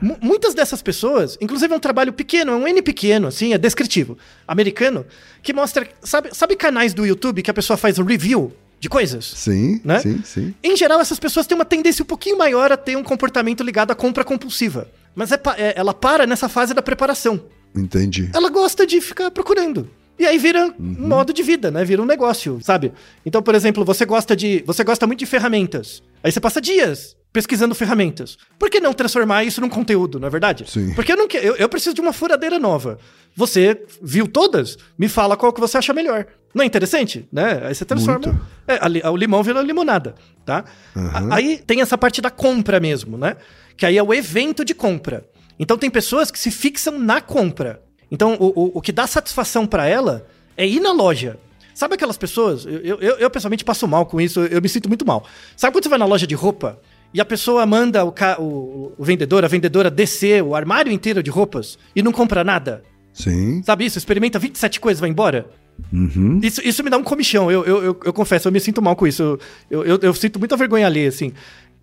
Mu- 0.01 0.17
Muitas 0.21 0.53
dessas 0.53 0.81
pessoas, 0.81 1.37
inclusive 1.41 1.73
é 1.73 1.75
um 1.75 1.79
trabalho 1.79 2.13
pequeno, 2.13 2.51
é 2.53 2.55
um 2.55 2.67
N 2.67 2.81
pequeno, 2.81 3.27
assim, 3.27 3.53
é 3.53 3.57
descritivo, 3.57 4.17
americano, 4.47 5.05
que 5.41 5.53
mostra, 5.53 5.87
sabe, 6.01 6.29
sabe 6.33 6.55
canais 6.55 6.93
do 6.93 7.05
YouTube 7.05 7.41
que 7.41 7.51
a 7.51 7.53
pessoa 7.53 7.77
faz 7.77 7.97
review 7.97 8.53
de 8.79 8.89
coisas? 8.89 9.25
Sim, 9.35 9.79
Né? 9.83 9.99
sim, 9.99 10.21
sim. 10.23 10.53
Em 10.63 10.75
geral, 10.75 10.99
essas 10.99 11.19
pessoas 11.19 11.45
têm 11.47 11.55
uma 11.55 11.65
tendência 11.65 12.03
um 12.03 12.05
pouquinho 12.07 12.37
maior 12.37 12.71
a 12.71 12.77
ter 12.77 12.97
um 12.97 13.03
comportamento 13.03 13.63
ligado 13.63 13.91
à 13.91 13.95
compra 13.95 14.23
compulsiva. 14.23 14.87
Mas 15.15 15.31
é 15.31 15.39
é- 15.57 15.73
ela 15.77 15.93
para 15.93 16.25
nessa 16.25 16.49
fase 16.49 16.73
da 16.73 16.81
preparação. 16.81 17.39
Entendi. 17.75 18.29
Ela 18.33 18.49
gosta 18.49 18.85
de 18.85 18.99
ficar 19.01 19.29
procurando. 19.31 19.87
E 20.23 20.27
aí 20.27 20.37
vira 20.37 20.73
um 20.79 21.07
modo 21.07 21.33
de 21.33 21.43
vida, 21.43 21.69
né? 21.69 21.83
Vira 21.83 22.01
um 22.01 22.05
negócio, 22.05 22.59
sabe? 22.61 22.91
Então, 23.25 23.41
por 23.41 23.53
exemplo, 23.55 23.83
você 23.85 24.05
gosta 24.05 24.35
de. 24.35 24.63
Você 24.65 24.83
gosta 24.83 25.05
muito 25.05 25.19
de 25.19 25.25
ferramentas. 25.25 26.01
Aí 26.23 26.31
você 26.31 26.39
passa 26.39 26.59
dias 26.61 27.15
pesquisando 27.31 27.73
ferramentas. 27.73 28.37
Por 28.59 28.69
que 28.69 28.79
não 28.79 28.93
transformar 28.93 29.43
isso 29.43 29.59
num 29.59 29.67
conteúdo, 29.69 30.19
não 30.19 30.27
é 30.27 30.31
verdade? 30.31 30.65
Sim. 30.69 30.93
Porque 30.93 31.11
eu 31.11 31.17
não. 31.17 31.27
Eu, 31.33 31.55
eu 31.55 31.67
preciso 31.69 31.93
de 31.95 32.01
uma 32.01 32.13
furadeira 32.13 32.57
nova. 32.59 32.97
Você 33.35 33.83
viu 34.01 34.27
todas? 34.27 34.77
Me 34.97 35.09
fala 35.09 35.35
qual 35.35 35.51
que 35.51 35.59
você 35.59 35.77
acha 35.77 35.91
melhor. 35.93 36.25
Não 36.53 36.61
é 36.63 36.65
interessante? 36.67 37.27
Né? 37.31 37.63
Aí 37.65 37.73
você 37.75 37.83
transforma. 37.83 38.39
É, 38.67 38.77
a 38.79 38.87
li- 38.87 39.01
o 39.03 39.17
limão 39.17 39.41
vira 39.43 39.59
limonada, 39.61 40.13
tá? 40.45 40.63
A- 40.95 41.35
Aí 41.35 41.57
tem 41.57 41.81
essa 41.81 41.97
parte 41.97 42.21
da 42.21 42.29
compra 42.29 42.79
mesmo, 42.79 43.17
né? 43.17 43.35
Que 43.75 43.85
aí 43.87 43.97
é 43.97 44.03
o 44.03 44.13
evento 44.13 44.63
de 44.63 44.75
compra. 44.75 45.25
Então 45.59 45.77
tem 45.77 45.89
pessoas 45.89 46.29
que 46.29 46.37
se 46.39 46.51
fixam 46.51 46.99
na 46.99 47.19
compra. 47.19 47.81
Então 48.13 48.35
o, 48.39 48.45
o, 48.47 48.71
o 48.75 48.81
que 48.81 48.91
dá 48.91 49.07
satisfação 49.07 49.65
pra 49.65 49.87
ela 49.87 50.25
é 50.55 50.65
ir 50.67 50.79
na 50.79 50.91
loja. 50.93 51.37
Sabe 51.73 51.95
aquelas 51.95 52.15
pessoas? 52.17 52.63
Eu, 52.65 52.99
eu, 53.01 53.17
eu, 53.17 53.29
pessoalmente 53.31 53.65
passo 53.65 53.87
mal 53.87 54.05
com 54.05 54.21
isso, 54.21 54.41
eu 54.41 54.61
me 54.61 54.69
sinto 54.69 54.87
muito 54.87 55.03
mal. 55.05 55.25
Sabe 55.57 55.73
quando 55.73 55.83
você 55.83 55.89
vai 55.89 55.97
na 55.97 56.05
loja 56.05 56.27
de 56.27 56.35
roupa 56.35 56.79
e 57.11 57.19
a 57.19 57.25
pessoa 57.25 57.65
manda 57.65 58.05
o, 58.05 58.11
ca- 58.11 58.37
o- 58.39 58.93
o 58.95 59.03
vendedor, 59.03 59.43
a 59.43 59.47
vendedora 59.47 59.89
descer 59.89 60.43
o 60.43 60.53
armário 60.55 60.91
inteiro 60.91 61.23
de 61.23 61.31
roupas 61.31 61.79
e 61.95 62.03
não 62.03 62.11
compra 62.11 62.43
nada. 62.43 62.83
Sim. 63.11 63.63
Sabe 63.63 63.85
isso? 63.85 63.97
Experimenta 63.97 64.37
27 64.37 64.79
coisas, 64.79 64.99
vai 65.01 65.09
embora. 65.09 65.47
Uhum. 65.91 66.39
Isso, 66.43 66.61
isso 66.63 66.83
me 66.83 66.89
dá 66.91 66.97
um 66.97 67.03
comichão, 67.03 67.49
eu, 67.51 67.65
eu, 67.65 67.83
eu, 67.83 67.99
eu 68.05 68.13
confesso, 68.13 68.47
eu 68.47 68.51
me 68.51 68.59
sinto 68.59 68.79
mal 68.79 68.95
com 68.95 69.07
isso. 69.07 69.39
Eu, 69.71 69.83
eu, 69.83 69.99
eu 70.03 70.13
sinto 70.13 70.37
muita 70.37 70.55
vergonha 70.55 70.85
ali, 70.85 71.07
assim. 71.07 71.33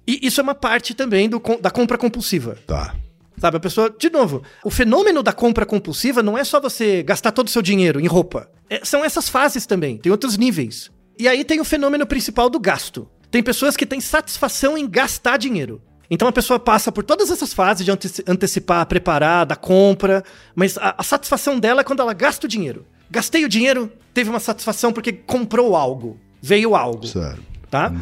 E 0.07 0.21
isso 0.27 0.41
é 0.41 0.43
uma 0.45 0.55
parte 0.55 0.95
também 0.95 1.29
do, 1.29 1.43
da 1.61 1.71
compra 1.73 1.99
compulsiva. 1.99 2.57
Tá. 2.67 2.95
Sabe, 3.41 3.57
a 3.57 3.61
pessoa, 3.61 3.89
de 3.99 4.11
novo, 4.11 4.43
o 4.63 4.71
fenômeno 4.71 5.23
da 5.23 5.33
compra 5.33 5.65
compulsiva 5.65 6.23
não 6.23 6.37
é 6.37 6.45
só 6.45 6.61
você 6.61 7.03
gastar 7.03 7.33
todo 7.33 7.47
o 7.47 7.51
seu 7.51 7.63
dinheiro 7.63 7.99
em 7.99 8.07
roupa. 8.07 8.51
É, 8.69 8.85
são 8.85 9.03
essas 9.05 9.29
fases 9.31 9.65
também, 9.65 9.97
tem 9.97 10.13
outros 10.13 10.37
níveis. 10.37 10.91
E 11.19 11.27
aí 11.27 11.43
tem 11.43 11.59
o 11.59 11.65
fenômeno 11.65 12.07
principal 12.07 12.51
do 12.51 12.61
gasto. 12.61 13.09
Tem 13.31 13.43
pessoas 13.43 13.77
que 13.77 13.87
têm 13.87 14.01
satisfação 14.01 14.77
em 14.77 14.87
gastar 14.89 15.39
dinheiro. 15.39 15.81
Então 16.11 16.29
a 16.29 16.33
pessoa 16.33 16.59
passa 16.59 16.91
por 16.93 17.03
todas 17.05 17.31
essas 17.31 17.55
fases 17.55 17.85
de 17.85 17.91
ante- 17.91 18.23
antecipar, 18.27 18.85
preparar, 18.87 19.47
da 19.47 19.57
compra, 19.57 20.23
mas 20.55 20.77
a, 20.77 20.97
a 20.99 21.03
satisfação 21.03 21.59
dela 21.59 21.81
é 21.81 21.85
quando 21.85 22.01
ela 22.01 22.13
gasta 22.13 22.47
o 22.47 22.49
dinheiro. 22.49 22.85
Gastei 23.11 23.45
o 23.45 23.49
dinheiro, 23.49 23.91
teve 24.13 24.29
uma 24.29 24.41
satisfação 24.41 24.93
porque 24.93 25.13
comprou 25.13 25.75
algo, 25.77 26.19
veio 26.43 26.75
algo 26.77 27.07
Certo. 27.07 27.41
tá? 27.71 27.93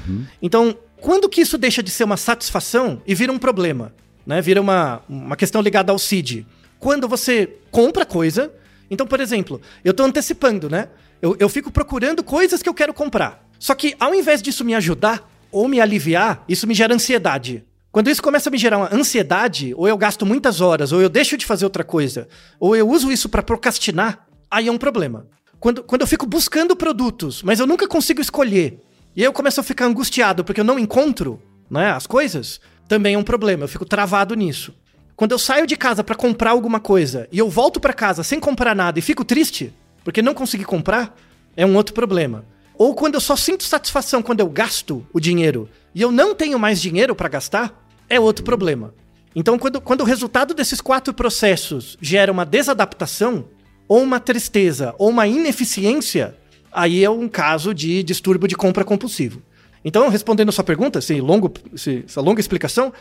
Então, 0.42 0.76
quando 1.00 1.28
que 1.28 1.40
isso 1.42 1.56
deixa 1.58 1.82
de 1.82 1.90
ser 1.90 2.04
uma 2.04 2.16
satisfação 2.16 3.00
e 3.06 3.14
vira 3.14 3.30
um 3.32 3.38
problema? 3.38 3.94
Né? 4.28 4.42
Vira 4.42 4.60
uma, 4.60 5.00
uma 5.08 5.36
questão 5.36 5.62
ligada 5.62 5.90
ao 5.90 5.98
CID. 5.98 6.46
Quando 6.78 7.08
você 7.08 7.48
compra 7.70 8.04
coisa. 8.04 8.52
Então, 8.90 9.06
por 9.06 9.20
exemplo, 9.20 9.60
eu 9.82 9.94
tô 9.94 10.04
antecipando, 10.04 10.68
né? 10.68 10.88
Eu, 11.20 11.34
eu 11.40 11.48
fico 11.48 11.72
procurando 11.72 12.22
coisas 12.22 12.62
que 12.62 12.68
eu 12.68 12.74
quero 12.74 12.92
comprar. 12.92 13.42
Só 13.58 13.74
que 13.74 13.96
ao 13.98 14.14
invés 14.14 14.42
disso 14.42 14.64
me 14.64 14.74
ajudar 14.74 15.28
ou 15.50 15.66
me 15.66 15.80
aliviar, 15.80 16.44
isso 16.46 16.66
me 16.66 16.74
gera 16.74 16.94
ansiedade. 16.94 17.64
Quando 17.90 18.10
isso 18.10 18.22
começa 18.22 18.50
a 18.50 18.52
me 18.52 18.58
gerar 18.58 18.76
uma 18.76 18.94
ansiedade, 18.94 19.72
ou 19.74 19.88
eu 19.88 19.96
gasto 19.96 20.26
muitas 20.26 20.60
horas, 20.60 20.92
ou 20.92 21.00
eu 21.00 21.08
deixo 21.08 21.36
de 21.36 21.46
fazer 21.46 21.64
outra 21.64 21.82
coisa, 21.82 22.28
ou 22.60 22.76
eu 22.76 22.88
uso 22.88 23.10
isso 23.10 23.28
pra 23.28 23.42
procrastinar, 23.42 24.26
aí 24.50 24.68
é 24.68 24.72
um 24.72 24.78
problema. 24.78 25.26
Quando, 25.58 25.82
quando 25.82 26.02
eu 26.02 26.06
fico 26.06 26.26
buscando 26.26 26.76
produtos, 26.76 27.42
mas 27.42 27.58
eu 27.58 27.66
nunca 27.66 27.88
consigo 27.88 28.20
escolher, 28.20 28.80
e 29.16 29.22
aí 29.22 29.26
eu 29.26 29.32
começo 29.32 29.58
a 29.58 29.64
ficar 29.64 29.86
angustiado 29.86 30.44
porque 30.44 30.60
eu 30.60 30.64
não 30.64 30.78
encontro 30.78 31.42
né, 31.70 31.90
as 31.90 32.06
coisas, 32.06 32.60
também 32.88 33.14
é 33.14 33.18
um 33.18 33.22
problema. 33.22 33.64
Eu 33.64 33.68
fico 33.68 33.84
travado 33.84 34.34
nisso. 34.34 34.74
Quando 35.14 35.32
eu 35.32 35.38
saio 35.38 35.66
de 35.66 35.76
casa 35.76 36.02
pra 36.02 36.14
comprar 36.14 36.50
alguma 36.50 36.80
coisa 36.80 37.28
e 37.30 37.38
eu 37.38 37.50
volto 37.50 37.78
pra 37.78 37.92
casa 37.92 38.24
sem 38.24 38.40
comprar 38.40 38.74
nada 38.74 38.98
e 38.98 39.02
fico 39.02 39.24
triste 39.24 39.72
porque 40.02 40.22
não 40.22 40.32
consegui 40.32 40.64
comprar, 40.64 41.14
é 41.56 41.66
um 41.66 41.76
outro 41.76 41.94
problema. 41.94 42.44
Ou 42.78 42.94
quando 42.94 43.14
eu 43.16 43.20
só 43.20 43.36
sinto 43.36 43.64
satisfação 43.64 44.22
quando 44.22 44.40
eu 44.40 44.48
gasto 44.48 45.06
o 45.12 45.20
dinheiro 45.20 45.68
e 45.94 46.00
eu 46.00 46.10
não 46.10 46.34
tenho 46.34 46.58
mais 46.58 46.80
dinheiro 46.80 47.14
pra 47.14 47.28
gastar, 47.28 47.84
é 48.08 48.18
outro 48.18 48.44
problema. 48.44 48.94
Então, 49.34 49.58
quando, 49.58 49.80
quando 49.80 50.00
o 50.00 50.04
resultado 50.04 50.54
desses 50.54 50.80
quatro 50.80 51.12
processos 51.12 51.98
gera 52.00 52.32
uma 52.32 52.46
desadaptação, 52.46 53.44
ou 53.86 54.02
uma 54.02 54.20
tristeza, 54.20 54.94
ou 54.98 55.08
uma 55.08 55.26
ineficiência, 55.26 56.36
aí 56.70 57.02
é 57.02 57.10
um 57.10 57.28
caso 57.28 57.74
de 57.74 58.02
distúrbio 58.02 58.46
de 58.46 58.54
compra 58.54 58.84
compulsivo. 58.84 59.42
Então, 59.84 60.08
respondendo 60.08 60.48
a 60.48 60.52
sua 60.52 60.64
pergunta, 60.64 60.98
esse 60.98 61.20
longo, 61.20 61.52
esse- 61.74 62.04
essa 62.06 62.20
longa 62.20 62.40
explicação, 62.40 62.92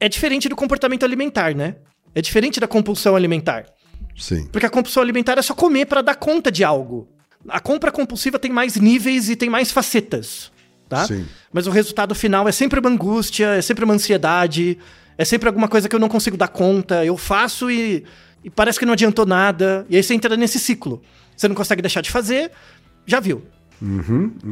é 0.00 0.08
diferente 0.08 0.48
do 0.48 0.56
comportamento 0.56 1.04
alimentar, 1.04 1.54
né? 1.54 1.76
É 2.14 2.20
diferente 2.20 2.58
da 2.60 2.66
compulsão 2.66 3.14
alimentar. 3.16 3.66
Sim. 4.16 4.46
Porque 4.52 4.66
a 4.66 4.70
compulsão 4.70 5.02
alimentar 5.02 5.38
é 5.38 5.42
só 5.42 5.54
comer 5.54 5.86
para 5.86 6.02
dar 6.02 6.14
conta 6.16 6.50
de 6.50 6.62
algo. 6.64 7.08
A 7.48 7.60
compra 7.60 7.90
compulsiva 7.90 8.38
tem 8.38 8.50
mais 8.50 8.76
níveis 8.76 9.28
e 9.28 9.36
tem 9.36 9.48
mais 9.50 9.72
facetas, 9.72 10.52
tá? 10.88 11.06
Sim. 11.06 11.26
Mas 11.52 11.66
o 11.66 11.70
resultado 11.70 12.14
final 12.14 12.46
é 12.48 12.52
sempre 12.52 12.78
uma 12.80 12.88
angústia, 12.90 13.54
é 13.56 13.62
sempre 13.62 13.84
uma 13.84 13.94
ansiedade, 13.94 14.78
é 15.18 15.24
sempre 15.24 15.48
alguma 15.48 15.68
coisa 15.68 15.88
que 15.88 15.94
eu 15.96 16.00
não 16.00 16.08
consigo 16.08 16.36
dar 16.36 16.48
conta. 16.48 17.04
Eu 17.04 17.16
faço 17.16 17.70
e, 17.70 18.04
e 18.44 18.50
parece 18.50 18.78
que 18.78 18.86
não 18.86 18.92
adiantou 18.92 19.26
nada. 19.26 19.86
E 19.88 19.96
aí 19.96 20.02
você 20.02 20.14
entra 20.14 20.36
nesse 20.36 20.58
ciclo. 20.58 21.02
Você 21.36 21.48
não 21.48 21.54
consegue 21.54 21.82
deixar 21.82 22.00
de 22.02 22.10
fazer, 22.10 22.50
já 23.06 23.18
viu. 23.18 23.42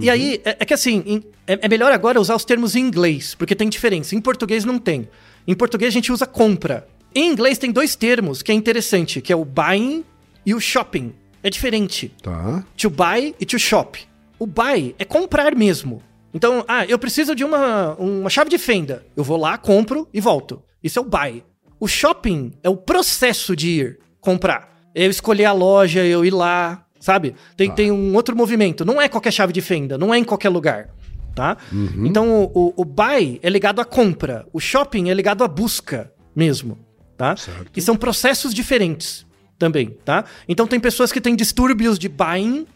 E 0.00 0.10
aí, 0.10 0.40
é, 0.44 0.56
é 0.60 0.64
que 0.64 0.74
assim, 0.74 1.02
em- 1.06 1.24
é, 1.46 1.58
é 1.62 1.68
melhor 1.68 1.92
agora 1.92 2.20
usar 2.20 2.34
os 2.34 2.44
termos 2.44 2.74
em 2.76 2.80
inglês, 2.80 3.34
porque 3.34 3.54
tem 3.54 3.68
diferença. 3.68 4.14
Em 4.14 4.20
português 4.20 4.64
não 4.64 4.78
tem. 4.78 5.08
Em 5.46 5.54
português 5.54 5.88
a 5.92 5.94
gente 5.94 6.10
usa 6.12 6.26
compra. 6.26 6.86
Em 7.14 7.30
inglês 7.30 7.58
tem 7.58 7.70
dois 7.72 7.94
termos 7.96 8.42
que 8.42 8.52
é 8.52 8.54
interessante, 8.54 9.20
que 9.20 9.32
é 9.32 9.36
o 9.36 9.44
buying 9.44 10.04
e 10.44 10.54
o 10.54 10.60
shopping. 10.60 11.12
É 11.42 11.48
diferente. 11.50 12.12
Tá. 12.22 12.64
To 12.76 12.90
buy 12.90 13.34
e 13.40 13.46
to 13.46 13.58
shop. 13.58 13.98
O 14.38 14.46
buy 14.46 14.94
é 14.98 15.04
comprar 15.04 15.54
mesmo. 15.54 16.02
Então, 16.32 16.64
ah, 16.68 16.84
eu 16.86 16.98
preciso 16.98 17.34
de 17.34 17.44
uma, 17.44 17.94
uma 17.96 18.30
chave 18.30 18.48
de 18.50 18.58
fenda. 18.58 19.04
Eu 19.16 19.24
vou 19.24 19.36
lá, 19.36 19.56
compro 19.58 20.06
e 20.14 20.20
volto. 20.20 20.62
Isso 20.82 20.98
é 20.98 21.02
o 21.02 21.04
buy. 21.04 21.42
O 21.80 21.88
shopping 21.88 22.52
é 22.62 22.68
o 22.68 22.76
processo 22.76 23.56
de 23.56 23.68
ir 23.70 23.98
comprar. 24.20 24.70
Eu 24.94 25.10
escolher 25.10 25.46
a 25.46 25.52
loja, 25.52 26.04
eu 26.04 26.24
ir 26.24 26.30
lá, 26.32 26.84
sabe? 27.00 27.34
Tem, 27.56 27.70
tem 27.70 27.90
um 27.90 28.14
outro 28.14 28.36
movimento. 28.36 28.84
Não 28.84 29.00
é 29.00 29.08
qualquer 29.08 29.32
chave 29.32 29.52
de 29.52 29.60
fenda, 29.60 29.98
não 29.98 30.14
é 30.14 30.18
em 30.18 30.24
qualquer 30.24 30.50
lugar. 30.50 30.90
Tá? 31.34 31.56
Então, 32.04 32.50
o, 32.52 32.74
o, 32.76 32.84
buy 32.84 33.40
é 33.42 33.48
ligado 33.48 33.80
à 33.80 33.84
compra. 33.84 34.46
O 34.52 34.60
shopping 34.60 35.08
é 35.08 35.14
ligado 35.14 35.42
à 35.42 35.48
busca 35.48 36.12
mesmo. 36.36 36.78
Tá? 37.16 37.36
Certo. 37.36 37.70
E 37.74 37.80
são 37.80 37.96
processos 37.96 38.52
diferentes 38.52 39.26
também, 39.58 39.96
tá? 40.04 40.24
Então 40.48 40.66
tem 40.66 40.80
pessoas 40.80 41.12
que 41.12 41.20
têm 41.20 41.36
distúrbios 41.36 41.98
de 41.98 42.08
buying, 42.08 42.66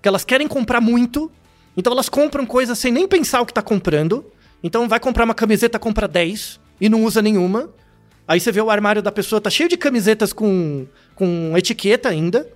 que 0.00 0.08
elas 0.08 0.24
querem 0.24 0.46
comprar 0.46 0.80
muito, 0.80 1.30
então 1.76 1.92
elas 1.92 2.08
compram 2.08 2.46
coisas 2.46 2.78
sem 2.78 2.92
nem 2.92 3.08
pensar 3.08 3.40
o 3.40 3.46
que 3.46 3.52
tá 3.52 3.60
comprando. 3.60 4.24
Então 4.62 4.88
vai 4.88 5.00
comprar 5.00 5.24
uma 5.24 5.34
camiseta, 5.34 5.78
compra 5.78 6.06
10 6.06 6.60
e 6.80 6.88
não 6.88 7.04
usa 7.04 7.20
nenhuma. 7.20 7.70
Aí 8.26 8.38
você 8.38 8.52
vê 8.52 8.60
o 8.60 8.70
armário 8.70 9.02
da 9.02 9.10
pessoa, 9.10 9.40
tá 9.40 9.50
cheio 9.50 9.68
de 9.68 9.76
camisetas 9.76 10.32
com, 10.32 10.86
com 11.14 11.56
etiqueta 11.56 12.08
ainda. 12.08 12.48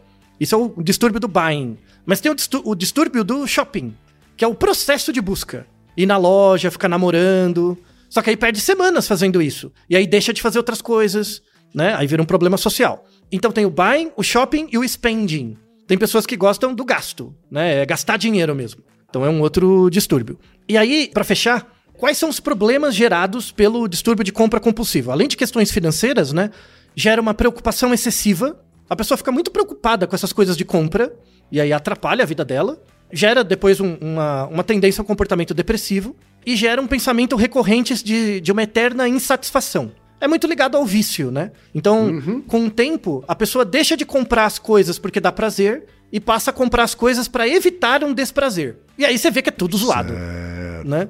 Isso 0.42 0.56
é 0.56 0.58
o 0.58 0.82
distúrbio 0.82 1.20
do 1.20 1.28
buying. 1.28 1.78
Mas 2.04 2.20
tem 2.20 2.32
o, 2.32 2.34
o 2.64 2.74
distúrbio 2.74 3.22
do 3.22 3.46
shopping, 3.46 3.94
que 4.36 4.44
é 4.44 4.48
o 4.48 4.56
processo 4.56 5.12
de 5.12 5.20
busca. 5.20 5.64
Ir 5.96 6.04
na 6.04 6.16
loja, 6.16 6.68
ficar 6.68 6.88
namorando. 6.88 7.78
Só 8.10 8.20
que 8.20 8.28
aí 8.28 8.36
perde 8.36 8.60
semanas 8.60 9.06
fazendo 9.06 9.40
isso. 9.40 9.70
E 9.88 9.94
aí 9.94 10.04
deixa 10.04 10.32
de 10.32 10.42
fazer 10.42 10.58
outras 10.58 10.82
coisas, 10.82 11.40
né? 11.72 11.94
Aí 11.94 12.08
vira 12.08 12.20
um 12.20 12.26
problema 12.26 12.56
social. 12.56 13.04
Então 13.30 13.52
tem 13.52 13.64
o 13.64 13.70
buying, 13.70 14.10
o 14.16 14.22
shopping 14.24 14.66
e 14.72 14.76
o 14.76 14.82
spending. 14.82 15.56
Tem 15.86 15.96
pessoas 15.96 16.26
que 16.26 16.36
gostam 16.36 16.74
do 16.74 16.84
gasto, 16.84 17.32
né? 17.48 17.82
É 17.82 17.86
gastar 17.86 18.16
dinheiro 18.16 18.52
mesmo. 18.52 18.82
Então 19.08 19.24
é 19.24 19.30
um 19.30 19.42
outro 19.42 19.88
distúrbio. 19.90 20.40
E 20.68 20.76
aí, 20.76 21.08
pra 21.14 21.22
fechar, 21.22 21.72
quais 21.96 22.18
são 22.18 22.28
os 22.28 22.40
problemas 22.40 22.96
gerados 22.96 23.52
pelo 23.52 23.86
distúrbio 23.86 24.24
de 24.24 24.32
compra 24.32 24.58
compulsiva? 24.58 25.12
Além 25.12 25.28
de 25.28 25.36
questões 25.36 25.70
financeiras, 25.70 26.32
né? 26.32 26.50
Gera 26.96 27.22
uma 27.22 27.32
preocupação 27.32 27.94
excessiva. 27.94 28.58
A 28.92 28.96
pessoa 28.96 29.16
fica 29.16 29.32
muito 29.32 29.50
preocupada 29.50 30.06
com 30.06 30.14
essas 30.14 30.32
coisas 30.32 30.56
de 30.56 30.64
compra 30.64 31.12
e 31.50 31.60
aí 31.60 31.72
atrapalha 31.72 32.22
a 32.24 32.26
vida 32.26 32.44
dela. 32.44 32.78
Gera 33.10 33.42
depois 33.42 33.80
um- 33.80 33.96
uma, 34.00 34.46
uma 34.48 34.62
tendência 34.64 35.00
a 35.00 35.02
um 35.02 35.06
comportamento 35.06 35.54
depressivo 35.54 36.14
e 36.44 36.54
gera 36.56 36.80
um 36.80 36.86
pensamento 36.86 37.34
recorrente 37.36 38.02
de, 38.04 38.40
de 38.40 38.52
uma 38.52 38.62
eterna 38.62 39.08
insatisfação. 39.08 39.92
É 40.20 40.28
muito 40.28 40.46
ligado 40.46 40.76
ao 40.76 40.84
vício, 40.84 41.30
né? 41.30 41.52
Então, 41.74 42.20
com 42.46 42.66
o 42.66 42.70
tempo, 42.70 43.24
a 43.26 43.34
pessoa 43.34 43.64
deixa 43.64 43.96
de 43.96 44.04
comprar 44.04 44.44
as 44.44 44.58
coisas 44.58 44.98
porque 44.98 45.20
dá 45.20 45.32
prazer 45.32 45.84
e 46.12 46.20
passa 46.20 46.50
a 46.50 46.52
comprar 46.52 46.84
as 46.84 46.94
coisas 46.94 47.26
pra 47.26 47.48
evitar 47.48 48.04
um 48.04 48.12
desprazer. 48.12 48.76
E 48.98 49.04
aí 49.06 49.16
você 49.18 49.30
vê 49.30 49.40
que 49.42 49.48
é 49.48 49.52
tudo 49.52 49.76
zoado, 49.76 50.12
né? 50.84 51.08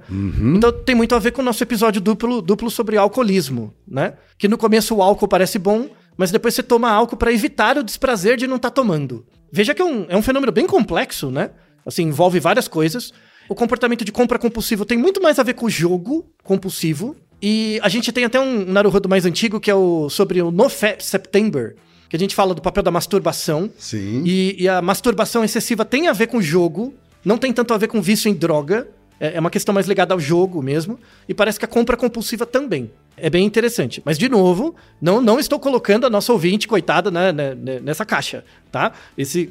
Então 0.57 0.73
tem 0.73 0.95
muito 0.95 1.15
a 1.15 1.19
ver 1.19 1.33
com 1.33 1.43
o 1.43 1.45
nosso 1.45 1.63
episódio 1.63 2.01
duplo, 2.01 2.41
duplo 2.41 2.71
sobre 2.71 2.97
alcoolismo, 2.97 3.75
né? 3.87 4.15
Que 4.39 4.49
no 4.49 4.57
começo 4.57 4.95
o 4.95 5.03
álcool 5.03 5.29
parece 5.29 5.59
bom, 5.59 5.89
mas 6.23 6.31
depois 6.31 6.55
você 6.55 6.63
toma 6.63 6.89
álcool 6.89 7.17
pra 7.17 7.33
evitar 7.33 7.77
o 7.77 7.83
desprazer 7.83 8.37
de 8.37 8.47
não 8.47 8.55
estar 8.55 8.71
tomando. 8.71 9.27
Veja 9.51 9.75
que 9.75 9.83
é 9.83 9.85
um, 9.85 10.07
é 10.09 10.17
um 10.17 10.23
fenômeno 10.23 10.53
bem 10.53 10.69
complexo, 10.69 11.33
né? 11.33 11.51
Assim, 11.85 12.05
envolve 12.05 12.39
várias 12.39 12.69
coisas. 12.69 13.13
O 13.49 13.57
comportamento 13.57 14.05
de 14.05 14.13
compra 14.13 14.39
compulsivo 14.39 14.85
tem 14.85 14.97
muito 14.97 15.21
mais 15.21 15.41
a 15.41 15.43
ver 15.43 15.55
com 15.55 15.67
o 15.67 15.69
jogo 15.69 16.25
compulsivo. 16.45 17.17
E 17.43 17.81
a 17.83 17.89
gente 17.89 18.13
tem 18.13 18.25
até 18.25 18.39
um 18.39 18.65
Naruhodo 18.65 19.09
mais 19.09 19.27
antigo 19.27 19.59
que 19.59 19.69
é 19.69 19.75
o 19.75 20.09
sobre 20.09 20.41
o 20.41 20.53
No 20.53 20.69
Fap 20.69 21.01
September, 21.01 21.75
que 22.09 22.15
a 22.15 22.19
gente 22.21 22.37
fala 22.37 22.55
do 22.55 22.63
papel 22.63 22.85
da 22.85 22.93
masturbação. 22.93 23.69
Sim. 23.77 24.23
E, 24.25 24.63
e 24.63 24.69
a 24.69 24.81
masturbação 24.81 25.43
excessiva 25.43 25.85
tem 25.85 26.07
a 26.07 26.13
ver 26.13 26.29
com 26.29 26.41
jogo, 26.41 26.95
não 27.25 27.37
tem 27.37 27.53
tanto 27.53 27.75
a 27.75 27.79
ver 27.79 27.89
com 27.89 28.01
vício 28.01 28.29
em 28.29 28.35
droga. 28.35 28.87
É 29.19 29.35
é 29.35 29.41
uma 29.41 29.51
questão 29.51 29.75
mais 29.75 29.89
ligada 29.89 30.15
ao 30.15 30.21
jogo 30.21 30.63
mesmo. 30.63 31.01
E 31.29 31.35
parece 31.35 31.59
que 31.59 31.65
a 31.65 31.69
compra 31.69 31.97
compulsiva 31.97 32.47
também. 32.47 32.93
É 33.25 33.31
bem 33.31 33.47
interessante. 33.47 34.03
Mas, 34.05 34.19
de 34.19 34.29
novo, 34.29 34.75
não, 35.01 35.21
não 35.23 35.39
estou 35.39 35.57
colocando 35.61 36.05
a 36.05 36.11
nossa 36.11 36.33
ouvinte, 36.33 36.67
coitada, 36.67 37.09
né, 37.09 37.31
né, 37.31 37.55
né, 37.55 37.79
nessa 37.79 38.05
caixa, 38.05 38.45
tá? 38.73 38.91
Esse, 39.17 39.49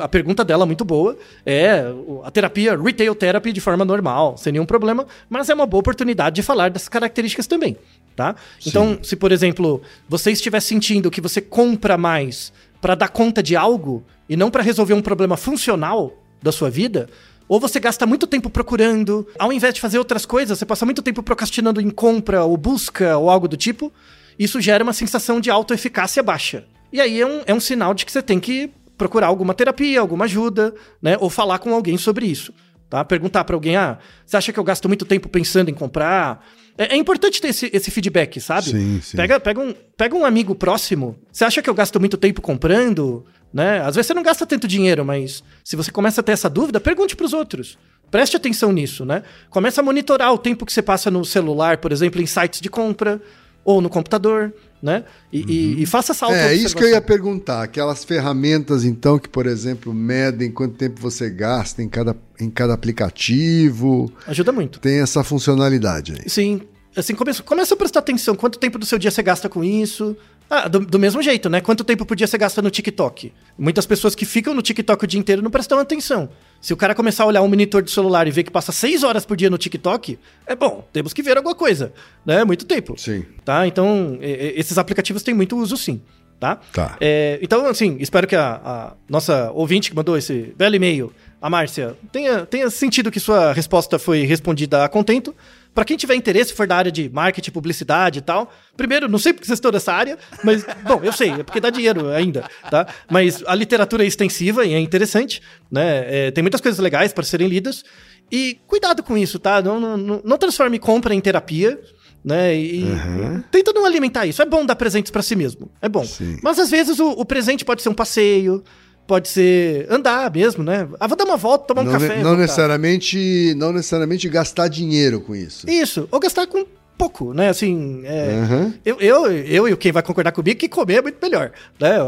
a 0.00 0.06
pergunta 0.06 0.44
dela 0.44 0.62
é 0.62 0.66
muito 0.66 0.84
boa. 0.84 1.18
É 1.44 1.82
a 2.22 2.30
terapia, 2.30 2.80
retail 2.80 3.16
therapy, 3.16 3.52
de 3.52 3.60
forma 3.60 3.84
normal, 3.84 4.36
sem 4.36 4.52
nenhum 4.52 4.64
problema. 4.64 5.04
Mas 5.28 5.50
é 5.50 5.54
uma 5.54 5.66
boa 5.66 5.80
oportunidade 5.80 6.36
de 6.36 6.42
falar 6.44 6.70
dessas 6.70 6.88
características 6.88 7.48
também, 7.48 7.76
tá? 8.14 8.36
Então, 8.64 9.00
se, 9.02 9.16
por 9.16 9.32
exemplo, 9.32 9.82
você 10.08 10.30
estiver 10.30 10.60
sentindo 10.60 11.10
que 11.10 11.20
você 11.20 11.40
compra 11.40 11.98
mais 11.98 12.52
para 12.80 12.94
dar 12.94 13.08
conta 13.08 13.42
de 13.42 13.56
algo 13.56 14.04
e 14.28 14.36
não 14.36 14.48
para 14.48 14.62
resolver 14.62 14.94
um 14.94 15.02
problema 15.02 15.36
funcional 15.36 16.12
da 16.40 16.52
sua 16.52 16.70
vida, 16.70 17.08
Ou 17.48 17.58
você 17.58 17.80
gasta 17.80 18.06
muito 18.06 18.26
tempo 18.26 18.50
procurando, 18.50 19.26
ao 19.38 19.52
invés 19.52 19.72
de 19.74 19.80
fazer 19.80 19.98
outras 19.98 20.26
coisas, 20.26 20.58
você 20.58 20.66
passa 20.66 20.84
muito 20.84 21.02
tempo 21.02 21.22
procrastinando 21.22 21.80
em 21.80 21.90
compra 21.90 22.44
ou 22.44 22.56
busca 22.56 23.16
ou 23.16 23.30
algo 23.30 23.48
do 23.48 23.56
tipo. 23.56 23.92
Isso 24.38 24.60
gera 24.60 24.84
uma 24.84 24.92
sensação 24.92 25.40
de 25.40 25.50
autoeficácia 25.50 26.22
baixa. 26.22 26.64
E 26.92 27.00
aí 27.00 27.20
é 27.20 27.26
um, 27.26 27.42
é 27.46 27.54
um 27.54 27.60
sinal 27.60 27.94
de 27.94 28.04
que 28.04 28.12
você 28.12 28.22
tem 28.22 28.38
que 28.38 28.70
procurar 28.96 29.28
alguma 29.28 29.54
terapia, 29.54 30.00
alguma 30.00 30.26
ajuda, 30.26 30.74
né? 31.00 31.16
Ou 31.20 31.30
falar 31.30 31.58
com 31.58 31.72
alguém 31.72 31.96
sobre 31.96 32.26
isso. 32.26 32.52
Tá? 32.90 33.04
Perguntar 33.04 33.44
para 33.44 33.54
alguém, 33.54 33.76
ah, 33.76 33.98
você 34.24 34.36
acha 34.36 34.52
que 34.52 34.58
eu 34.58 34.64
gasto 34.64 34.88
muito 34.88 35.04
tempo 35.04 35.28
pensando 35.28 35.70
em 35.70 35.74
comprar? 35.74 36.44
É, 36.76 36.94
é 36.94 36.96
importante 36.96 37.40
ter 37.40 37.48
esse, 37.48 37.70
esse, 37.72 37.90
feedback, 37.90 38.40
sabe? 38.40 38.70
Sim, 38.70 39.00
sim. 39.02 39.16
Pega, 39.16 39.38
pega, 39.38 39.60
um, 39.60 39.74
pega 39.96 40.16
um 40.16 40.24
amigo 40.24 40.54
próximo. 40.54 41.18
Você 41.30 41.44
acha 41.44 41.60
que 41.60 41.68
eu 41.68 41.74
gasto 41.74 42.00
muito 42.00 42.16
tempo 42.16 42.40
comprando? 42.40 43.26
Né? 43.52 43.80
Às 43.80 43.94
vezes 43.94 44.06
você 44.06 44.14
não 44.14 44.22
gasta 44.22 44.46
tanto 44.46 44.68
dinheiro, 44.68 45.04
mas 45.04 45.42
se 45.64 45.74
você 45.74 45.90
começa 45.90 46.20
a 46.20 46.24
ter 46.24 46.32
essa 46.32 46.50
dúvida, 46.50 46.78
pergunte 46.78 47.16
para 47.16 47.26
os 47.26 47.32
outros. 47.32 47.78
Preste 48.10 48.36
atenção 48.36 48.72
nisso, 48.72 49.04
né? 49.04 49.22
Começa 49.50 49.80
a 49.80 49.84
monitorar 49.84 50.32
o 50.32 50.38
tempo 50.38 50.64
que 50.64 50.72
você 50.72 50.82
passa 50.82 51.10
no 51.10 51.24
celular, 51.24 51.78
por 51.78 51.92
exemplo, 51.92 52.20
em 52.20 52.26
sites 52.26 52.60
de 52.60 52.70
compra 52.70 53.20
ou 53.64 53.82
no 53.82 53.90
computador, 53.90 54.54
né? 54.82 55.04
E, 55.30 55.40
uhum. 55.42 55.48
e, 55.48 55.82
e 55.82 55.86
faça 55.86 56.12
essa 56.12 56.26
É 56.26 56.54
isso 56.54 56.74
que 56.74 56.82
eu 56.82 56.88
ia 56.88 57.02
perguntar. 57.02 57.62
Aquelas 57.62 58.04
ferramentas, 58.04 58.82
então, 58.82 59.18
que, 59.18 59.28
por 59.28 59.46
exemplo, 59.46 59.92
medem 59.92 60.50
quanto 60.50 60.76
tempo 60.76 61.00
você 61.00 61.28
gasta 61.28 61.82
em 61.82 61.88
cada, 61.88 62.16
em 62.40 62.48
cada 62.48 62.72
aplicativo. 62.72 64.10
Ajuda 64.26 64.52
muito. 64.52 64.80
Tem 64.80 65.00
essa 65.00 65.22
funcionalidade 65.22 66.14
aí. 66.14 66.30
Sim. 66.30 66.62
Assim, 66.96 67.14
começa, 67.14 67.42
começa 67.42 67.74
a 67.74 67.76
prestar 67.76 68.00
atenção. 68.00 68.34
Quanto 68.34 68.58
tempo 68.58 68.78
do 68.78 68.86
seu 68.86 68.98
dia 68.98 69.10
você 69.10 69.22
gasta 69.22 69.50
com 69.50 69.62
isso? 69.62 70.16
Ah, 70.50 70.66
do, 70.66 70.80
do, 70.80 70.98
mesmo 70.98 71.22
jeito, 71.22 71.50
né? 71.50 71.60
Quanto 71.60 71.84
tempo 71.84 72.06
por 72.06 72.16
dia 72.16 72.26
você 72.26 72.38
gasta 72.38 72.62
no 72.62 72.70
TikTok? 72.70 73.32
Muitas 73.58 73.84
pessoas 73.84 74.14
que 74.14 74.24
ficam 74.24 74.54
no 74.54 74.62
TikTok 74.62 75.04
o 75.04 75.06
dia 75.06 75.20
inteiro 75.20 75.42
não 75.42 75.50
prestam 75.50 75.78
atenção. 75.78 76.30
Se 76.60 76.72
o 76.72 76.76
cara 76.76 76.94
começar 76.94 77.24
a 77.24 77.26
olhar 77.26 77.42
um 77.42 77.48
monitor 77.48 77.82
do 77.82 77.90
celular 77.90 78.26
e 78.26 78.30
ver 78.30 78.44
que 78.44 78.50
passa 78.50 78.72
seis 78.72 79.02
horas 79.02 79.26
por 79.26 79.36
dia 79.36 79.50
no 79.50 79.58
TikTok, 79.58 80.18
é 80.46 80.56
bom, 80.56 80.88
temos 80.90 81.12
que 81.12 81.22
ver 81.22 81.36
alguma 81.36 81.54
coisa, 81.54 81.92
né? 82.24 82.44
Muito 82.44 82.64
tempo. 82.64 82.94
Sim. 82.96 83.24
Tá? 83.44 83.66
Então, 83.66 84.18
esses 84.22 84.78
aplicativos 84.78 85.22
têm 85.22 85.34
muito 85.34 85.56
uso, 85.56 85.76
sim. 85.76 86.00
Tá? 86.40 86.56
Tá. 86.72 86.96
É, 87.00 87.38
então, 87.42 87.66
assim, 87.66 87.96
espero 88.00 88.26
que 88.26 88.36
a, 88.36 88.60
a, 88.64 88.92
nossa 89.08 89.50
ouvinte 89.52 89.90
que 89.90 89.96
mandou 89.96 90.16
esse 90.16 90.54
belo 90.56 90.76
e-mail, 90.76 91.12
a 91.42 91.50
Márcia, 91.50 91.96
tenha, 92.12 92.46
tenha 92.46 92.70
sentido 92.70 93.10
que 93.10 93.18
sua 93.18 93.52
resposta 93.52 93.98
foi 93.98 94.22
respondida 94.22 94.84
a 94.84 94.88
contento. 94.88 95.34
Para 95.78 95.84
quem 95.84 95.96
tiver 95.96 96.16
interesse, 96.16 96.52
for 96.52 96.66
da 96.66 96.74
área 96.74 96.90
de 96.90 97.08
marketing, 97.08 97.52
publicidade 97.52 98.18
e 98.18 98.22
tal, 98.22 98.52
primeiro, 98.76 99.08
não 99.08 99.16
sei 99.16 99.32
porque 99.32 99.46
vocês 99.46 99.58
estão 99.58 99.70
nessa 99.70 99.92
área, 99.92 100.18
mas, 100.42 100.66
bom, 100.82 100.98
eu 101.04 101.12
sei, 101.12 101.30
é 101.30 101.42
porque 101.44 101.60
dá 101.60 101.70
dinheiro 101.70 102.08
ainda, 102.08 102.50
tá? 102.68 102.84
Mas 103.08 103.44
a 103.46 103.54
literatura 103.54 104.02
é 104.02 104.06
extensiva 104.08 104.66
e 104.66 104.74
é 104.74 104.80
interessante, 104.80 105.40
né? 105.70 106.26
É, 106.26 106.30
tem 106.32 106.42
muitas 106.42 106.60
coisas 106.60 106.80
legais 106.80 107.12
para 107.12 107.22
serem 107.22 107.46
lidas. 107.46 107.84
E 108.28 108.58
cuidado 108.66 109.04
com 109.04 109.16
isso, 109.16 109.38
tá? 109.38 109.62
Não, 109.62 109.78
não, 109.78 110.20
não 110.24 110.36
transforme 110.36 110.80
compra 110.80 111.14
em 111.14 111.20
terapia, 111.20 111.80
né? 112.24 112.56
E 112.56 112.82
uhum. 112.82 113.44
tenta 113.48 113.72
não 113.72 113.86
alimentar 113.86 114.26
isso. 114.26 114.42
É 114.42 114.44
bom 114.44 114.66
dar 114.66 114.74
presentes 114.74 115.12
para 115.12 115.22
si 115.22 115.36
mesmo, 115.36 115.70
é 115.80 115.88
bom. 115.88 116.04
Sim. 116.04 116.38
Mas 116.42 116.58
às 116.58 116.72
vezes 116.72 116.98
o, 116.98 117.10
o 117.12 117.24
presente 117.24 117.64
pode 117.64 117.82
ser 117.82 117.88
um 117.88 117.94
passeio, 117.94 118.64
pode 119.08 119.28
ser 119.28 119.86
andar 119.90 120.30
mesmo, 120.30 120.62
né? 120.62 120.86
Ah, 121.00 121.06
vou 121.06 121.16
dar 121.16 121.24
uma 121.24 121.38
volta, 121.38 121.66
tomar 121.66 121.80
um 121.80 121.84
não 121.86 121.92
café. 121.92 122.22
Não 122.22 122.36
necessariamente, 122.36 123.54
não 123.56 123.72
necessariamente 123.72 124.28
gastar 124.28 124.68
dinheiro 124.68 125.18
com 125.22 125.34
isso. 125.34 125.68
Isso, 125.68 126.06
ou 126.12 126.20
gastar 126.20 126.46
com 126.46 126.64
pouco, 126.98 127.32
né? 127.32 127.48
Assim, 127.48 128.02
é, 128.04 128.44
uhum. 128.50 128.74
eu, 128.84 129.00
eu, 129.00 129.32
eu 129.32 129.68
e 129.68 129.76
quem 129.76 129.92
vai 129.92 130.02
concordar 130.02 130.32
comigo 130.32 130.60
que 130.60 130.68
comer 130.68 130.96
é 130.96 131.02
muito 131.02 131.16
melhor, 131.22 131.52
né? 131.80 132.02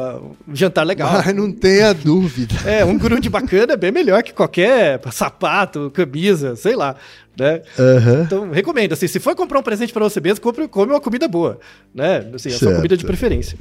Um 0.47 0.55
jantar 0.55 0.85
legal. 0.85 1.11
Mas 1.11 1.35
não 1.35 1.51
tenha 1.51 1.95
dúvida. 1.95 2.55
É, 2.67 2.85
um 2.85 2.99
grude 2.99 3.31
bacana 3.31 3.73
é 3.73 3.77
bem 3.77 3.93
melhor 3.93 4.23
que 4.23 4.35
qualquer 4.35 5.01
sapato, 5.11 5.91
camisa, 5.95 6.55
sei 6.55 6.77
lá. 6.77 6.97
Né? 7.39 7.63
Uhum. 7.79 8.23
Então, 8.25 8.51
recomendo, 8.51 8.93
assim, 8.93 9.07
se 9.07 9.19
for 9.19 9.35
comprar 9.35 9.59
um 9.59 9.63
presente 9.63 9.93
para 9.93 10.05
você 10.05 10.21
mesmo, 10.21 10.43
compre, 10.43 10.69
come 10.69 10.93
uma 10.93 11.01
comida 11.01 11.27
boa, 11.27 11.59
né? 11.95 12.29
Assim, 12.35 12.51
a 12.51 12.59
sua 12.59 12.75
comida 12.75 12.95
de 12.95 13.07
preferência. 13.07 13.57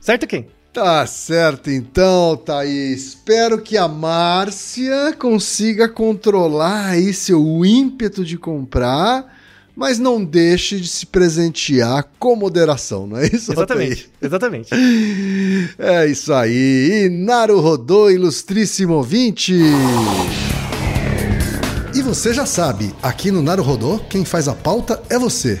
Certo, 0.00 0.26
quem? 0.26 0.46
Tá 0.72 1.04
certo, 1.04 1.68
então, 1.68 2.36
Thaís. 2.36 3.08
Espero 3.08 3.60
que 3.60 3.76
a 3.76 3.88
Márcia 3.88 5.12
consiga 5.18 5.88
controlar 5.88 6.90
aí 6.90 7.12
seu 7.12 7.64
ímpeto 7.64 8.24
de 8.24 8.38
comprar, 8.38 9.36
mas 9.74 9.98
não 9.98 10.24
deixe 10.24 10.78
de 10.78 10.86
se 10.86 11.06
presentear 11.06 12.06
com 12.20 12.36
moderação, 12.36 13.04
não 13.04 13.16
é 13.16 13.26
isso? 13.26 13.52
Exatamente, 13.52 14.08
Thaís? 14.08 14.10
exatamente. 14.22 14.70
É 15.76 16.06
isso 16.06 16.32
aí. 16.32 17.06
E 17.06 17.08
Naru 17.08 17.60
Rodô, 17.60 18.08
ilustríssimo 18.08 18.94
ouvinte. 18.94 19.54
E 21.92 22.02
você 22.02 22.32
já 22.32 22.46
sabe, 22.46 22.94
aqui 23.02 23.32
no 23.32 23.42
Naru 23.42 23.64
Rodô, 23.64 23.98
quem 24.08 24.24
faz 24.24 24.46
a 24.46 24.54
pauta 24.54 25.02
é 25.08 25.18
você. 25.18 25.60